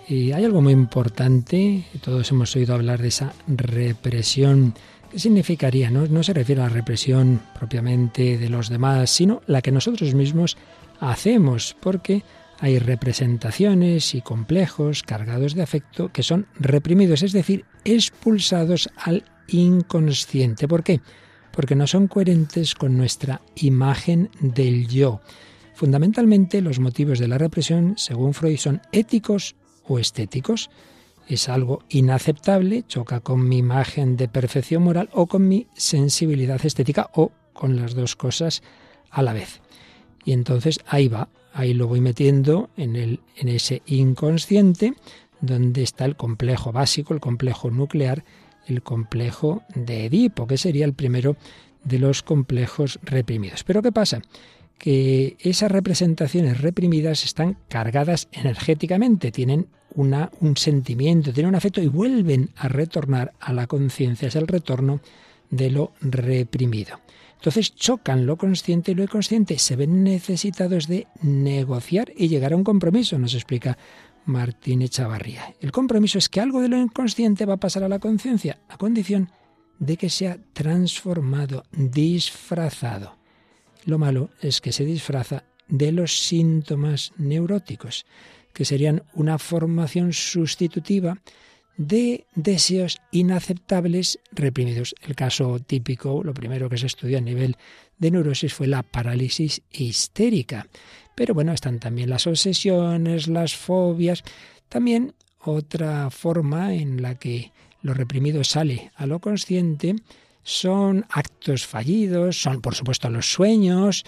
y 0.07 0.32
hay 0.32 0.44
algo 0.44 0.61
muy 0.61 0.74
importante, 0.74 1.86
todos 2.03 2.30
hemos 2.30 2.55
oído 2.57 2.74
hablar 2.74 3.01
de 3.01 3.09
esa 3.09 3.32
represión. 3.46 4.74
¿Qué 5.11 5.18
significaría? 5.18 5.90
No, 5.90 6.07
no 6.07 6.22
se 6.22 6.34
refiere 6.34 6.61
a 6.61 6.64
la 6.64 6.74
represión 6.74 7.40
propiamente 7.59 8.36
de 8.36 8.51
los 8.51 8.68
demás, 8.68 9.09
sino 9.09 9.40
la 9.46 9.62
que 9.62 9.72
nosotros 9.72 10.14
mismos 10.14 10.59
hacemos, 11.01 11.74
porque 11.80 12.24
hay 12.61 12.78
representaciones 12.78 14.14
y 14.14 14.20
complejos 14.20 15.03
cargados 15.03 15.55
de 15.55 15.62
afecto 15.62 16.12
que 16.12 16.22
son 16.22 16.49
reprimidos, 16.59 17.22
es 17.22 17.32
decir, 17.32 17.64
expulsados 17.84 18.90
al 18.96 19.24
inconsciente. 19.49 20.68
¿Por 20.68 20.82
qué? 20.82 21.01
Porque 21.59 21.74
no 21.74 21.88
son 21.88 22.06
coherentes 22.06 22.76
con 22.76 22.96
nuestra 22.96 23.42
imagen 23.56 24.30
del 24.38 24.86
yo. 24.86 25.20
Fundamentalmente, 25.74 26.62
los 26.62 26.78
motivos 26.78 27.18
de 27.18 27.26
la 27.26 27.36
represión, 27.36 27.94
según 27.96 28.32
Freud, 28.32 28.59
son 28.59 28.80
éticos 28.92 29.56
o 29.84 29.98
estéticos. 29.98 30.70
Es 31.26 31.48
algo 31.48 31.82
inaceptable, 31.88 32.84
choca 32.86 33.18
con 33.18 33.48
mi 33.48 33.59
imagen 33.59 34.16
de 34.16 34.28
perfección 34.28 34.84
moral 34.84 35.11
o 35.12 35.26
con 35.26 35.48
mi 35.48 35.66
sensibilidad 35.74 36.64
estética 36.64 37.11
o 37.14 37.32
con 37.54 37.74
las 37.74 37.96
dos 37.96 38.14
cosas 38.14 38.62
a 39.11 39.24
la 39.24 39.32
vez. 39.32 39.61
Y 40.24 40.34
entonces 40.34 40.78
ahí 40.86 41.09
va, 41.09 41.28
ahí 41.52 41.74
lo 41.74 41.88
voy 41.88 42.00
metiendo 42.00 42.70
en, 42.76 42.94
el, 42.94 43.18
en 43.34 43.48
ese 43.48 43.82
inconsciente 43.86 44.94
donde 45.40 45.82
está 45.82 46.04
el 46.04 46.14
complejo 46.14 46.70
básico, 46.70 47.14
el 47.14 47.20
complejo 47.20 47.68
nuclear, 47.72 48.22
el 48.68 48.82
complejo 48.82 49.62
de 49.74 50.06
Edipo, 50.06 50.46
que 50.46 50.58
sería 50.58 50.84
el 50.84 50.94
primero 50.94 51.36
de 51.84 51.98
los 51.98 52.22
complejos 52.22 52.98
reprimidos. 53.02 53.64
Pero 53.64 53.82
¿qué 53.82 53.92
pasa? 53.92 54.20
que 54.78 55.36
esas 55.40 55.70
representaciones 55.70 56.60
reprimidas 56.60 57.24
están 57.24 57.58
cargadas 57.68 58.28
energéticamente, 58.32 59.32
tienen 59.32 59.66
una, 59.94 60.30
un 60.40 60.56
sentimiento, 60.56 61.32
tienen 61.32 61.50
un 61.50 61.56
afecto 61.56 61.82
y 61.82 61.88
vuelven 61.88 62.50
a 62.56 62.68
retornar 62.68 63.34
a 63.40 63.52
la 63.52 63.66
conciencia, 63.66 64.28
es 64.28 64.36
el 64.36 64.46
retorno 64.46 65.00
de 65.50 65.70
lo 65.70 65.92
reprimido. 66.00 67.00
Entonces 67.36 67.74
chocan 67.74 68.26
lo 68.26 68.36
consciente 68.36 68.92
y 68.92 68.94
lo 68.94 69.02
inconsciente, 69.04 69.58
se 69.58 69.76
ven 69.76 70.02
necesitados 70.02 70.88
de 70.88 71.06
negociar 71.22 72.12
y 72.16 72.28
llegar 72.28 72.52
a 72.52 72.56
un 72.56 72.64
compromiso, 72.64 73.18
nos 73.18 73.34
explica 73.34 73.78
Martín 74.29 74.83
Echavarría. 74.83 75.55
El 75.61 75.72
compromiso 75.72 76.18
es 76.18 76.29
que 76.29 76.41
algo 76.41 76.61
de 76.61 76.68
lo 76.68 76.79
inconsciente 76.79 77.47
va 77.47 77.55
a 77.55 77.59
pasar 77.59 77.83
a 77.83 77.89
la 77.89 77.99
conciencia, 77.99 78.61
a 78.68 78.76
condición 78.76 79.33
de 79.79 79.97
que 79.97 80.11
sea 80.11 80.39
transformado, 80.53 81.64
disfrazado. 81.72 83.16
Lo 83.85 83.99
malo 83.99 84.31
es 84.41 84.61
que 84.61 84.72
se 84.72 84.85
disfraza 84.85 85.45
de 85.66 85.93
los 85.93 86.20
síntomas 86.20 87.12
neuróticos, 87.16 88.05
que 88.53 88.64
serían 88.64 89.03
una 89.14 89.39
formación 89.39 90.12
sustitutiva 90.12 91.18
de 91.79 92.26
deseos 92.35 92.99
inaceptables 93.12 94.18
reprimidos. 94.33 94.95
El 95.01 95.14
caso 95.14 95.59
típico, 95.61 96.22
lo 96.22 96.35
primero 96.35 96.68
que 96.68 96.76
se 96.76 96.87
estudió 96.87 97.18
a 97.18 97.22
nivel 97.22 97.57
de 97.99 98.11
neurosis 98.11 98.53
fue 98.53 98.66
la 98.66 98.83
parálisis 98.83 99.62
histérica. 99.70 100.66
Pero 101.18 101.34
bueno, 101.34 101.52
están 101.52 101.80
también 101.80 102.10
las 102.10 102.28
obsesiones, 102.28 103.26
las 103.26 103.56
fobias, 103.56 104.22
también 104.68 105.14
otra 105.40 106.10
forma 106.10 106.74
en 106.74 107.02
la 107.02 107.16
que 107.16 107.50
lo 107.82 107.92
reprimido 107.92 108.44
sale 108.44 108.92
a 108.94 109.04
lo 109.04 109.18
consciente 109.18 109.96
son 110.44 111.06
actos 111.10 111.66
fallidos, 111.66 112.40
son 112.40 112.60
por 112.60 112.76
supuesto 112.76 113.10
los 113.10 113.32
sueños, 113.32 114.04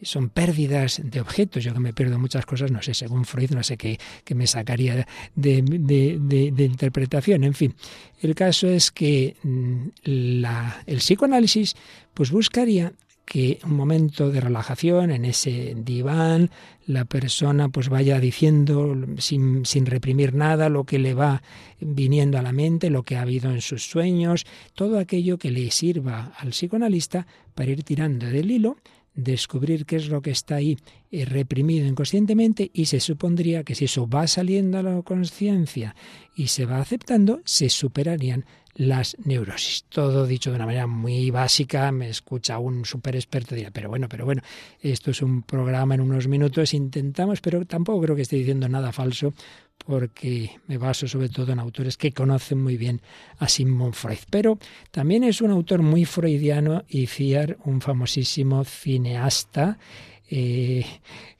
son 0.00 0.30
pérdidas 0.30 1.02
de 1.04 1.20
objetos. 1.20 1.64
Yo 1.64 1.74
que 1.74 1.80
me 1.80 1.92
pierdo 1.92 2.18
muchas 2.18 2.46
cosas, 2.46 2.70
no 2.70 2.80
sé, 2.80 2.94
según 2.94 3.26
Freud, 3.26 3.50
no 3.50 3.62
sé 3.62 3.76
qué, 3.76 3.98
me 4.34 4.46
sacaría 4.46 5.06
de, 5.34 5.60
de, 5.60 6.64
interpretación. 6.64 7.44
En 7.44 7.52
fin, 7.52 7.74
el 8.22 8.34
caso 8.34 8.68
es 8.68 8.90
que 8.90 9.36
mm, 9.42 9.88
la, 10.04 10.82
el 10.86 10.96
psicoanálisis 10.96 11.76
pues 12.14 12.30
buscaría 12.30 12.94
que 13.24 13.58
un 13.64 13.74
momento 13.74 14.30
de 14.30 14.40
relajación 14.40 15.10
en 15.10 15.24
ese 15.24 15.74
diván, 15.76 16.50
la 16.86 17.04
persona 17.04 17.68
pues 17.68 17.88
vaya 17.88 18.20
diciendo 18.20 18.94
sin, 19.18 19.64
sin, 19.64 19.86
reprimir 19.86 20.34
nada 20.34 20.68
lo 20.68 20.84
que 20.84 20.98
le 20.98 21.14
va 21.14 21.42
viniendo 21.80 22.38
a 22.38 22.42
la 22.42 22.52
mente, 22.52 22.90
lo 22.90 23.02
que 23.02 23.16
ha 23.16 23.22
habido 23.22 23.50
en 23.50 23.62
sus 23.62 23.88
sueños, 23.88 24.44
todo 24.74 24.98
aquello 24.98 25.38
que 25.38 25.50
le 25.50 25.70
sirva 25.70 26.32
al 26.36 26.50
psicoanalista 26.50 27.26
para 27.54 27.70
ir 27.70 27.82
tirando 27.82 28.26
del 28.26 28.50
hilo, 28.50 28.76
descubrir 29.14 29.86
qué 29.86 29.96
es 29.96 30.08
lo 30.08 30.22
que 30.22 30.30
está 30.30 30.56
ahí 30.56 30.76
eh, 31.10 31.24
reprimido 31.24 31.86
inconscientemente 31.86 32.70
y 32.74 32.86
se 32.86 33.00
supondría 33.00 33.62
que 33.62 33.74
si 33.74 33.86
eso 33.86 34.08
va 34.08 34.26
saliendo 34.26 34.78
a 34.78 34.82
la 34.82 35.02
conciencia 35.02 35.94
y 36.34 36.48
se 36.48 36.66
va 36.66 36.80
aceptando, 36.80 37.40
se 37.44 37.68
superarían 37.68 38.44
las 38.74 39.16
neurosis. 39.24 39.84
Todo 39.88 40.26
dicho 40.26 40.50
de 40.50 40.56
una 40.56 40.66
manera 40.66 40.86
muy 40.86 41.30
básica, 41.30 41.92
me 41.92 42.08
escucha 42.08 42.58
un 42.58 42.84
super 42.84 43.14
experto 43.14 43.54
y 43.54 43.58
dirá, 43.58 43.70
pero 43.70 43.88
bueno, 43.88 44.08
pero 44.08 44.24
bueno, 44.24 44.42
esto 44.80 45.10
es 45.10 45.22
un 45.22 45.42
programa 45.42 45.94
en 45.94 46.00
unos 46.00 46.28
minutos, 46.28 46.74
intentamos, 46.74 47.40
pero 47.40 47.64
tampoco 47.64 48.00
creo 48.02 48.16
que 48.16 48.22
esté 48.22 48.36
diciendo 48.36 48.68
nada 48.68 48.92
falso, 48.92 49.32
porque 49.86 50.50
me 50.66 50.78
baso 50.78 51.06
sobre 51.06 51.28
todo 51.28 51.52
en 51.52 51.58
autores 51.58 51.96
que 51.96 52.12
conocen 52.12 52.62
muy 52.62 52.76
bien 52.76 53.00
a 53.38 53.48
Sigmund 53.48 53.94
Freud. 53.94 54.18
Pero 54.30 54.58
también 54.90 55.24
es 55.24 55.40
un 55.40 55.50
autor 55.50 55.82
muy 55.82 56.04
freudiano 56.04 56.84
y 56.88 57.06
Fiar, 57.06 57.58
un 57.64 57.80
famosísimo 57.80 58.64
cineasta, 58.64 59.78
eh, 60.30 60.86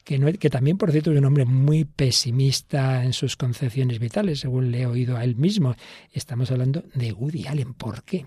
que, 0.04 0.18
no, 0.18 0.30
que 0.32 0.50
también, 0.50 0.76
por 0.76 0.92
cierto, 0.92 1.10
es 1.10 1.18
un 1.18 1.24
hombre 1.24 1.46
muy 1.46 1.84
pesimista 1.84 3.04
en 3.04 3.12
sus 3.12 3.36
concepciones 3.36 3.98
vitales, 3.98 4.40
según 4.40 4.70
le 4.70 4.82
he 4.82 4.86
oído 4.86 5.16
a 5.16 5.24
él 5.24 5.36
mismo. 5.36 5.74
Estamos 6.12 6.50
hablando 6.50 6.84
de 6.94 7.12
Woody 7.12 7.46
Allen. 7.46 7.74
¿Por 7.74 8.04
qué? 8.04 8.26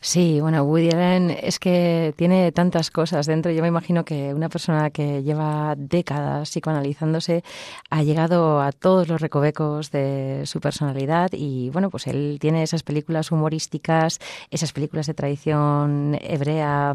Sí, 0.00 0.40
bueno, 0.40 0.62
Woody 0.64 0.90
Allen 0.90 1.30
es 1.30 1.58
que 1.58 2.14
tiene 2.16 2.52
tantas 2.52 2.90
cosas 2.90 3.26
dentro. 3.26 3.50
Yo 3.52 3.62
me 3.62 3.68
imagino 3.68 4.04
que 4.04 4.34
una 4.34 4.48
persona 4.48 4.90
que 4.90 5.22
lleva 5.22 5.74
décadas 5.76 6.50
psicoanalizándose 6.50 7.42
ha 7.90 8.02
llegado 8.02 8.60
a 8.60 8.72
todos 8.72 9.08
los 9.08 9.20
recovecos 9.20 9.90
de 9.90 10.42
su 10.44 10.60
personalidad 10.60 11.30
y 11.32 11.70
bueno, 11.70 11.90
pues 11.90 12.06
él 12.06 12.38
tiene 12.40 12.62
esas 12.62 12.82
películas 12.82 13.32
humorísticas, 13.32 14.20
esas 14.50 14.72
películas 14.72 15.06
de 15.06 15.14
tradición 15.14 16.18
hebrea, 16.20 16.92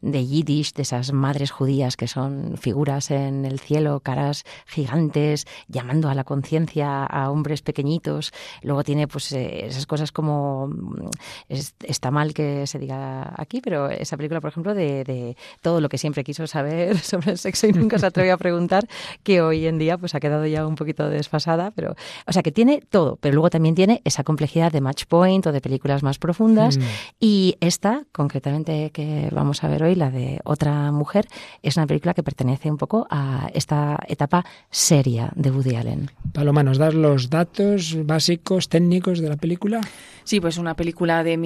de 0.00 0.26
yiddish, 0.26 0.74
de 0.74 0.82
esas 0.82 1.12
madres 1.12 1.50
judías 1.50 1.96
que 1.96 2.08
son 2.08 2.56
figuras 2.58 3.10
en 3.10 3.44
el 3.44 3.60
cielo, 3.60 4.00
caras 4.00 4.44
gigantes, 4.66 5.46
llamando 5.68 6.08
a 6.08 6.14
la 6.14 6.24
conciencia 6.24 7.04
a 7.04 7.30
hombres 7.30 7.62
pequeñitos. 7.62 8.32
Luego 8.62 8.84
tiene 8.84 9.06
pues 9.06 9.32
eh, 9.32 9.66
esas 9.66 9.86
cosas 9.86 10.12
como 10.12 10.70
está 11.48 12.10
mal 12.18 12.34
que 12.34 12.66
se 12.66 12.80
diga 12.80 13.32
aquí, 13.36 13.60
pero 13.60 13.88
esa 13.90 14.16
película, 14.16 14.40
por 14.40 14.50
ejemplo, 14.50 14.74
de, 14.74 15.36
todo 15.62 15.80
lo 15.80 15.88
que 15.88 15.98
siempre 15.98 16.24
quiso 16.24 16.48
saber 16.48 16.98
sobre 17.12 17.30
el 17.30 17.38
sexo 17.38 17.68
y 17.68 17.72
nunca 17.72 17.96
se 17.98 18.06
atrevió 18.06 18.34
a 18.34 18.36
preguntar, 18.36 18.88
que 19.22 19.40
hoy 19.40 19.66
en 19.66 19.78
día 19.78 19.96
pues 19.98 20.16
ha 20.16 20.20
quedado 20.20 20.44
ya 20.46 20.66
un 20.66 20.74
poquito 20.74 21.08
desfasada, 21.08 21.70
pero 21.70 21.94
o 22.26 22.32
sea 22.32 22.42
que 22.42 22.50
tiene 22.50 22.82
todo, 22.90 23.18
pero 23.20 23.34
luego 23.34 23.50
también 23.50 23.76
tiene 23.76 24.02
esa 24.04 24.24
complejidad 24.24 24.72
de 24.72 24.80
Match 24.80 25.04
Point 25.06 25.46
o 25.46 25.52
de 25.52 25.60
películas 25.60 26.02
más 26.02 26.18
profundas 26.18 26.76
mm. 26.76 26.82
y 27.20 27.56
esta 27.60 28.02
concretamente 28.10 28.90
que 28.90 29.28
vamos 29.30 29.62
a 29.62 29.68
ver 29.68 29.84
hoy, 29.84 29.94
la 29.94 30.10
de 30.10 30.40
otra 30.44 30.90
mujer, 30.90 31.28
es 31.62 31.76
una 31.76 31.86
película 31.86 32.14
que 32.14 32.24
pertenece 32.24 32.68
un 32.68 32.78
poco 32.78 33.06
a 33.10 33.48
esta 33.54 33.96
etapa 34.08 34.44
seria 34.70 35.30
de 35.36 35.52
Woody 35.52 35.76
Allen. 35.76 36.10
Paloma, 36.32 36.64
¿nos 36.64 36.78
das 36.78 36.94
los 36.94 37.30
datos 37.30 37.96
básicos 38.04 38.68
técnicos 38.68 39.20
de 39.20 39.28
la 39.28 39.36
película? 39.36 39.80
Sí, 40.28 40.40
pues 40.42 40.58
una 40.58 40.74
película 40.74 41.24
de 41.24 41.38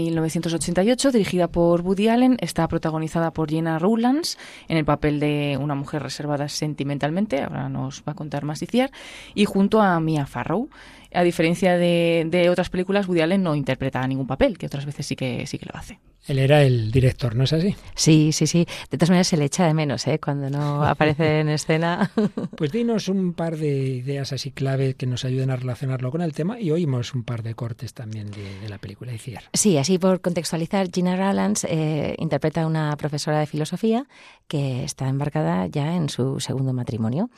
1988 0.62 1.10
dirigida 1.10 1.48
por 1.48 1.80
Woody 1.80 2.06
Allen, 2.06 2.36
está 2.40 2.68
protagonizada 2.68 3.32
por 3.32 3.50
Jenna 3.50 3.80
Rowlands 3.80 4.38
en 4.68 4.76
el 4.76 4.84
papel 4.84 5.18
de 5.18 5.58
una 5.60 5.74
mujer 5.74 6.04
reservada 6.04 6.48
sentimentalmente, 6.48 7.42
ahora 7.42 7.68
nos 7.68 8.02
va 8.06 8.12
a 8.12 8.14
contar 8.14 8.44
más 8.44 8.62
Iciar, 8.62 8.92
y 9.34 9.44
junto 9.44 9.80
a 9.80 9.98
Mia 9.98 10.24
Farrow 10.24 10.68
a 11.14 11.22
diferencia 11.22 11.76
de, 11.76 12.48
otras 12.50 12.70
películas, 12.70 13.08
Woody 13.08 13.20
Allen 13.20 13.42
no 13.42 13.54
interpreta 13.54 14.06
ningún 14.06 14.26
papel, 14.26 14.58
que 14.58 14.66
otras 14.66 14.86
veces 14.86 15.06
sí 15.06 15.16
que, 15.16 15.46
sí 15.46 15.58
que 15.58 15.66
lo 15.66 15.78
hace. 15.78 15.98
Él 16.28 16.38
era 16.38 16.62
el 16.62 16.92
director, 16.92 17.34
¿no 17.34 17.44
es 17.44 17.52
así? 17.52 17.74
Sí, 17.96 18.30
sí, 18.30 18.46
sí. 18.46 18.64
De 18.90 18.96
todas 18.96 19.10
maneras 19.10 19.26
se 19.26 19.36
le 19.36 19.46
echa 19.46 19.66
de 19.66 19.74
menos 19.74 20.06
¿eh? 20.06 20.20
cuando 20.20 20.50
no 20.50 20.84
aparece 20.86 21.40
en 21.40 21.48
escena. 21.48 22.10
Pues 22.56 22.70
dinos 22.70 23.08
un 23.08 23.32
par 23.32 23.56
de 23.56 23.68
ideas 23.68 24.32
así 24.32 24.52
clave 24.52 24.94
que 24.94 25.06
nos 25.06 25.24
ayuden 25.24 25.50
a 25.50 25.56
relacionarlo 25.56 26.10
con 26.10 26.22
el 26.22 26.32
tema 26.32 26.60
y 26.60 26.70
oímos 26.70 27.14
un 27.14 27.24
par 27.24 27.42
de 27.42 27.54
cortes 27.54 27.92
también 27.92 28.30
de, 28.30 28.68
la 28.68 28.78
película 28.78 29.12
Iciar. 29.12 29.44
Sí, 29.52 29.78
así 29.78 29.98
por 29.98 30.20
contextualizar, 30.20 30.88
Gina 30.92 31.16
Rowlands 31.16 31.64
eh, 31.64 32.14
interpreta 32.18 32.62
a 32.62 32.66
una 32.66 32.96
profesora 32.96 33.40
de 33.40 33.46
filosofía 33.46 34.06
que 34.46 34.84
está 34.84 35.08
embarcada 35.08 35.66
ya 35.66 35.96
en 35.96 36.08
su 36.08 36.38
segundo 36.40 36.72
matrimonio 36.72 37.30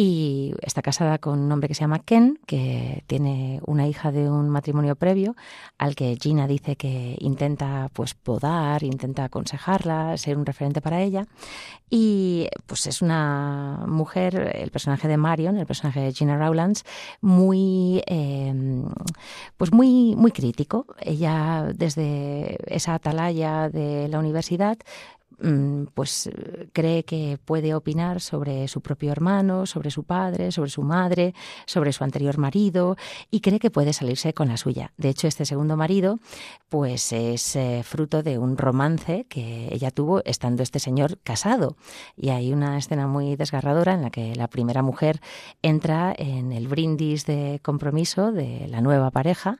y 0.00 0.54
está 0.62 0.80
casada 0.80 1.18
con 1.18 1.40
un 1.40 1.50
hombre 1.50 1.66
que 1.66 1.74
se 1.74 1.80
llama 1.80 1.98
Ken, 1.98 2.38
que 2.46 3.02
tiene 3.08 3.60
una 3.66 3.88
hija 3.88 4.12
de 4.12 4.30
un 4.30 4.48
matrimonio 4.48 4.94
previo, 4.94 5.34
al 5.76 5.96
que 5.96 6.16
Gina 6.22 6.46
dice 6.46 6.76
que 6.76 7.16
intenta 7.18 7.90
pues 7.92 8.14
podar, 8.14 8.84
intenta 8.84 9.24
aconsejarla, 9.24 10.16
ser 10.16 10.38
un 10.38 10.46
referente 10.46 10.80
para 10.80 11.02
ella. 11.02 11.26
Y 11.90 12.46
pues 12.66 12.86
es 12.86 13.02
una 13.02 13.86
mujer, 13.88 14.52
el 14.54 14.70
personaje 14.70 15.08
de 15.08 15.16
Marion, 15.16 15.56
el 15.56 15.66
personaje 15.66 15.98
de 15.98 16.12
Gina 16.12 16.38
Rowlands, 16.38 16.84
muy 17.20 18.00
em, 18.06 18.84
pues 19.56 19.72
muy, 19.72 20.14
muy 20.14 20.30
crítico. 20.30 20.86
Ella 21.00 21.72
desde 21.74 22.56
esa 22.72 22.94
atalaya 22.94 23.68
de 23.68 24.06
la 24.06 24.20
universidad 24.20 24.78
pues 25.94 26.30
cree 26.72 27.04
que 27.04 27.38
puede 27.44 27.74
opinar 27.74 28.20
sobre 28.20 28.66
su 28.68 28.80
propio 28.80 29.12
hermano, 29.12 29.66
sobre 29.66 29.90
su 29.90 30.04
padre, 30.04 30.50
sobre 30.52 30.70
su 30.70 30.82
madre, 30.82 31.34
sobre 31.66 31.92
su 31.92 32.04
anterior 32.04 32.38
marido 32.38 32.96
y 33.30 33.40
cree 33.40 33.60
que 33.60 33.70
puede 33.70 33.92
salirse 33.92 34.34
con 34.34 34.48
la 34.48 34.56
suya. 34.56 34.92
De 34.96 35.08
hecho, 35.08 35.28
este 35.28 35.44
segundo 35.44 35.76
marido 35.76 36.18
pues 36.68 37.12
es 37.12 37.56
eh, 37.56 37.82
fruto 37.84 38.22
de 38.22 38.38
un 38.38 38.56
romance 38.58 39.26
que 39.28 39.68
ella 39.72 39.90
tuvo 39.90 40.22
estando 40.24 40.62
este 40.62 40.78
señor 40.78 41.18
casado. 41.22 41.76
Y 42.16 42.30
hay 42.30 42.52
una 42.52 42.76
escena 42.76 43.06
muy 43.06 43.36
desgarradora 43.36 43.94
en 43.94 44.02
la 44.02 44.10
que 44.10 44.34
la 44.34 44.48
primera 44.48 44.82
mujer 44.82 45.20
entra 45.62 46.14
en 46.16 46.52
el 46.52 46.68
brindis 46.68 47.26
de 47.26 47.60
compromiso 47.62 48.32
de 48.32 48.66
la 48.68 48.80
nueva 48.80 49.10
pareja 49.10 49.58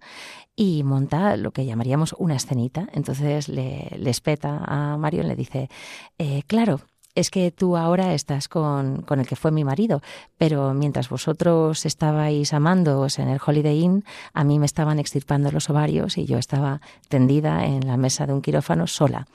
y 0.60 0.82
monta 0.82 1.36
lo 1.36 1.52
que 1.52 1.64
llamaríamos 1.64 2.16
una 2.18 2.34
escenita. 2.34 2.88
Entonces 2.92 3.48
le, 3.48 3.88
le 3.96 4.10
espeta 4.10 4.60
a 4.66 4.96
Marion, 4.96 5.28
le 5.28 5.36
dice, 5.36 5.67
eh, 6.18 6.42
claro, 6.46 6.80
es 7.18 7.30
que 7.30 7.50
tú 7.50 7.76
ahora 7.76 8.14
estás 8.14 8.46
con, 8.46 9.02
con, 9.02 9.18
el 9.18 9.26
que 9.26 9.34
fue 9.34 9.50
mi 9.50 9.64
marido, 9.64 10.02
pero 10.36 10.72
mientras 10.72 11.08
vosotros 11.08 11.84
estabais 11.84 12.52
amándoos 12.54 13.18
en 13.18 13.28
el 13.28 13.40
Holiday 13.44 13.80
Inn, 13.80 14.04
a 14.34 14.44
mí 14.44 14.60
me 14.60 14.66
estaban 14.66 15.00
extirpando 15.00 15.50
los 15.50 15.68
ovarios 15.68 16.16
y 16.16 16.26
yo 16.26 16.38
estaba 16.38 16.80
tendida 17.08 17.66
en 17.66 17.88
la 17.88 17.96
mesa 17.96 18.24
de 18.24 18.34
un 18.34 18.40
quirófano 18.40 18.86
sola. 18.86 19.26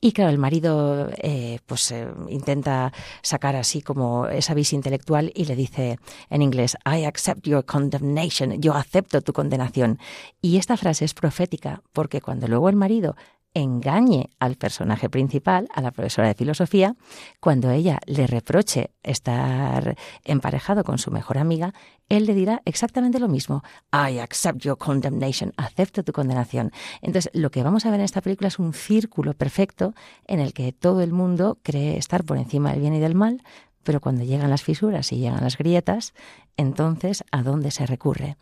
Y 0.00 0.12
claro, 0.12 0.30
el 0.30 0.38
marido 0.38 1.10
eh, 1.18 1.60
pues 1.66 1.92
eh, 1.92 2.08
intenta 2.28 2.92
sacar 3.22 3.54
así 3.54 3.82
como 3.82 4.26
esa 4.26 4.54
visa 4.54 4.74
intelectual 4.74 5.30
y 5.32 5.44
le 5.44 5.54
dice 5.54 6.00
en 6.30 6.42
inglés, 6.42 6.76
I 6.84 7.04
accept 7.04 7.46
your 7.46 7.64
condemnation, 7.64 8.60
yo 8.60 8.74
acepto 8.74 9.20
tu 9.20 9.32
condenación. 9.32 10.00
Y 10.42 10.56
esta 10.56 10.76
frase 10.76 11.04
es 11.04 11.14
profética 11.14 11.82
porque 11.92 12.20
cuando 12.20 12.48
luego 12.48 12.68
el 12.68 12.74
marido 12.74 13.14
engañe 13.58 14.30
al 14.38 14.56
personaje 14.56 15.08
principal, 15.08 15.68
a 15.74 15.80
la 15.80 15.90
profesora 15.90 16.28
de 16.28 16.34
filosofía, 16.34 16.96
cuando 17.40 17.70
ella 17.70 17.98
le 18.06 18.26
reproche 18.26 18.90
estar 19.02 19.96
emparejado 20.24 20.84
con 20.84 20.98
su 20.98 21.10
mejor 21.10 21.38
amiga, 21.38 21.72
él 22.08 22.24
le 22.24 22.34
dirá 22.34 22.62
exactamente 22.64 23.18
lo 23.18 23.28
mismo. 23.28 23.62
I 23.92 24.18
accept 24.18 24.60
your 24.60 24.78
condemnation. 24.78 25.52
Acepto 25.56 26.02
tu 26.02 26.12
condenación. 26.12 26.72
Entonces, 27.02 27.30
lo 27.34 27.50
que 27.50 27.62
vamos 27.62 27.84
a 27.84 27.90
ver 27.90 28.00
en 28.00 28.04
esta 28.04 28.22
película 28.22 28.48
es 28.48 28.58
un 28.58 28.72
círculo 28.72 29.34
perfecto 29.34 29.94
en 30.26 30.40
el 30.40 30.52
que 30.52 30.72
todo 30.72 31.02
el 31.02 31.12
mundo 31.12 31.58
cree 31.62 31.98
estar 31.98 32.24
por 32.24 32.38
encima 32.38 32.70
del 32.70 32.80
bien 32.80 32.94
y 32.94 33.00
del 33.00 33.14
mal, 33.14 33.42
pero 33.84 34.00
cuando 34.00 34.24
llegan 34.24 34.50
las 34.50 34.62
fisuras 34.62 35.12
y 35.12 35.18
llegan 35.18 35.42
las 35.42 35.56
grietas, 35.56 36.12
entonces, 36.58 37.24
¿a 37.30 37.42
dónde 37.42 37.70
se 37.70 37.86
recurre? 37.86 38.36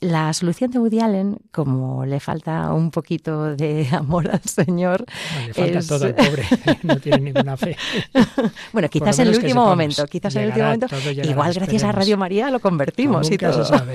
La 0.00 0.32
solución 0.32 0.70
de 0.70 0.78
Woody 0.78 1.00
Allen, 1.00 1.36
como 1.52 2.06
le 2.06 2.18
falta 2.18 2.72
un 2.72 2.90
poquito 2.90 3.54
de 3.54 3.86
amor 3.92 4.30
al 4.30 4.40
Señor. 4.40 5.04
le 5.46 5.52
falta 5.52 5.80
todo 5.86 6.06
al 6.06 6.14
pobre, 6.14 6.44
no 6.82 6.96
tiene 6.96 7.20
ninguna 7.20 7.58
fe. 7.58 7.76
bueno, 8.72 8.88
quizás 8.88 9.18
en 9.18 9.28
el 9.28 9.36
último 9.36 9.66
momento, 9.66 10.06
quizás 10.06 10.34
en 10.36 10.42
el 10.42 10.48
último 10.48 10.64
momento. 10.64 10.86
igual 11.22 11.52
gracias 11.52 11.84
a 11.84 11.92
Radio 11.92 12.16
María 12.16 12.50
lo 12.50 12.60
convertimos 12.60 13.30
y 13.30 13.36
todo. 13.36 13.62
Se 13.62 13.76
sabe. 13.76 13.92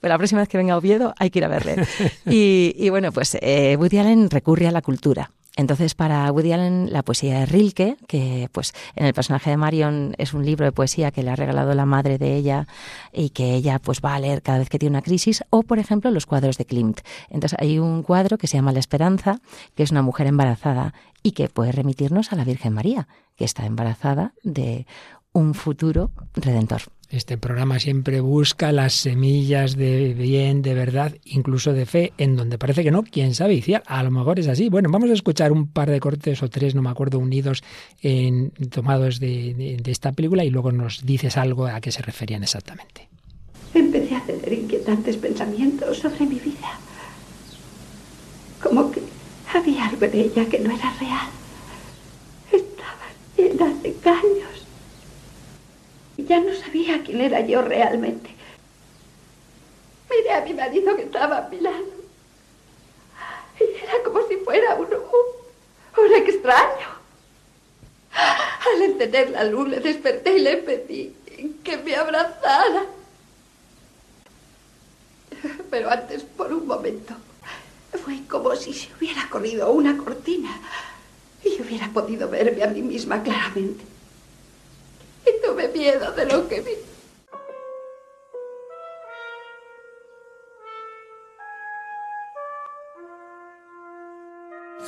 la 0.00 0.16
próxima 0.16 0.40
vez 0.40 0.48
que 0.48 0.56
venga 0.56 0.78
Oviedo 0.78 1.14
hay 1.18 1.28
que 1.28 1.40
ir 1.40 1.44
a 1.44 1.48
verle. 1.48 1.86
Y, 2.24 2.88
bueno, 2.88 3.12
pues 3.12 3.36
eh, 3.42 3.76
Woody 3.78 3.98
Allen 3.98 4.30
recurre 4.30 4.66
a 4.66 4.72
la 4.72 4.80
cultura. 4.80 5.30
Entonces, 5.56 5.94
para 5.94 6.30
Woody 6.30 6.52
Allen, 6.52 6.92
la 6.92 7.02
poesía 7.02 7.40
de 7.40 7.46
Rilke, 7.46 7.96
que 8.06 8.48
pues 8.52 8.72
en 8.94 9.06
el 9.06 9.14
personaje 9.14 9.50
de 9.50 9.56
Marion 9.56 10.14
es 10.16 10.32
un 10.32 10.44
libro 10.44 10.64
de 10.64 10.72
poesía 10.72 11.10
que 11.10 11.22
le 11.22 11.30
ha 11.30 11.36
regalado 11.36 11.74
la 11.74 11.86
madre 11.86 12.18
de 12.18 12.36
ella 12.36 12.66
y 13.12 13.30
que 13.30 13.54
ella 13.54 13.78
pues 13.78 14.00
va 14.00 14.14
a 14.14 14.20
leer 14.20 14.42
cada 14.42 14.58
vez 14.58 14.68
que 14.68 14.78
tiene 14.78 14.94
una 14.94 15.02
crisis, 15.02 15.42
o 15.50 15.62
por 15.62 15.78
ejemplo 15.78 16.10
los 16.10 16.26
cuadros 16.26 16.56
de 16.56 16.64
Klimt. 16.64 17.00
Entonces, 17.28 17.58
hay 17.60 17.78
un 17.78 18.02
cuadro 18.02 18.38
que 18.38 18.46
se 18.46 18.56
llama 18.56 18.72
La 18.72 18.78
Esperanza, 18.78 19.40
que 19.74 19.82
es 19.82 19.90
una 19.90 20.02
mujer 20.02 20.28
embarazada 20.28 20.94
y 21.22 21.32
que 21.32 21.48
puede 21.48 21.72
remitirnos 21.72 22.32
a 22.32 22.36
la 22.36 22.44
Virgen 22.44 22.72
María, 22.72 23.08
que 23.36 23.44
está 23.44 23.66
embarazada 23.66 24.32
de 24.42 24.86
un 25.32 25.54
futuro 25.54 26.10
redentor. 26.34 26.82
Este 27.08 27.36
programa 27.36 27.80
siempre 27.80 28.20
busca 28.20 28.70
las 28.70 28.94
semillas 28.94 29.76
de 29.76 30.14
bien, 30.14 30.62
de 30.62 30.74
verdad, 30.74 31.16
incluso 31.24 31.72
de 31.72 31.84
fe, 31.84 32.12
en 32.18 32.36
donde 32.36 32.56
parece 32.56 32.84
que 32.84 32.92
no, 32.92 33.02
quién 33.02 33.34
sabe, 33.34 33.54
y 33.54 33.74
a 33.84 34.02
lo 34.04 34.12
mejor 34.12 34.38
es 34.38 34.46
así. 34.46 34.68
Bueno, 34.68 34.90
vamos 34.92 35.10
a 35.10 35.14
escuchar 35.14 35.50
un 35.50 35.66
par 35.66 35.90
de 35.90 35.98
cortes 35.98 36.40
o 36.44 36.48
tres, 36.48 36.76
no 36.76 36.82
me 36.82 36.90
acuerdo, 36.90 37.18
unidos, 37.18 37.64
en, 38.00 38.52
tomados 38.70 39.18
de, 39.18 39.78
de 39.82 39.90
esta 39.90 40.12
película 40.12 40.44
y 40.44 40.50
luego 40.50 40.70
nos 40.70 41.04
dices 41.04 41.36
algo 41.36 41.66
a 41.66 41.80
qué 41.80 41.90
se 41.90 42.02
referían 42.02 42.44
exactamente. 42.44 43.08
Empecé 43.74 44.14
a 44.14 44.24
tener 44.24 44.52
inquietantes 44.52 45.16
pensamientos 45.16 45.98
sobre 45.98 46.26
mi 46.26 46.36
vida. 46.36 46.78
Como 48.62 48.90
que 48.92 49.02
había 49.52 49.86
algo 49.86 50.04
en 50.04 50.14
ella 50.14 50.44
que 50.48 50.60
no 50.60 50.70
era 50.70 50.92
real. 51.00 51.28
Estaba 52.52 53.08
llena 53.36 53.74
de 53.82 53.88
engaños 53.88 54.59
ya 56.24 56.40
no 56.40 56.54
sabía 56.54 57.02
quién 57.02 57.20
era 57.20 57.40
yo 57.40 57.62
realmente. 57.62 58.30
Miré 60.10 60.32
a 60.32 60.40
mi 60.40 60.54
marido 60.54 60.96
que 60.96 61.02
estaba 61.02 61.38
a 61.38 61.48
mi 61.48 61.60
lado. 61.60 62.00
Y 63.60 63.84
era 63.84 64.02
como 64.04 64.26
si 64.26 64.36
fuera 64.36 64.74
un, 64.74 64.86
un, 64.86 66.12
extraño. 66.14 66.88
Al 68.12 68.82
encender 68.82 69.30
la 69.30 69.44
luz 69.44 69.68
le 69.68 69.80
desperté 69.80 70.38
y 70.38 70.40
le 70.40 70.56
pedí 70.56 71.14
que 71.62 71.76
me 71.76 71.94
abrazara. 71.94 72.86
Pero 75.70 75.90
antes, 75.90 76.22
por 76.22 76.52
un 76.52 76.66
momento, 76.66 77.14
fue 78.04 78.20
como 78.28 78.54
si 78.56 78.72
se 78.72 78.88
hubiera 78.94 79.28
corrido 79.28 79.70
una 79.70 79.96
cortina 79.96 80.50
y 81.44 81.60
hubiera 81.62 81.88
podido 81.88 82.28
verme 82.28 82.62
a 82.62 82.68
mí 82.68 82.82
misma 82.82 83.22
claramente. 83.22 83.84
Y 85.26 85.46
tuve 85.46 85.68
miedo 85.68 86.12
de 86.12 86.26
lo 86.26 86.48
que 86.48 86.60
vi. 86.60 86.72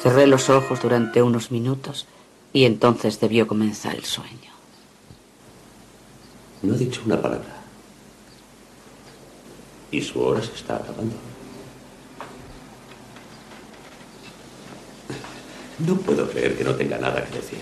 Cerré 0.03 0.27
los 0.27 0.51
ojos 0.51 0.83
durante 0.83 1.23
unos 1.23 1.53
minutos 1.53 2.07
y 2.53 2.65
entonces 2.65 3.21
debió 3.21 3.47
comenzar 3.47 3.95
el 3.95 4.05
sueño. 4.05 4.53
No 6.63 6.75
he 6.75 6.79
dicho 6.79 7.03
una 7.07 7.21
palabra. 7.21 7.61
Y 9.91 10.01
su 10.01 10.21
hora 10.21 10.43
se 10.43 10.53
está 10.55 10.77
acabando. 10.77 11.15
No 15.87 15.97
puedo 15.97 16.29
creer 16.29 16.57
que 16.57 16.65
no 16.65 16.75
tenga 16.75 16.99
nada 16.99 17.25
que 17.25 17.37
decir. 17.37 17.59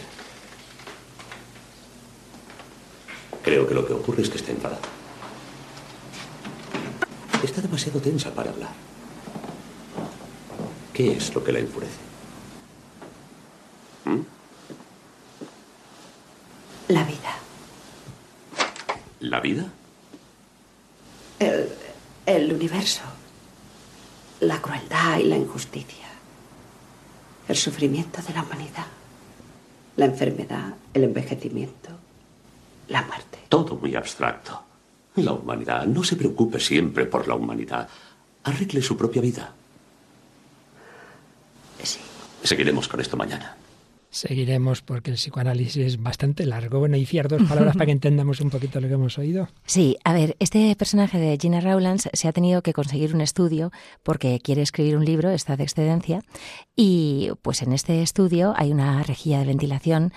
Creo 3.42 3.66
que 3.66 3.74
lo 3.74 3.86
que 3.86 3.92
ocurre 3.94 4.22
es 4.22 4.30
que 4.30 4.36
está 4.36 4.52
enfadada. 4.52 4.80
Está 7.42 7.62
demasiado 7.62 8.00
tensa 8.00 8.34
para 8.34 8.50
hablar. 8.50 8.72
¿Qué 10.92 11.12
es 11.16 11.34
lo 11.34 11.42
que 11.42 11.52
la 11.52 11.60
enfurece? 11.60 11.98
¿Mm? 14.04 14.20
La 16.88 17.04
vida. 17.04 17.34
¿La 19.20 19.40
vida? 19.40 19.66
El, 21.38 21.68
el 22.26 22.52
universo. 22.52 23.02
La 24.40 24.60
crueldad 24.60 25.18
y 25.18 25.24
la 25.24 25.36
injusticia. 25.36 26.08
El 27.48 27.56
sufrimiento 27.56 28.20
de 28.20 28.34
la 28.34 28.42
humanidad. 28.42 28.86
La 29.96 30.04
enfermedad, 30.04 30.74
el 30.92 31.04
envejecimiento, 31.04 31.90
la 32.88 33.02
muerte. 33.02 33.29
Todo 33.50 33.76
muy 33.76 33.94
abstracto. 33.94 34.62
La 35.16 35.32
humanidad. 35.32 35.84
No 35.84 36.02
se 36.02 36.16
preocupe 36.16 36.58
siempre 36.58 37.04
por 37.04 37.28
la 37.28 37.34
humanidad. 37.34 37.86
Arregle 38.44 38.80
su 38.80 38.96
propia 38.96 39.20
vida. 39.20 39.52
Sí. 41.82 41.98
Seguiremos 42.42 42.88
con 42.88 43.00
esto 43.00 43.16
mañana. 43.18 43.56
Seguiremos 44.12 44.82
porque 44.82 45.12
el 45.12 45.16
psicoanálisis 45.16 45.76
es 45.76 46.02
bastante 46.02 46.44
largo. 46.44 46.80
Bueno, 46.80 46.96
y 46.96 47.06
fiar 47.06 47.28
dos 47.28 47.42
palabras 47.44 47.74
para 47.74 47.86
que 47.86 47.92
entendamos 47.92 48.40
un 48.40 48.50
poquito 48.50 48.80
lo 48.80 48.88
que 48.88 48.94
hemos 48.94 49.18
oído. 49.18 49.48
Sí, 49.66 49.98
a 50.02 50.12
ver, 50.12 50.36
este 50.40 50.74
personaje 50.74 51.18
de 51.18 51.38
Gina 51.40 51.60
Rowlands 51.60 52.08
se 52.12 52.26
ha 52.26 52.32
tenido 52.32 52.62
que 52.62 52.72
conseguir 52.72 53.14
un 53.14 53.20
estudio 53.20 53.70
porque 54.02 54.40
quiere 54.40 54.62
escribir 54.62 54.96
un 54.96 55.04
libro, 55.04 55.30
está 55.30 55.56
de 55.56 55.62
excedencia, 55.62 56.22
y 56.74 57.30
pues 57.42 57.62
en 57.62 57.72
este 57.72 58.02
estudio 58.02 58.52
hay 58.56 58.72
una 58.72 59.00
rejilla 59.04 59.38
de 59.38 59.44
ventilación 59.44 60.12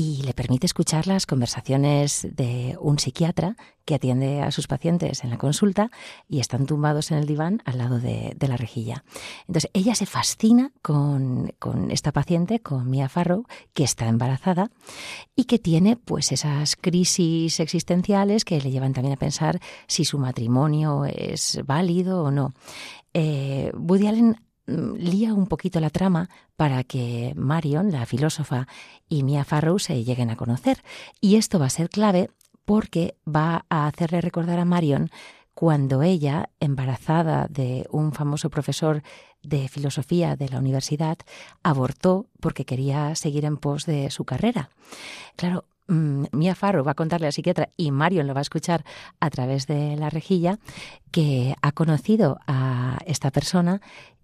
y 0.00 0.22
le 0.22 0.32
permite 0.32 0.64
escuchar 0.64 1.06
las 1.06 1.26
conversaciones 1.26 2.26
de 2.32 2.74
un 2.80 2.98
psiquiatra 2.98 3.56
que 3.84 3.96
atiende 3.96 4.40
a 4.40 4.50
sus 4.50 4.66
pacientes 4.66 5.24
en 5.24 5.28
la 5.28 5.36
consulta 5.36 5.90
y 6.26 6.40
están 6.40 6.64
tumbados 6.64 7.10
en 7.10 7.18
el 7.18 7.26
diván 7.26 7.60
al 7.66 7.76
lado 7.76 8.00
de, 8.00 8.34
de 8.34 8.48
la 8.48 8.56
rejilla. 8.56 9.04
Entonces 9.46 9.70
ella 9.74 9.94
se 9.94 10.06
fascina 10.06 10.72
con, 10.80 11.52
con, 11.58 11.90
esta 11.90 12.12
paciente, 12.12 12.60
con 12.60 12.88
Mia 12.88 13.10
Farrow, 13.10 13.44
que 13.74 13.84
está 13.84 14.08
embarazada 14.08 14.70
y 15.36 15.44
que 15.44 15.58
tiene 15.58 15.96
pues 15.96 16.32
esas 16.32 16.76
crisis 16.76 17.60
existenciales 17.60 18.46
que 18.46 18.58
le 18.58 18.70
llevan 18.70 18.94
también 18.94 19.12
a 19.12 19.18
pensar 19.18 19.60
si 19.86 20.06
su 20.06 20.18
matrimonio 20.18 21.04
es 21.04 21.60
válido 21.66 22.24
o 22.24 22.30
no. 22.30 22.54
Eh, 23.12 23.70
Woody 23.74 24.06
Allen 24.06 24.36
lía 24.96 25.34
un 25.34 25.46
poquito 25.46 25.80
la 25.80 25.90
trama 25.90 26.28
para 26.56 26.84
que 26.84 27.32
Marion, 27.36 27.90
la 27.90 28.06
filósofa, 28.06 28.66
y 29.08 29.22
Mia 29.22 29.44
Farrow 29.44 29.78
se 29.78 30.04
lleguen 30.04 30.30
a 30.30 30.36
conocer. 30.36 30.82
Y 31.20 31.36
esto 31.36 31.58
va 31.58 31.66
a 31.66 31.70
ser 31.70 31.90
clave 31.90 32.30
porque 32.64 33.16
va 33.26 33.64
a 33.68 33.86
hacerle 33.86 34.20
recordar 34.20 34.58
a 34.58 34.64
Marion 34.64 35.10
cuando 35.54 36.02
ella, 36.02 36.48
embarazada 36.60 37.46
de 37.50 37.86
un 37.90 38.12
famoso 38.12 38.48
profesor 38.48 39.02
de 39.42 39.68
filosofía 39.68 40.36
de 40.36 40.48
la 40.48 40.58
universidad, 40.58 41.18
abortó 41.62 42.26
porque 42.40 42.64
quería 42.64 43.14
seguir 43.14 43.44
en 43.44 43.56
pos 43.56 43.86
de 43.86 44.10
su 44.10 44.24
carrera. 44.24 44.70
Claro, 45.36 45.64
Mia 45.86 46.54
Farrow 46.54 46.84
va 46.84 46.92
a 46.92 46.94
contarle 46.94 47.26
a 47.26 47.28
la 47.28 47.32
psiquiatra 47.32 47.70
y 47.76 47.90
Marion 47.90 48.26
lo 48.26 48.34
va 48.34 48.40
a 48.40 48.42
escuchar 48.42 48.84
a 49.18 49.28
través 49.28 49.66
de 49.66 49.96
la 49.96 50.08
rejilla 50.08 50.58
que 51.10 51.56
ha 51.62 51.72
conocido 51.72 52.38
a 52.46 52.98
esta 53.06 53.30
persona 53.30 53.80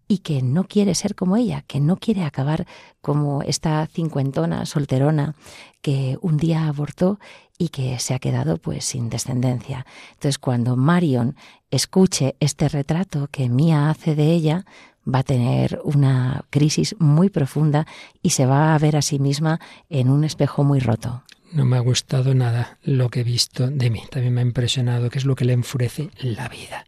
y 0.09 0.19
que 0.19 0.43
no 0.43 0.65
quiere 0.65 0.95
ser 0.95 1.15
como 1.15 1.37
ella, 1.37 1.63
que 1.67 1.81
no 1.81 1.97
quiere 1.97 2.25
acabar 2.25 2.67
como 3.01 3.43
esta 3.43 3.87
cincuentona 3.87 4.67
solterona 4.67 5.35
que 5.83 6.19
un 6.21 6.37
día 6.37 6.69
abortó 6.69 7.19
y 7.59 7.69
que 7.69 7.99
se 7.99 8.15
ha 8.15 8.19
quedado 8.19 8.59
pues 8.59 8.85
sin 8.85 9.09
descendencia. 9.09 9.87
Entonces 10.11 10.39
cuando 10.39 10.77
Marion 10.77 11.37
escuche 11.71 12.37
este 12.41 12.69
retrato 12.69 13.29
que 13.31 13.49
Mía 13.49 13.91
hace 13.91 14.15
de 14.15 14.33
ella, 14.33 14.65
va 15.07 15.21
a 15.21 15.25
tener 15.25 15.81
una 15.85 16.45
crisis 16.51 16.97
muy 16.99 17.31
profunda 17.31 17.87
y 18.23 18.31
se 18.31 18.47
va 18.47 18.75
a 18.75 18.79
ver 18.79 18.97
a 18.97 19.03
sí 19.03 19.19
misma 19.19 19.61
en 19.89 20.11
un 20.11 20.25
espejo 20.25 20.65
muy 20.65 20.81
roto. 20.81 21.23
No 21.53 21.65
me 21.65 21.77
ha 21.77 21.81
gustado 21.81 22.35
nada 22.35 22.79
lo 22.83 23.09
que 23.09 23.21
he 23.21 23.25
visto 23.25 23.69
de 23.69 23.89
mí. 23.89 24.03
También 24.11 24.35
me 24.35 24.41
ha 24.41 24.45
impresionado 24.45 25.11
que 25.11 25.19
es 25.19 25.25
lo 25.25 25.37
que 25.37 25.45
le 25.45 25.53
enfurece 25.53 26.11
la 26.19 26.49
vida. 26.49 26.87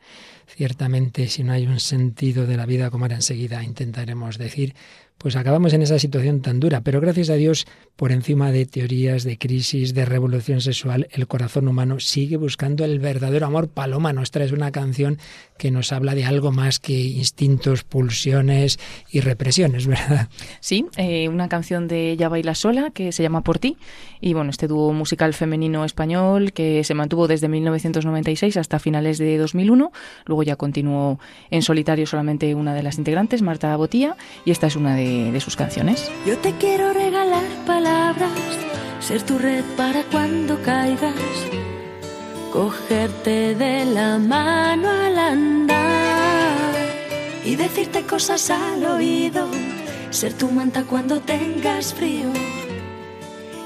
Ciertamente, 0.49 1.29
si 1.29 1.45
no 1.45 1.53
hay 1.53 1.67
un 1.67 1.79
sentido 1.79 2.47
de 2.47 2.57
la 2.57 2.65
vida, 2.65 2.91
como 2.91 3.05
ahora 3.05 3.17
enseguida 3.17 3.63
intentaremos 3.63 4.39
decir, 4.39 4.75
pues 5.19 5.35
acabamos 5.35 5.73
en 5.73 5.83
esa 5.83 5.99
situación 5.99 6.41
tan 6.41 6.61
dura. 6.61 6.81
Pero 6.81 7.01
gracias 7.01 7.29
a 7.29 7.35
Dios, 7.35 7.67
por 7.97 8.13
encima 8.13 8.53
de 8.53 8.67
teorías 8.67 9.25
de 9.25 9.37
crisis, 9.37 9.93
de 9.93 10.05
revolución 10.05 10.61
sexual, 10.61 11.09
el 11.11 11.27
corazón 11.27 11.67
humano 11.67 11.99
sigue 11.99 12.37
buscando 12.37 12.85
el 12.85 13.01
verdadero 13.01 13.47
amor. 13.47 13.69
Paloma 13.69 14.13
nos 14.13 14.31
trae 14.31 14.53
una 14.53 14.71
canción 14.71 15.19
que 15.59 15.73
nos 15.73 15.93
habla 15.93 16.15
de 16.15 16.25
algo 16.25 16.53
más 16.53 16.79
que 16.79 16.93
instintos, 16.93 17.83
pulsiones 17.83 18.79
y 19.11 19.21
represiones, 19.21 19.87
¿verdad? 19.87 20.29
Sí, 20.61 20.87
eh, 20.97 21.29
una 21.29 21.49
canción 21.49 21.89
de 21.89 22.13
Ella 22.13 22.29
baila 22.29 22.55
sola 22.55 22.91
que 22.91 23.11
se 23.11 23.25
llama 23.25 23.43
Por 23.43 23.59
ti. 23.59 23.77
Y 24.21 24.35
bueno, 24.35 24.51
este 24.51 24.69
dúo 24.69 24.93
musical 24.93 25.35
femenino 25.35 25.85
español 25.85 26.53
que 26.53 26.85
se 26.85 26.95
mantuvo 26.95 27.27
desde 27.27 27.49
1996 27.49 28.57
hasta 28.57 28.79
finales 28.79 29.19
de 29.19 29.37
2001. 29.37 29.91
Luego 30.27 30.43
ya 30.45 30.55
continuó 30.57 31.19
en 31.51 31.63
solitario 31.63 32.07
solamente 32.07 32.55
una 32.55 32.75
de 32.75 32.85
las 32.85 32.99
integrantes, 32.99 33.43
Marta 33.43 33.77
Botía, 33.77 34.17
y 34.45 34.53
esta 34.53 34.69
es 34.69 34.77
una 34.77 34.95
de 34.95 35.08
de, 35.09 35.41
sus 35.41 35.57
canciones. 35.57 36.11
Yo 36.27 36.37
te 36.39 36.53
quiero 36.53 36.93
regalar 36.93 37.45
palabras, 37.67 38.31
ser 39.01 39.23
tu 39.23 39.39
red 39.39 39.65
para 39.77 40.03
cuando 40.05 40.61
caigas, 40.63 41.15
cogerte 42.53 43.55
de 43.55 43.85
la 43.87 44.19
mano 44.19 44.91
al 44.91 45.19
andar 45.19 46.75
y 47.45 47.57
decirte 47.57 48.03
cosas 48.05 48.51
al 48.51 48.85
oído, 48.85 49.49
ser 50.11 50.35
tu 50.35 50.51
manta 50.51 50.85
cuando 50.85 51.21
tengas 51.21 51.95
frío 51.95 52.31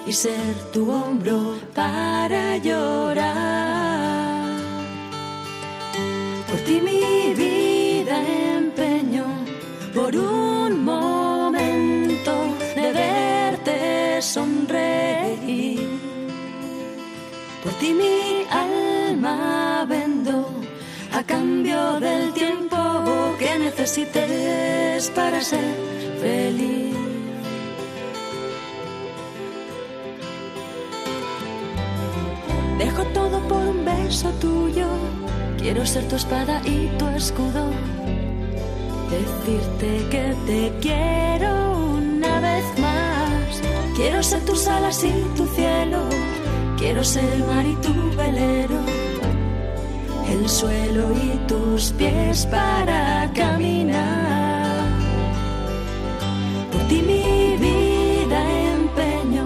y 0.06 0.12
ser 0.12 0.54
tu 0.72 0.90
hombro 0.90 1.58
para 1.74 2.56
llorar. 2.58 3.32
Por 6.48 6.60
ti 6.60 6.80
mi 6.80 7.34
vida 7.34 8.22
empeño 8.56 9.24
por 9.94 10.14
un 10.14 10.84
momento 10.84 11.21
sonreír. 14.22 15.88
Por 17.62 17.72
ti 17.74 17.92
mi 17.92 18.44
alma 18.50 19.84
vendo 19.88 20.46
a 21.12 21.22
cambio 21.24 22.00
del 22.00 22.32
tiempo 22.32 22.76
que 23.38 23.58
necesites 23.58 25.10
para 25.10 25.40
ser 25.40 25.74
feliz. 26.20 26.96
Dejo 32.78 33.04
todo 33.12 33.38
por 33.48 33.62
un 33.74 33.84
beso 33.84 34.30
tuyo. 34.40 34.88
Quiero 35.58 35.84
ser 35.86 36.08
tu 36.08 36.16
espada 36.16 36.60
y 36.64 36.88
tu 36.98 37.06
escudo 37.08 37.70
decirte 39.12 40.08
que 40.10 40.34
te 40.46 40.72
quiero. 40.80 41.61
Quiero 43.94 44.22
ser 44.22 44.42
tus 44.46 44.66
alas 44.68 45.04
y 45.04 45.12
tu 45.36 45.46
cielo, 45.48 45.98
quiero 46.78 47.04
ser 47.04 47.24
el 47.24 47.44
mar 47.44 47.66
y 47.66 47.74
tu 47.76 47.92
velero, 48.16 48.80
el 50.30 50.48
suelo 50.48 51.12
y 51.12 51.36
tus 51.46 51.92
pies 51.92 52.46
para 52.46 53.30
caminar. 53.34 54.86
Por 56.72 56.80
ti 56.88 57.02
mi 57.02 57.56
vida 57.58 58.40
empeño, 58.72 59.44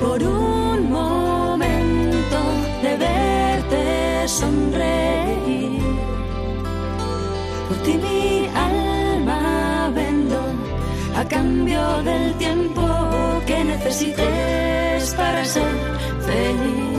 por 0.00 0.22
un 0.22 0.90
momento 0.90 2.38
de 2.80 2.96
verte 2.96 4.28
sonreír. 4.28 5.82
Por 7.68 7.76
ti 7.78 7.94
mi 7.94 8.46
alma 8.54 9.90
vendo 9.92 10.40
a 11.16 11.24
cambio 11.24 12.02
del 12.04 12.34
tiempo 12.34 12.93
necesites 13.94 15.14
para 15.14 15.44
ser 15.44 15.62
feliz. 16.26 16.94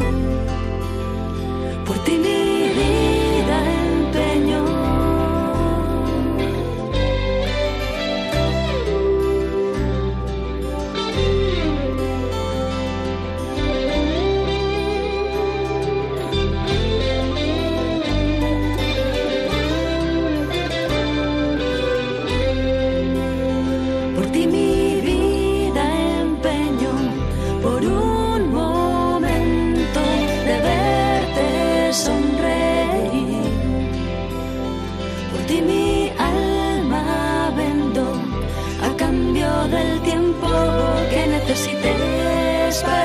Por 1.86 1.98
ti 2.06 2.12
mi 2.18 3.15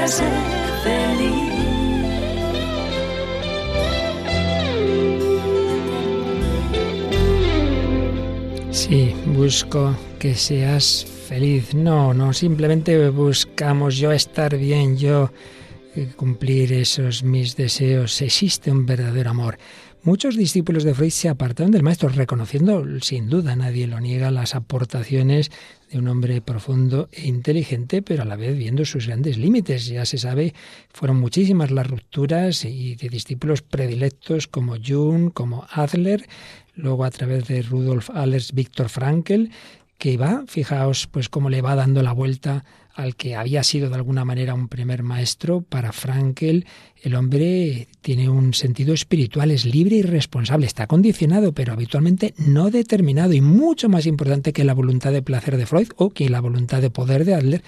ser 0.09 0.33
feliz. 0.83 1.51
Sí, 8.71 9.15
busco 9.27 9.95
que 10.19 10.35
seas 10.35 11.07
feliz. 11.29 11.75
No, 11.75 12.15
no, 12.15 12.33
simplemente 12.33 13.09
buscamos 13.11 13.97
yo 13.97 14.13
estar 14.13 14.57
bien, 14.57 14.97
yo 14.97 15.31
cumplir 16.17 16.73
esos 16.73 17.23
mis 17.23 17.57
deseos. 17.57 18.21
Existe 18.23 18.71
un 18.71 18.87
verdadero 18.87 19.31
amor. 19.31 19.59
Muchos 20.03 20.35
discípulos 20.35 20.83
de 20.85 20.95
Freud 20.95 21.11
se 21.11 21.29
apartaron 21.29 21.73
del 21.73 21.83
maestro, 21.83 22.09
reconociendo, 22.09 22.83
sin 23.03 23.29
duda, 23.29 23.55
nadie 23.55 23.87
lo 23.87 24.01
niega, 24.01 24.31
las 24.31 24.55
aportaciones 24.55 25.51
de 25.93 25.99
un 25.99 26.09
hombre 26.09 26.41
profundo 26.41 27.11
e 27.13 27.27
inteligente, 27.27 28.01
pero 28.01 28.23
a 28.23 28.25
la 28.25 28.37
vez 28.37 28.57
viendo 28.57 28.87
sus 28.87 29.09
grandes 29.09 29.37
límites. 29.37 29.89
Ya 29.89 30.07
se 30.07 30.17
sabe, 30.17 30.55
fueron 30.89 31.21
muchísimas 31.21 31.71
las 31.71 31.87
rupturas 31.87 32.65
y 32.65 32.95
de 32.95 33.11
discípulos 33.11 33.61
predilectos 33.61 34.47
como 34.47 34.77
Jung, 34.83 35.35
como 35.35 35.67
Adler, 35.71 36.27
luego 36.77 37.05
a 37.05 37.11
través 37.11 37.47
de 37.49 37.61
Rudolf 37.61 38.09
Allers, 38.09 38.55
Viktor 38.55 38.89
Frankl, 38.89 39.51
que 39.99 40.17
va, 40.17 40.45
fijaos, 40.47 41.09
pues 41.09 41.29
cómo 41.29 41.51
le 41.51 41.61
va 41.61 41.75
dando 41.75 42.03
la 42.03 42.13
vuelta 42.13 42.65
al 42.95 43.17
que 43.17 43.37
había 43.37 43.63
sido 43.63 43.89
de 43.89 43.97
alguna 43.97 44.25
manera 44.25 44.55
un 44.55 44.69
primer 44.69 45.03
maestro, 45.03 45.63
para 45.63 45.93
Frankel, 45.93 46.67
el 47.03 47.15
hombre 47.15 47.89
tiene 48.03 48.29
un 48.29 48.55
sentido 48.55 48.93
espiritual, 48.95 49.51
es 49.51 49.65
libre 49.65 49.97
y 49.97 50.03
responsable, 50.03 50.67
está 50.67 50.87
condicionado, 50.87 51.53
pero 51.53 51.73
habitualmente 51.73 52.35
no 52.39 52.71
determinado 52.71 53.33
y 53.33 53.41
mucho 53.41 53.89
más 53.89 54.07
importante 54.07 54.53
que 54.53 54.65
la 54.65 54.75
voluntad 54.75 55.13
de 55.13 55.23
placer 55.23 55.57
de 55.57 55.67
Freud 55.67 55.89
o 55.97 56.11
que 56.11 56.29
la 56.29 56.41
voluntad 56.41 56.81
de 56.81 56.91
poder 56.91 57.25
de 57.25 57.35
Adler, 57.35 57.63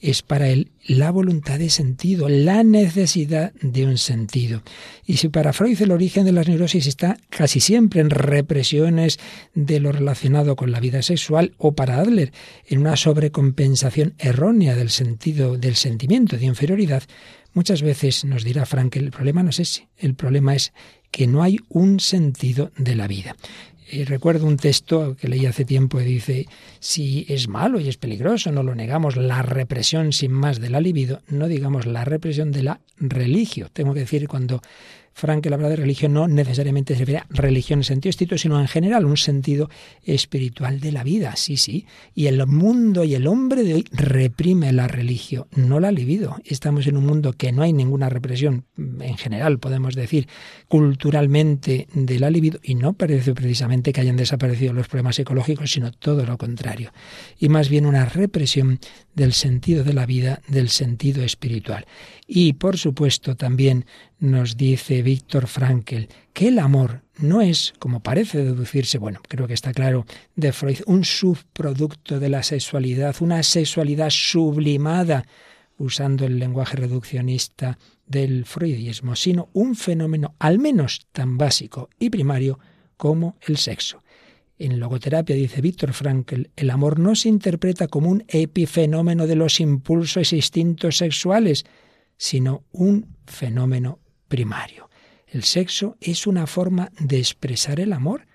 es 0.00 0.22
para 0.22 0.48
él 0.48 0.70
la 0.86 1.10
voluntad 1.10 1.58
de 1.58 1.70
sentido, 1.70 2.28
la 2.28 2.62
necesidad 2.62 3.52
de 3.60 3.86
un 3.86 3.98
sentido. 3.98 4.62
Y 5.04 5.16
si 5.16 5.28
para 5.28 5.52
Freud 5.52 5.80
el 5.80 5.90
origen 5.90 6.24
de 6.24 6.32
las 6.32 6.48
neurosis 6.48 6.86
está 6.86 7.16
casi 7.28 7.60
siempre 7.60 8.00
en 8.00 8.10
represiones 8.10 9.18
de 9.54 9.80
lo 9.80 9.92
relacionado 9.92 10.54
con 10.54 10.70
la 10.70 10.80
vida 10.80 11.02
sexual 11.02 11.54
o 11.58 11.72
para 11.72 11.98
Adler 11.98 12.32
en 12.66 12.78
una 12.78 12.96
sobrecompensación 12.96 14.14
errónea 14.18 14.74
del 14.74 14.90
sentido 14.90 15.56
del 15.56 15.76
sentimiento 15.76 16.36
de 16.36 16.44
inferioridad, 16.44 17.02
Muchas 17.56 17.80
veces 17.80 18.26
nos 18.26 18.44
dirá 18.44 18.66
Frank, 18.66 18.96
el 18.96 19.10
problema 19.10 19.42
no 19.42 19.48
es 19.48 19.60
ese, 19.60 19.88
el 19.96 20.14
problema 20.14 20.54
es 20.54 20.74
que 21.10 21.26
no 21.26 21.42
hay 21.42 21.58
un 21.70 22.00
sentido 22.00 22.70
de 22.76 22.94
la 22.94 23.08
vida. 23.08 23.34
Y 23.90 24.04
recuerdo 24.04 24.46
un 24.46 24.58
texto 24.58 25.16
que 25.16 25.26
leí 25.26 25.46
hace 25.46 25.64
tiempo 25.64 25.96
que 25.96 26.04
dice, 26.04 26.48
si 26.80 27.24
es 27.30 27.48
malo 27.48 27.80
y 27.80 27.88
es 27.88 27.96
peligroso, 27.96 28.52
no 28.52 28.62
lo 28.62 28.74
negamos, 28.74 29.16
la 29.16 29.40
represión 29.40 30.12
sin 30.12 30.32
más 30.32 30.60
de 30.60 30.68
la 30.68 30.82
libido, 30.82 31.22
no 31.28 31.48
digamos 31.48 31.86
la 31.86 32.04
represión 32.04 32.52
de 32.52 32.62
la 32.62 32.80
religio. 32.98 33.70
Tengo 33.72 33.94
que 33.94 34.00
decir 34.00 34.28
cuando 34.28 34.60
Frankel 35.18 35.54
habla 35.54 35.70
de 35.70 35.76
religión 35.76 36.12
no 36.12 36.28
necesariamente 36.28 36.92
se 36.92 37.00
refiere 37.00 37.20
a 37.20 37.26
religión 37.30 37.78
en 37.78 37.84
sentido 37.84 38.10
estricto, 38.10 38.36
sino 38.36 38.60
en 38.60 38.68
general 38.68 39.06
un 39.06 39.16
sentido 39.16 39.70
espiritual 40.04 40.78
de 40.78 40.92
la 40.92 41.04
vida, 41.04 41.36
sí, 41.36 41.56
sí. 41.56 41.86
Y 42.14 42.26
el 42.26 42.46
mundo 42.46 43.02
y 43.02 43.14
el 43.14 43.26
hombre 43.26 43.62
de 43.62 43.72
hoy 43.72 43.86
reprime 43.92 44.74
la 44.74 44.88
religión, 44.88 45.46
no 45.52 45.80
la 45.80 45.90
libido. 45.90 46.36
Estamos 46.44 46.86
en 46.86 46.98
un 46.98 47.06
mundo 47.06 47.32
que 47.32 47.50
no 47.50 47.62
hay 47.62 47.72
ninguna 47.72 48.10
represión, 48.10 48.66
en 48.76 49.16
general 49.16 49.58
podemos 49.58 49.94
decir, 49.94 50.28
culturalmente 50.68 51.88
de 51.94 52.20
la 52.20 52.28
libido, 52.28 52.60
y 52.62 52.74
no 52.74 52.92
parece 52.92 53.32
precisamente 53.32 53.94
que 53.94 54.02
hayan 54.02 54.18
desaparecido 54.18 54.74
los 54.74 54.86
problemas 54.86 55.18
ecológicos, 55.18 55.70
sino 55.70 55.92
todo 55.92 56.26
lo 56.26 56.36
contrario. 56.36 56.92
Y 57.38 57.48
más 57.48 57.70
bien 57.70 57.86
una 57.86 58.04
represión 58.04 58.80
del 59.14 59.32
sentido 59.32 59.82
de 59.82 59.94
la 59.94 60.04
vida, 60.04 60.42
del 60.46 60.68
sentido 60.68 61.24
espiritual. 61.24 61.86
Y 62.26 62.52
por 62.54 62.76
supuesto 62.76 63.34
también 63.34 63.86
nos 64.18 64.56
dice 64.56 65.02
Víctor 65.02 65.46
Frankel 65.46 66.08
que 66.32 66.48
el 66.48 66.58
amor 66.58 67.02
no 67.18 67.40
es, 67.40 67.74
como 67.78 68.00
parece 68.00 68.44
deducirse, 68.44 68.98
bueno, 68.98 69.20
creo 69.26 69.46
que 69.46 69.54
está 69.54 69.72
claro 69.72 70.06
de 70.34 70.52
Freud, 70.52 70.80
un 70.86 71.04
subproducto 71.04 72.20
de 72.20 72.28
la 72.28 72.42
sexualidad, 72.42 73.16
una 73.20 73.42
sexualidad 73.42 74.10
sublimada, 74.10 75.26
usando 75.78 76.24
el 76.24 76.38
lenguaje 76.38 76.76
reduccionista 76.76 77.78
del 78.06 78.44
freudismo, 78.44 79.16
sino 79.16 79.48
un 79.52 79.74
fenómeno 79.74 80.34
al 80.38 80.58
menos 80.58 81.06
tan 81.12 81.36
básico 81.36 81.90
y 81.98 82.10
primario 82.10 82.58
como 82.96 83.36
el 83.46 83.56
sexo. 83.56 84.02
En 84.58 84.80
logoterapia, 84.80 85.36
dice 85.36 85.60
Víctor 85.60 85.92
Frankl, 85.92 86.48
el 86.56 86.70
amor 86.70 86.98
no 86.98 87.14
se 87.14 87.28
interpreta 87.28 87.88
como 87.88 88.08
un 88.08 88.24
epifenómeno 88.28 89.26
de 89.26 89.36
los 89.36 89.60
impulsos 89.60 90.32
e 90.32 90.36
instintos 90.36 90.96
sexuales, 90.96 91.66
sino 92.16 92.64
un 92.72 93.14
fenómeno 93.26 93.98
primario. 94.28 94.90
El 95.26 95.42
sexo 95.42 95.96
es 96.00 96.26
una 96.26 96.46
forma 96.46 96.90
de 96.98 97.18
expresar 97.18 97.80
el 97.80 97.92
amor. 97.92 98.26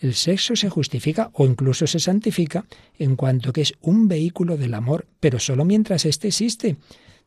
El 0.00 0.14
sexo 0.14 0.56
se 0.56 0.70
justifica 0.70 1.30
o 1.34 1.44
incluso 1.46 1.86
se 1.86 1.98
santifica 1.98 2.64
en 2.98 3.16
cuanto 3.16 3.52
que 3.52 3.62
es 3.62 3.74
un 3.80 4.08
vehículo 4.08 4.56
del 4.56 4.74
amor, 4.74 5.06
pero 5.20 5.38
solo 5.38 5.64
mientras 5.64 6.04
éste 6.04 6.28
existe. 6.28 6.76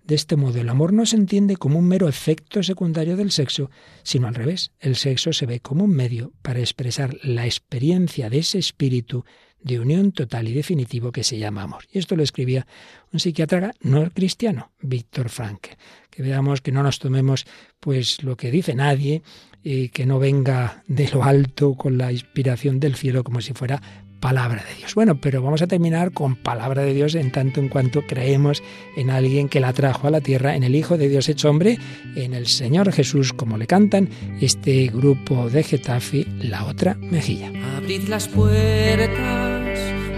De 0.04 0.16
este 0.16 0.36
modo, 0.36 0.60
el 0.60 0.70
amor 0.70 0.94
no 0.94 1.06
se 1.06 1.16
entiende 1.16 1.58
como 1.58 1.78
un 1.78 1.88
mero 1.88 2.08
efecto 2.08 2.64
secundario 2.64 3.16
del 3.16 3.32
sexo, 3.32 3.70
sino 4.04 4.28
al 4.28 4.36
revés. 4.36 4.72
El 4.80 4.96
sexo 4.96 5.32
se 5.32 5.46
ve 5.46 5.60
como 5.60 5.84
un 5.84 5.92
medio 5.92 6.32
para 6.42 6.60
expresar 6.60 7.18
la 7.24 7.46
experiencia 7.46 8.30
de 8.30 8.40
ese 8.40 8.58
espíritu 8.58 9.26
de 9.64 9.80
unión 9.80 10.12
total 10.12 10.48
y 10.48 10.54
definitivo 10.54 11.12
que 11.12 11.24
se 11.24 11.38
llama 11.38 11.64
amor. 11.64 11.86
Y 11.92 12.00
esto 12.00 12.16
lo 12.16 12.24
escribía 12.24 12.68
un 13.12 13.20
psiquiatra 13.20 13.74
no 13.82 14.10
cristiano, 14.12 14.72
Víctor 14.82 15.30
Frankl. 15.30 15.72
Que 16.10 16.24
veamos 16.24 16.62
que 16.62 16.72
no 16.72 16.84
nos 16.84 17.00
tomemos 17.00 17.46
pues 17.80 18.24
lo 18.24 18.36
que 18.36 18.52
dice 18.52 18.76
nadie, 18.76 19.22
y 19.64 19.90
que 19.90 20.06
no 20.06 20.20
venga 20.20 20.84
de 20.88 21.10
lo 21.10 21.24
alto 21.24 21.76
con 21.76 21.98
la 21.98 22.12
inspiración 22.12 22.80
del 22.80 22.96
cielo 22.96 23.24
como 23.24 23.42
si 23.42 23.54
fuera 23.54 23.82
palabra 24.20 24.64
de 24.64 24.76
Dios. 24.76 24.94
Bueno, 24.94 25.20
pero 25.20 25.42
vamos 25.42 25.64
a 25.64 25.68
terminar 25.68 26.12
con 26.12 26.36
palabra 26.36 26.84
de 26.84 26.94
Dios 26.94 27.16
en 27.16 27.32
tanto 27.32 27.60
en 27.60 27.70
cuanto 27.70 28.04
creemos 28.06 28.62
en 28.96 29.10
alguien 29.10 29.50
que 29.50 29.60
la 29.60 29.74
trajo 29.74 30.08
a 30.08 30.12
la 30.12 30.22
tierra, 30.22 30.56
en 30.56 30.64
el 30.64 30.76
Hijo 30.76 30.98
de 30.98 31.10
Dios 31.10 31.28
hecho 31.28 31.50
hombre, 31.50 31.80
en 32.16 32.36
el 32.36 32.46
Señor 32.46 32.92
Jesús, 32.92 33.34
como 33.34 33.58
le 33.58 33.66
cantan 33.66 34.10
este 34.40 34.88
grupo 34.88 35.50
de 35.50 35.64
Getafe, 35.64 36.28
la 36.40 36.66
otra 36.66 36.94
mejilla. 36.96 37.52
Abrid 37.78 38.08
las 38.08 38.28
puertas 38.28 39.21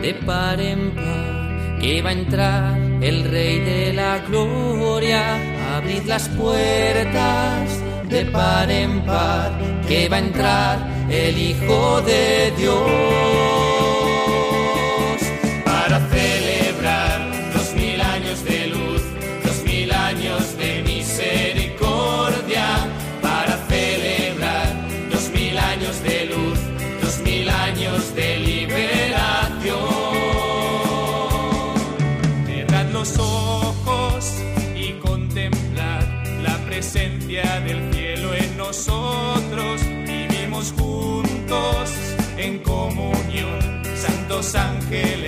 de 0.04 0.14
par 0.26 0.60
en 0.60 0.92
par, 0.92 1.80
que 1.80 2.02
va 2.02 2.10
a 2.10 2.12
entrar 2.12 2.78
el 3.02 3.24
Rey 3.24 3.60
de 3.60 3.94
la 3.94 4.20
Gloria. 4.28 5.24
Abrid 5.78 6.04
las 6.06 6.28
puertas 6.28 7.70
de 8.10 8.26
par 8.26 8.70
en 8.70 9.00
par, 9.06 9.52
que 9.88 10.10
va 10.10 10.18
a 10.18 10.20
entrar 10.20 10.78
el 11.10 11.38
Hijo 11.38 12.02
de 12.02 12.52
Dios. 12.58 13.63
E. 44.94 45.24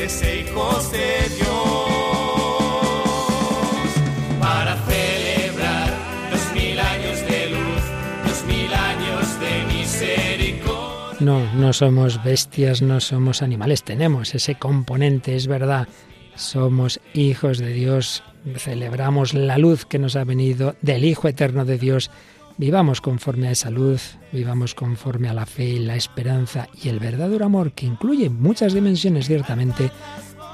No, 11.26 11.51
no 11.55 11.74
somos 11.74 12.24
bestias, 12.24 12.82
no 12.82 12.99
somos 12.99 13.41
animales, 13.41 13.84
tenemos 13.84 14.36
ese 14.36 14.55
componente, 14.55 15.36
es 15.36 15.47
verdad. 15.47 15.88
Somos 16.36 16.99
hijos 17.13 17.57
de 17.57 17.74
Dios, 17.74 18.22
celebramos 18.57 19.34
la 19.34 19.57
luz 19.57 19.86
que 19.86 19.97
nos 19.97 20.16
ha 20.18 20.24
venido 20.24 20.76
del 20.82 21.05
Hijo 21.05 21.28
Eterno 21.28 21.66
de 21.66 21.80
Dios. 21.80 22.11
Vivamos 22.58 23.01
conforme 23.01 23.49
a 23.49 23.51
esa 23.51 23.70
luz, 23.70 24.18
vivamos 24.32 24.76
conforme 24.76 25.28
a 25.28 25.34
la 25.34 25.45
fe, 25.45 25.78
la 25.78 25.97
esperanza 25.97 26.70
y 26.82 26.88
el 26.88 26.99
verdadero 26.99 27.45
amor 27.45 27.74
que 27.74 27.86
incluye 27.86 28.30
muchas 28.30 28.74
dimensiones 28.74 29.28
ciertamente, 29.28 29.91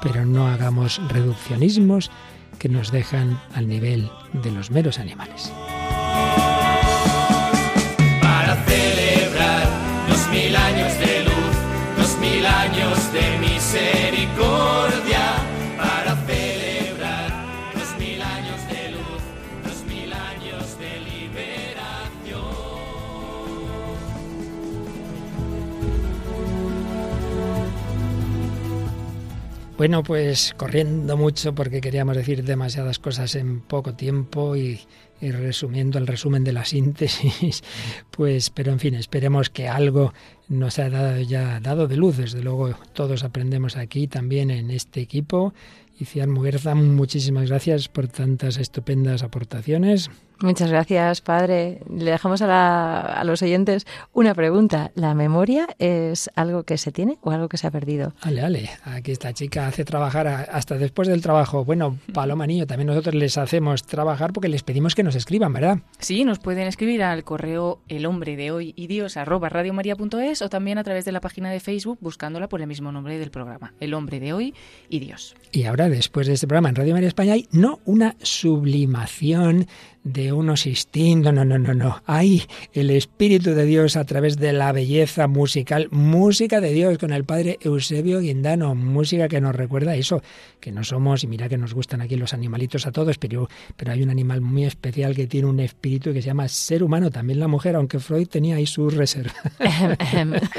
pero 0.02 0.24
no 0.24 0.48
hagamos 0.48 1.00
reduccionismos 1.08 2.10
que 2.58 2.68
nos 2.68 2.90
dejan 2.90 3.40
al 3.54 3.68
nivel 3.68 4.10
de 4.32 4.50
los 4.50 4.72
meros 4.72 4.98
animales. 4.98 5.52
Bueno, 29.76 30.02
pues 30.02 30.54
corriendo 30.56 31.16
mucho 31.16 31.54
porque 31.54 31.80
queríamos 31.80 32.16
decir 32.16 32.44
demasiadas 32.44 32.98
cosas 32.98 33.34
en 33.34 33.60
poco 33.60 33.94
tiempo 33.94 34.54
y, 34.54 34.80
y 35.22 35.30
resumiendo 35.30 35.98
el 35.98 36.06
resumen 36.06 36.44
de 36.44 36.52
la 36.52 36.64
síntesis, 36.64 37.62
pues, 38.10 38.50
pero 38.50 38.72
en 38.72 38.78
fin, 38.80 38.94
esperemos 38.94 39.48
que 39.48 39.68
algo 39.68 40.12
nos 40.48 40.78
ha 40.78 40.90
dado 40.90 41.20
ya 41.22 41.60
dado 41.60 41.88
de 41.88 41.96
luz. 41.96 42.18
Desde 42.18 42.42
luego, 42.42 42.74
todos 42.92 43.24
aprendemos 43.24 43.76
aquí 43.76 44.08
también 44.08 44.50
en 44.50 44.70
este 44.70 45.00
equipo. 45.00 45.54
Y 45.98 46.04
Cian 46.06 46.30
Muguerza, 46.30 46.74
muchísimas 46.74 47.48
gracias 47.48 47.88
por 47.88 48.08
tantas 48.08 48.56
estupendas 48.56 49.22
aportaciones. 49.22 50.10
Muchas 50.40 50.70
gracias, 50.70 51.20
padre. 51.20 51.78
Le 51.88 52.10
dejamos 52.10 52.42
a, 52.42 52.48
la- 52.48 53.00
a 53.00 53.22
los 53.22 53.40
oyentes 53.42 53.86
una 54.12 54.34
pregunta. 54.34 54.90
¿La 54.96 55.14
memoria 55.14 55.68
es 55.78 56.28
algo 56.34 56.64
que 56.64 56.78
se 56.78 56.90
tiene 56.90 57.18
o 57.22 57.30
algo 57.30 57.48
que 57.48 57.58
se 57.58 57.68
ha 57.68 57.70
perdido? 57.70 58.14
Ale, 58.22 58.40
ale, 58.42 58.70
aquí 58.82 59.12
esta 59.12 59.32
chica 59.32 59.68
hace 59.68 59.84
trabajar 59.84 60.26
hasta 60.26 60.76
después 60.78 61.06
del 61.06 61.20
trabajo. 61.22 61.64
Bueno, 61.64 61.98
Paloma 62.12 62.48
Niño, 62.48 62.66
también 62.66 62.88
nosotros 62.88 63.14
les 63.14 63.38
hacemos 63.38 63.84
trabajar 63.84 64.32
porque 64.32 64.48
les 64.48 64.64
pedimos 64.64 64.96
que 64.96 65.04
nos 65.12 65.16
escriban, 65.16 65.52
¿verdad? 65.52 65.78
Sí, 65.98 66.24
nos 66.24 66.38
pueden 66.38 66.66
escribir 66.66 67.02
al 67.02 67.22
correo 67.22 67.82
el 67.88 68.06
hombre 68.06 68.34
de 68.34 68.50
hoy 68.50 68.72
y 68.76 68.86
dios 68.86 69.18
arroba 69.18 69.50
radiomaria.es 69.50 70.40
o 70.40 70.48
también 70.48 70.78
a 70.78 70.84
través 70.84 71.04
de 71.04 71.12
la 71.12 71.20
página 71.20 71.50
de 71.50 71.60
Facebook 71.60 71.98
buscándola 72.00 72.48
por 72.48 72.62
el 72.62 72.66
mismo 72.66 72.92
nombre 72.92 73.18
del 73.18 73.30
programa, 73.30 73.74
el 73.78 73.92
hombre 73.92 74.20
de 74.20 74.32
hoy 74.32 74.54
y 74.88 75.00
Dios. 75.00 75.34
Y 75.52 75.64
ahora, 75.64 75.90
después 75.90 76.26
de 76.26 76.32
este 76.32 76.46
programa 76.46 76.70
en 76.70 76.76
Radio 76.76 76.94
María 76.94 77.08
España, 77.08 77.34
hay 77.34 77.46
no 77.52 77.80
una 77.84 78.16
sublimación 78.22 79.66
de 80.04 80.32
unos 80.32 80.66
instintos, 80.66 81.32
no, 81.32 81.44
no, 81.44 81.58
no, 81.58 81.74
no. 81.74 82.02
Hay 82.06 82.42
el 82.72 82.90
Espíritu 82.90 83.50
de 83.50 83.64
Dios 83.64 83.96
a 83.96 84.04
través 84.04 84.36
de 84.36 84.52
la 84.52 84.72
belleza 84.72 85.28
musical, 85.28 85.88
música 85.90 86.60
de 86.60 86.72
Dios 86.72 86.98
con 86.98 87.12
el 87.12 87.24
Padre 87.24 87.58
Eusebio 87.60 88.20
Guindano, 88.20 88.74
música 88.74 89.28
que 89.28 89.40
nos 89.40 89.54
recuerda 89.54 89.94
eso, 89.94 90.22
que 90.60 90.72
no 90.72 90.82
somos, 90.84 91.22
y 91.24 91.26
mira 91.28 91.48
que 91.48 91.58
nos 91.58 91.74
gustan 91.74 92.00
aquí 92.00 92.16
los 92.16 92.34
animalitos 92.34 92.86
a 92.86 92.92
todos, 92.92 93.18
pero, 93.18 93.48
pero 93.76 93.92
hay 93.92 94.02
un 94.02 94.10
animal 94.10 94.40
muy 94.40 94.64
especial 94.64 95.14
que 95.14 95.26
tiene 95.26 95.46
un 95.46 95.60
espíritu 95.60 96.12
que 96.12 96.20
se 96.20 96.26
llama 96.26 96.48
ser 96.48 96.82
humano, 96.82 97.10
también 97.10 97.38
la 97.38 97.48
mujer, 97.48 97.76
aunque 97.76 97.98
Freud 97.98 98.26
tenía 98.28 98.56
ahí 98.56 98.66
sus 98.66 98.94
reservas. 98.94 99.34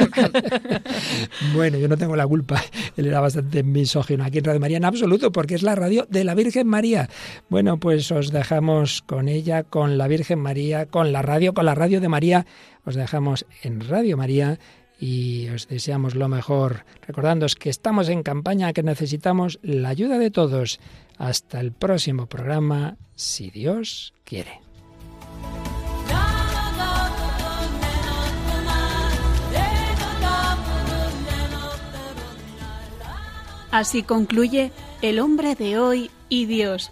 Bueno, 1.53 1.77
yo 1.77 1.87
no 1.87 1.97
tengo 1.97 2.15
la 2.15 2.25
culpa. 2.25 2.63
Él 2.97 3.07
era 3.07 3.19
bastante 3.19 3.63
misógino 3.63 4.23
aquí 4.23 4.39
en 4.39 4.45
Radio 4.45 4.59
María 4.59 4.77
en 4.77 4.85
absoluto, 4.85 5.31
porque 5.31 5.55
es 5.55 5.63
la 5.63 5.75
radio 5.75 6.07
de 6.09 6.23
la 6.23 6.35
Virgen 6.35 6.67
María. 6.67 7.09
Bueno, 7.49 7.77
pues 7.77 8.11
os 8.11 8.31
dejamos 8.31 9.01
con 9.01 9.27
ella, 9.34 9.63
con 9.63 9.97
la 9.97 10.07
Virgen 10.07 10.39
María, 10.39 10.86
con 10.86 11.11
la 11.11 11.21
radio, 11.21 11.53
con 11.53 11.65
la 11.65 11.75
radio 11.75 11.99
de 12.01 12.09
María. 12.09 12.45
Os 12.86 12.95
dejamos 12.95 13.45
en 13.61 13.81
Radio 13.81 14.17
María 14.17 14.59
y 14.99 15.49
os 15.49 15.67
deseamos 15.67 16.15
lo 16.15 16.29
mejor, 16.29 16.86
recordándoos 17.05 17.55
que 17.55 17.69
estamos 17.69 18.07
en 18.09 18.23
campaña, 18.23 18.71
que 18.73 18.84
necesitamos 18.84 19.59
la 19.61 19.89
ayuda 19.89 20.17
de 20.17 20.31
todos. 20.31 20.79
Hasta 21.17 21.59
el 21.59 21.71
próximo 21.71 22.27
programa, 22.27 22.97
si 23.15 23.49
Dios 23.49 24.13
quiere. 24.23 24.61
Así 33.73 34.03
concluye 34.03 34.71
El 35.01 35.19
hombre 35.19 35.55
de 35.55 35.79
hoy 35.79 36.11
y 36.29 36.45
Dios, 36.45 36.91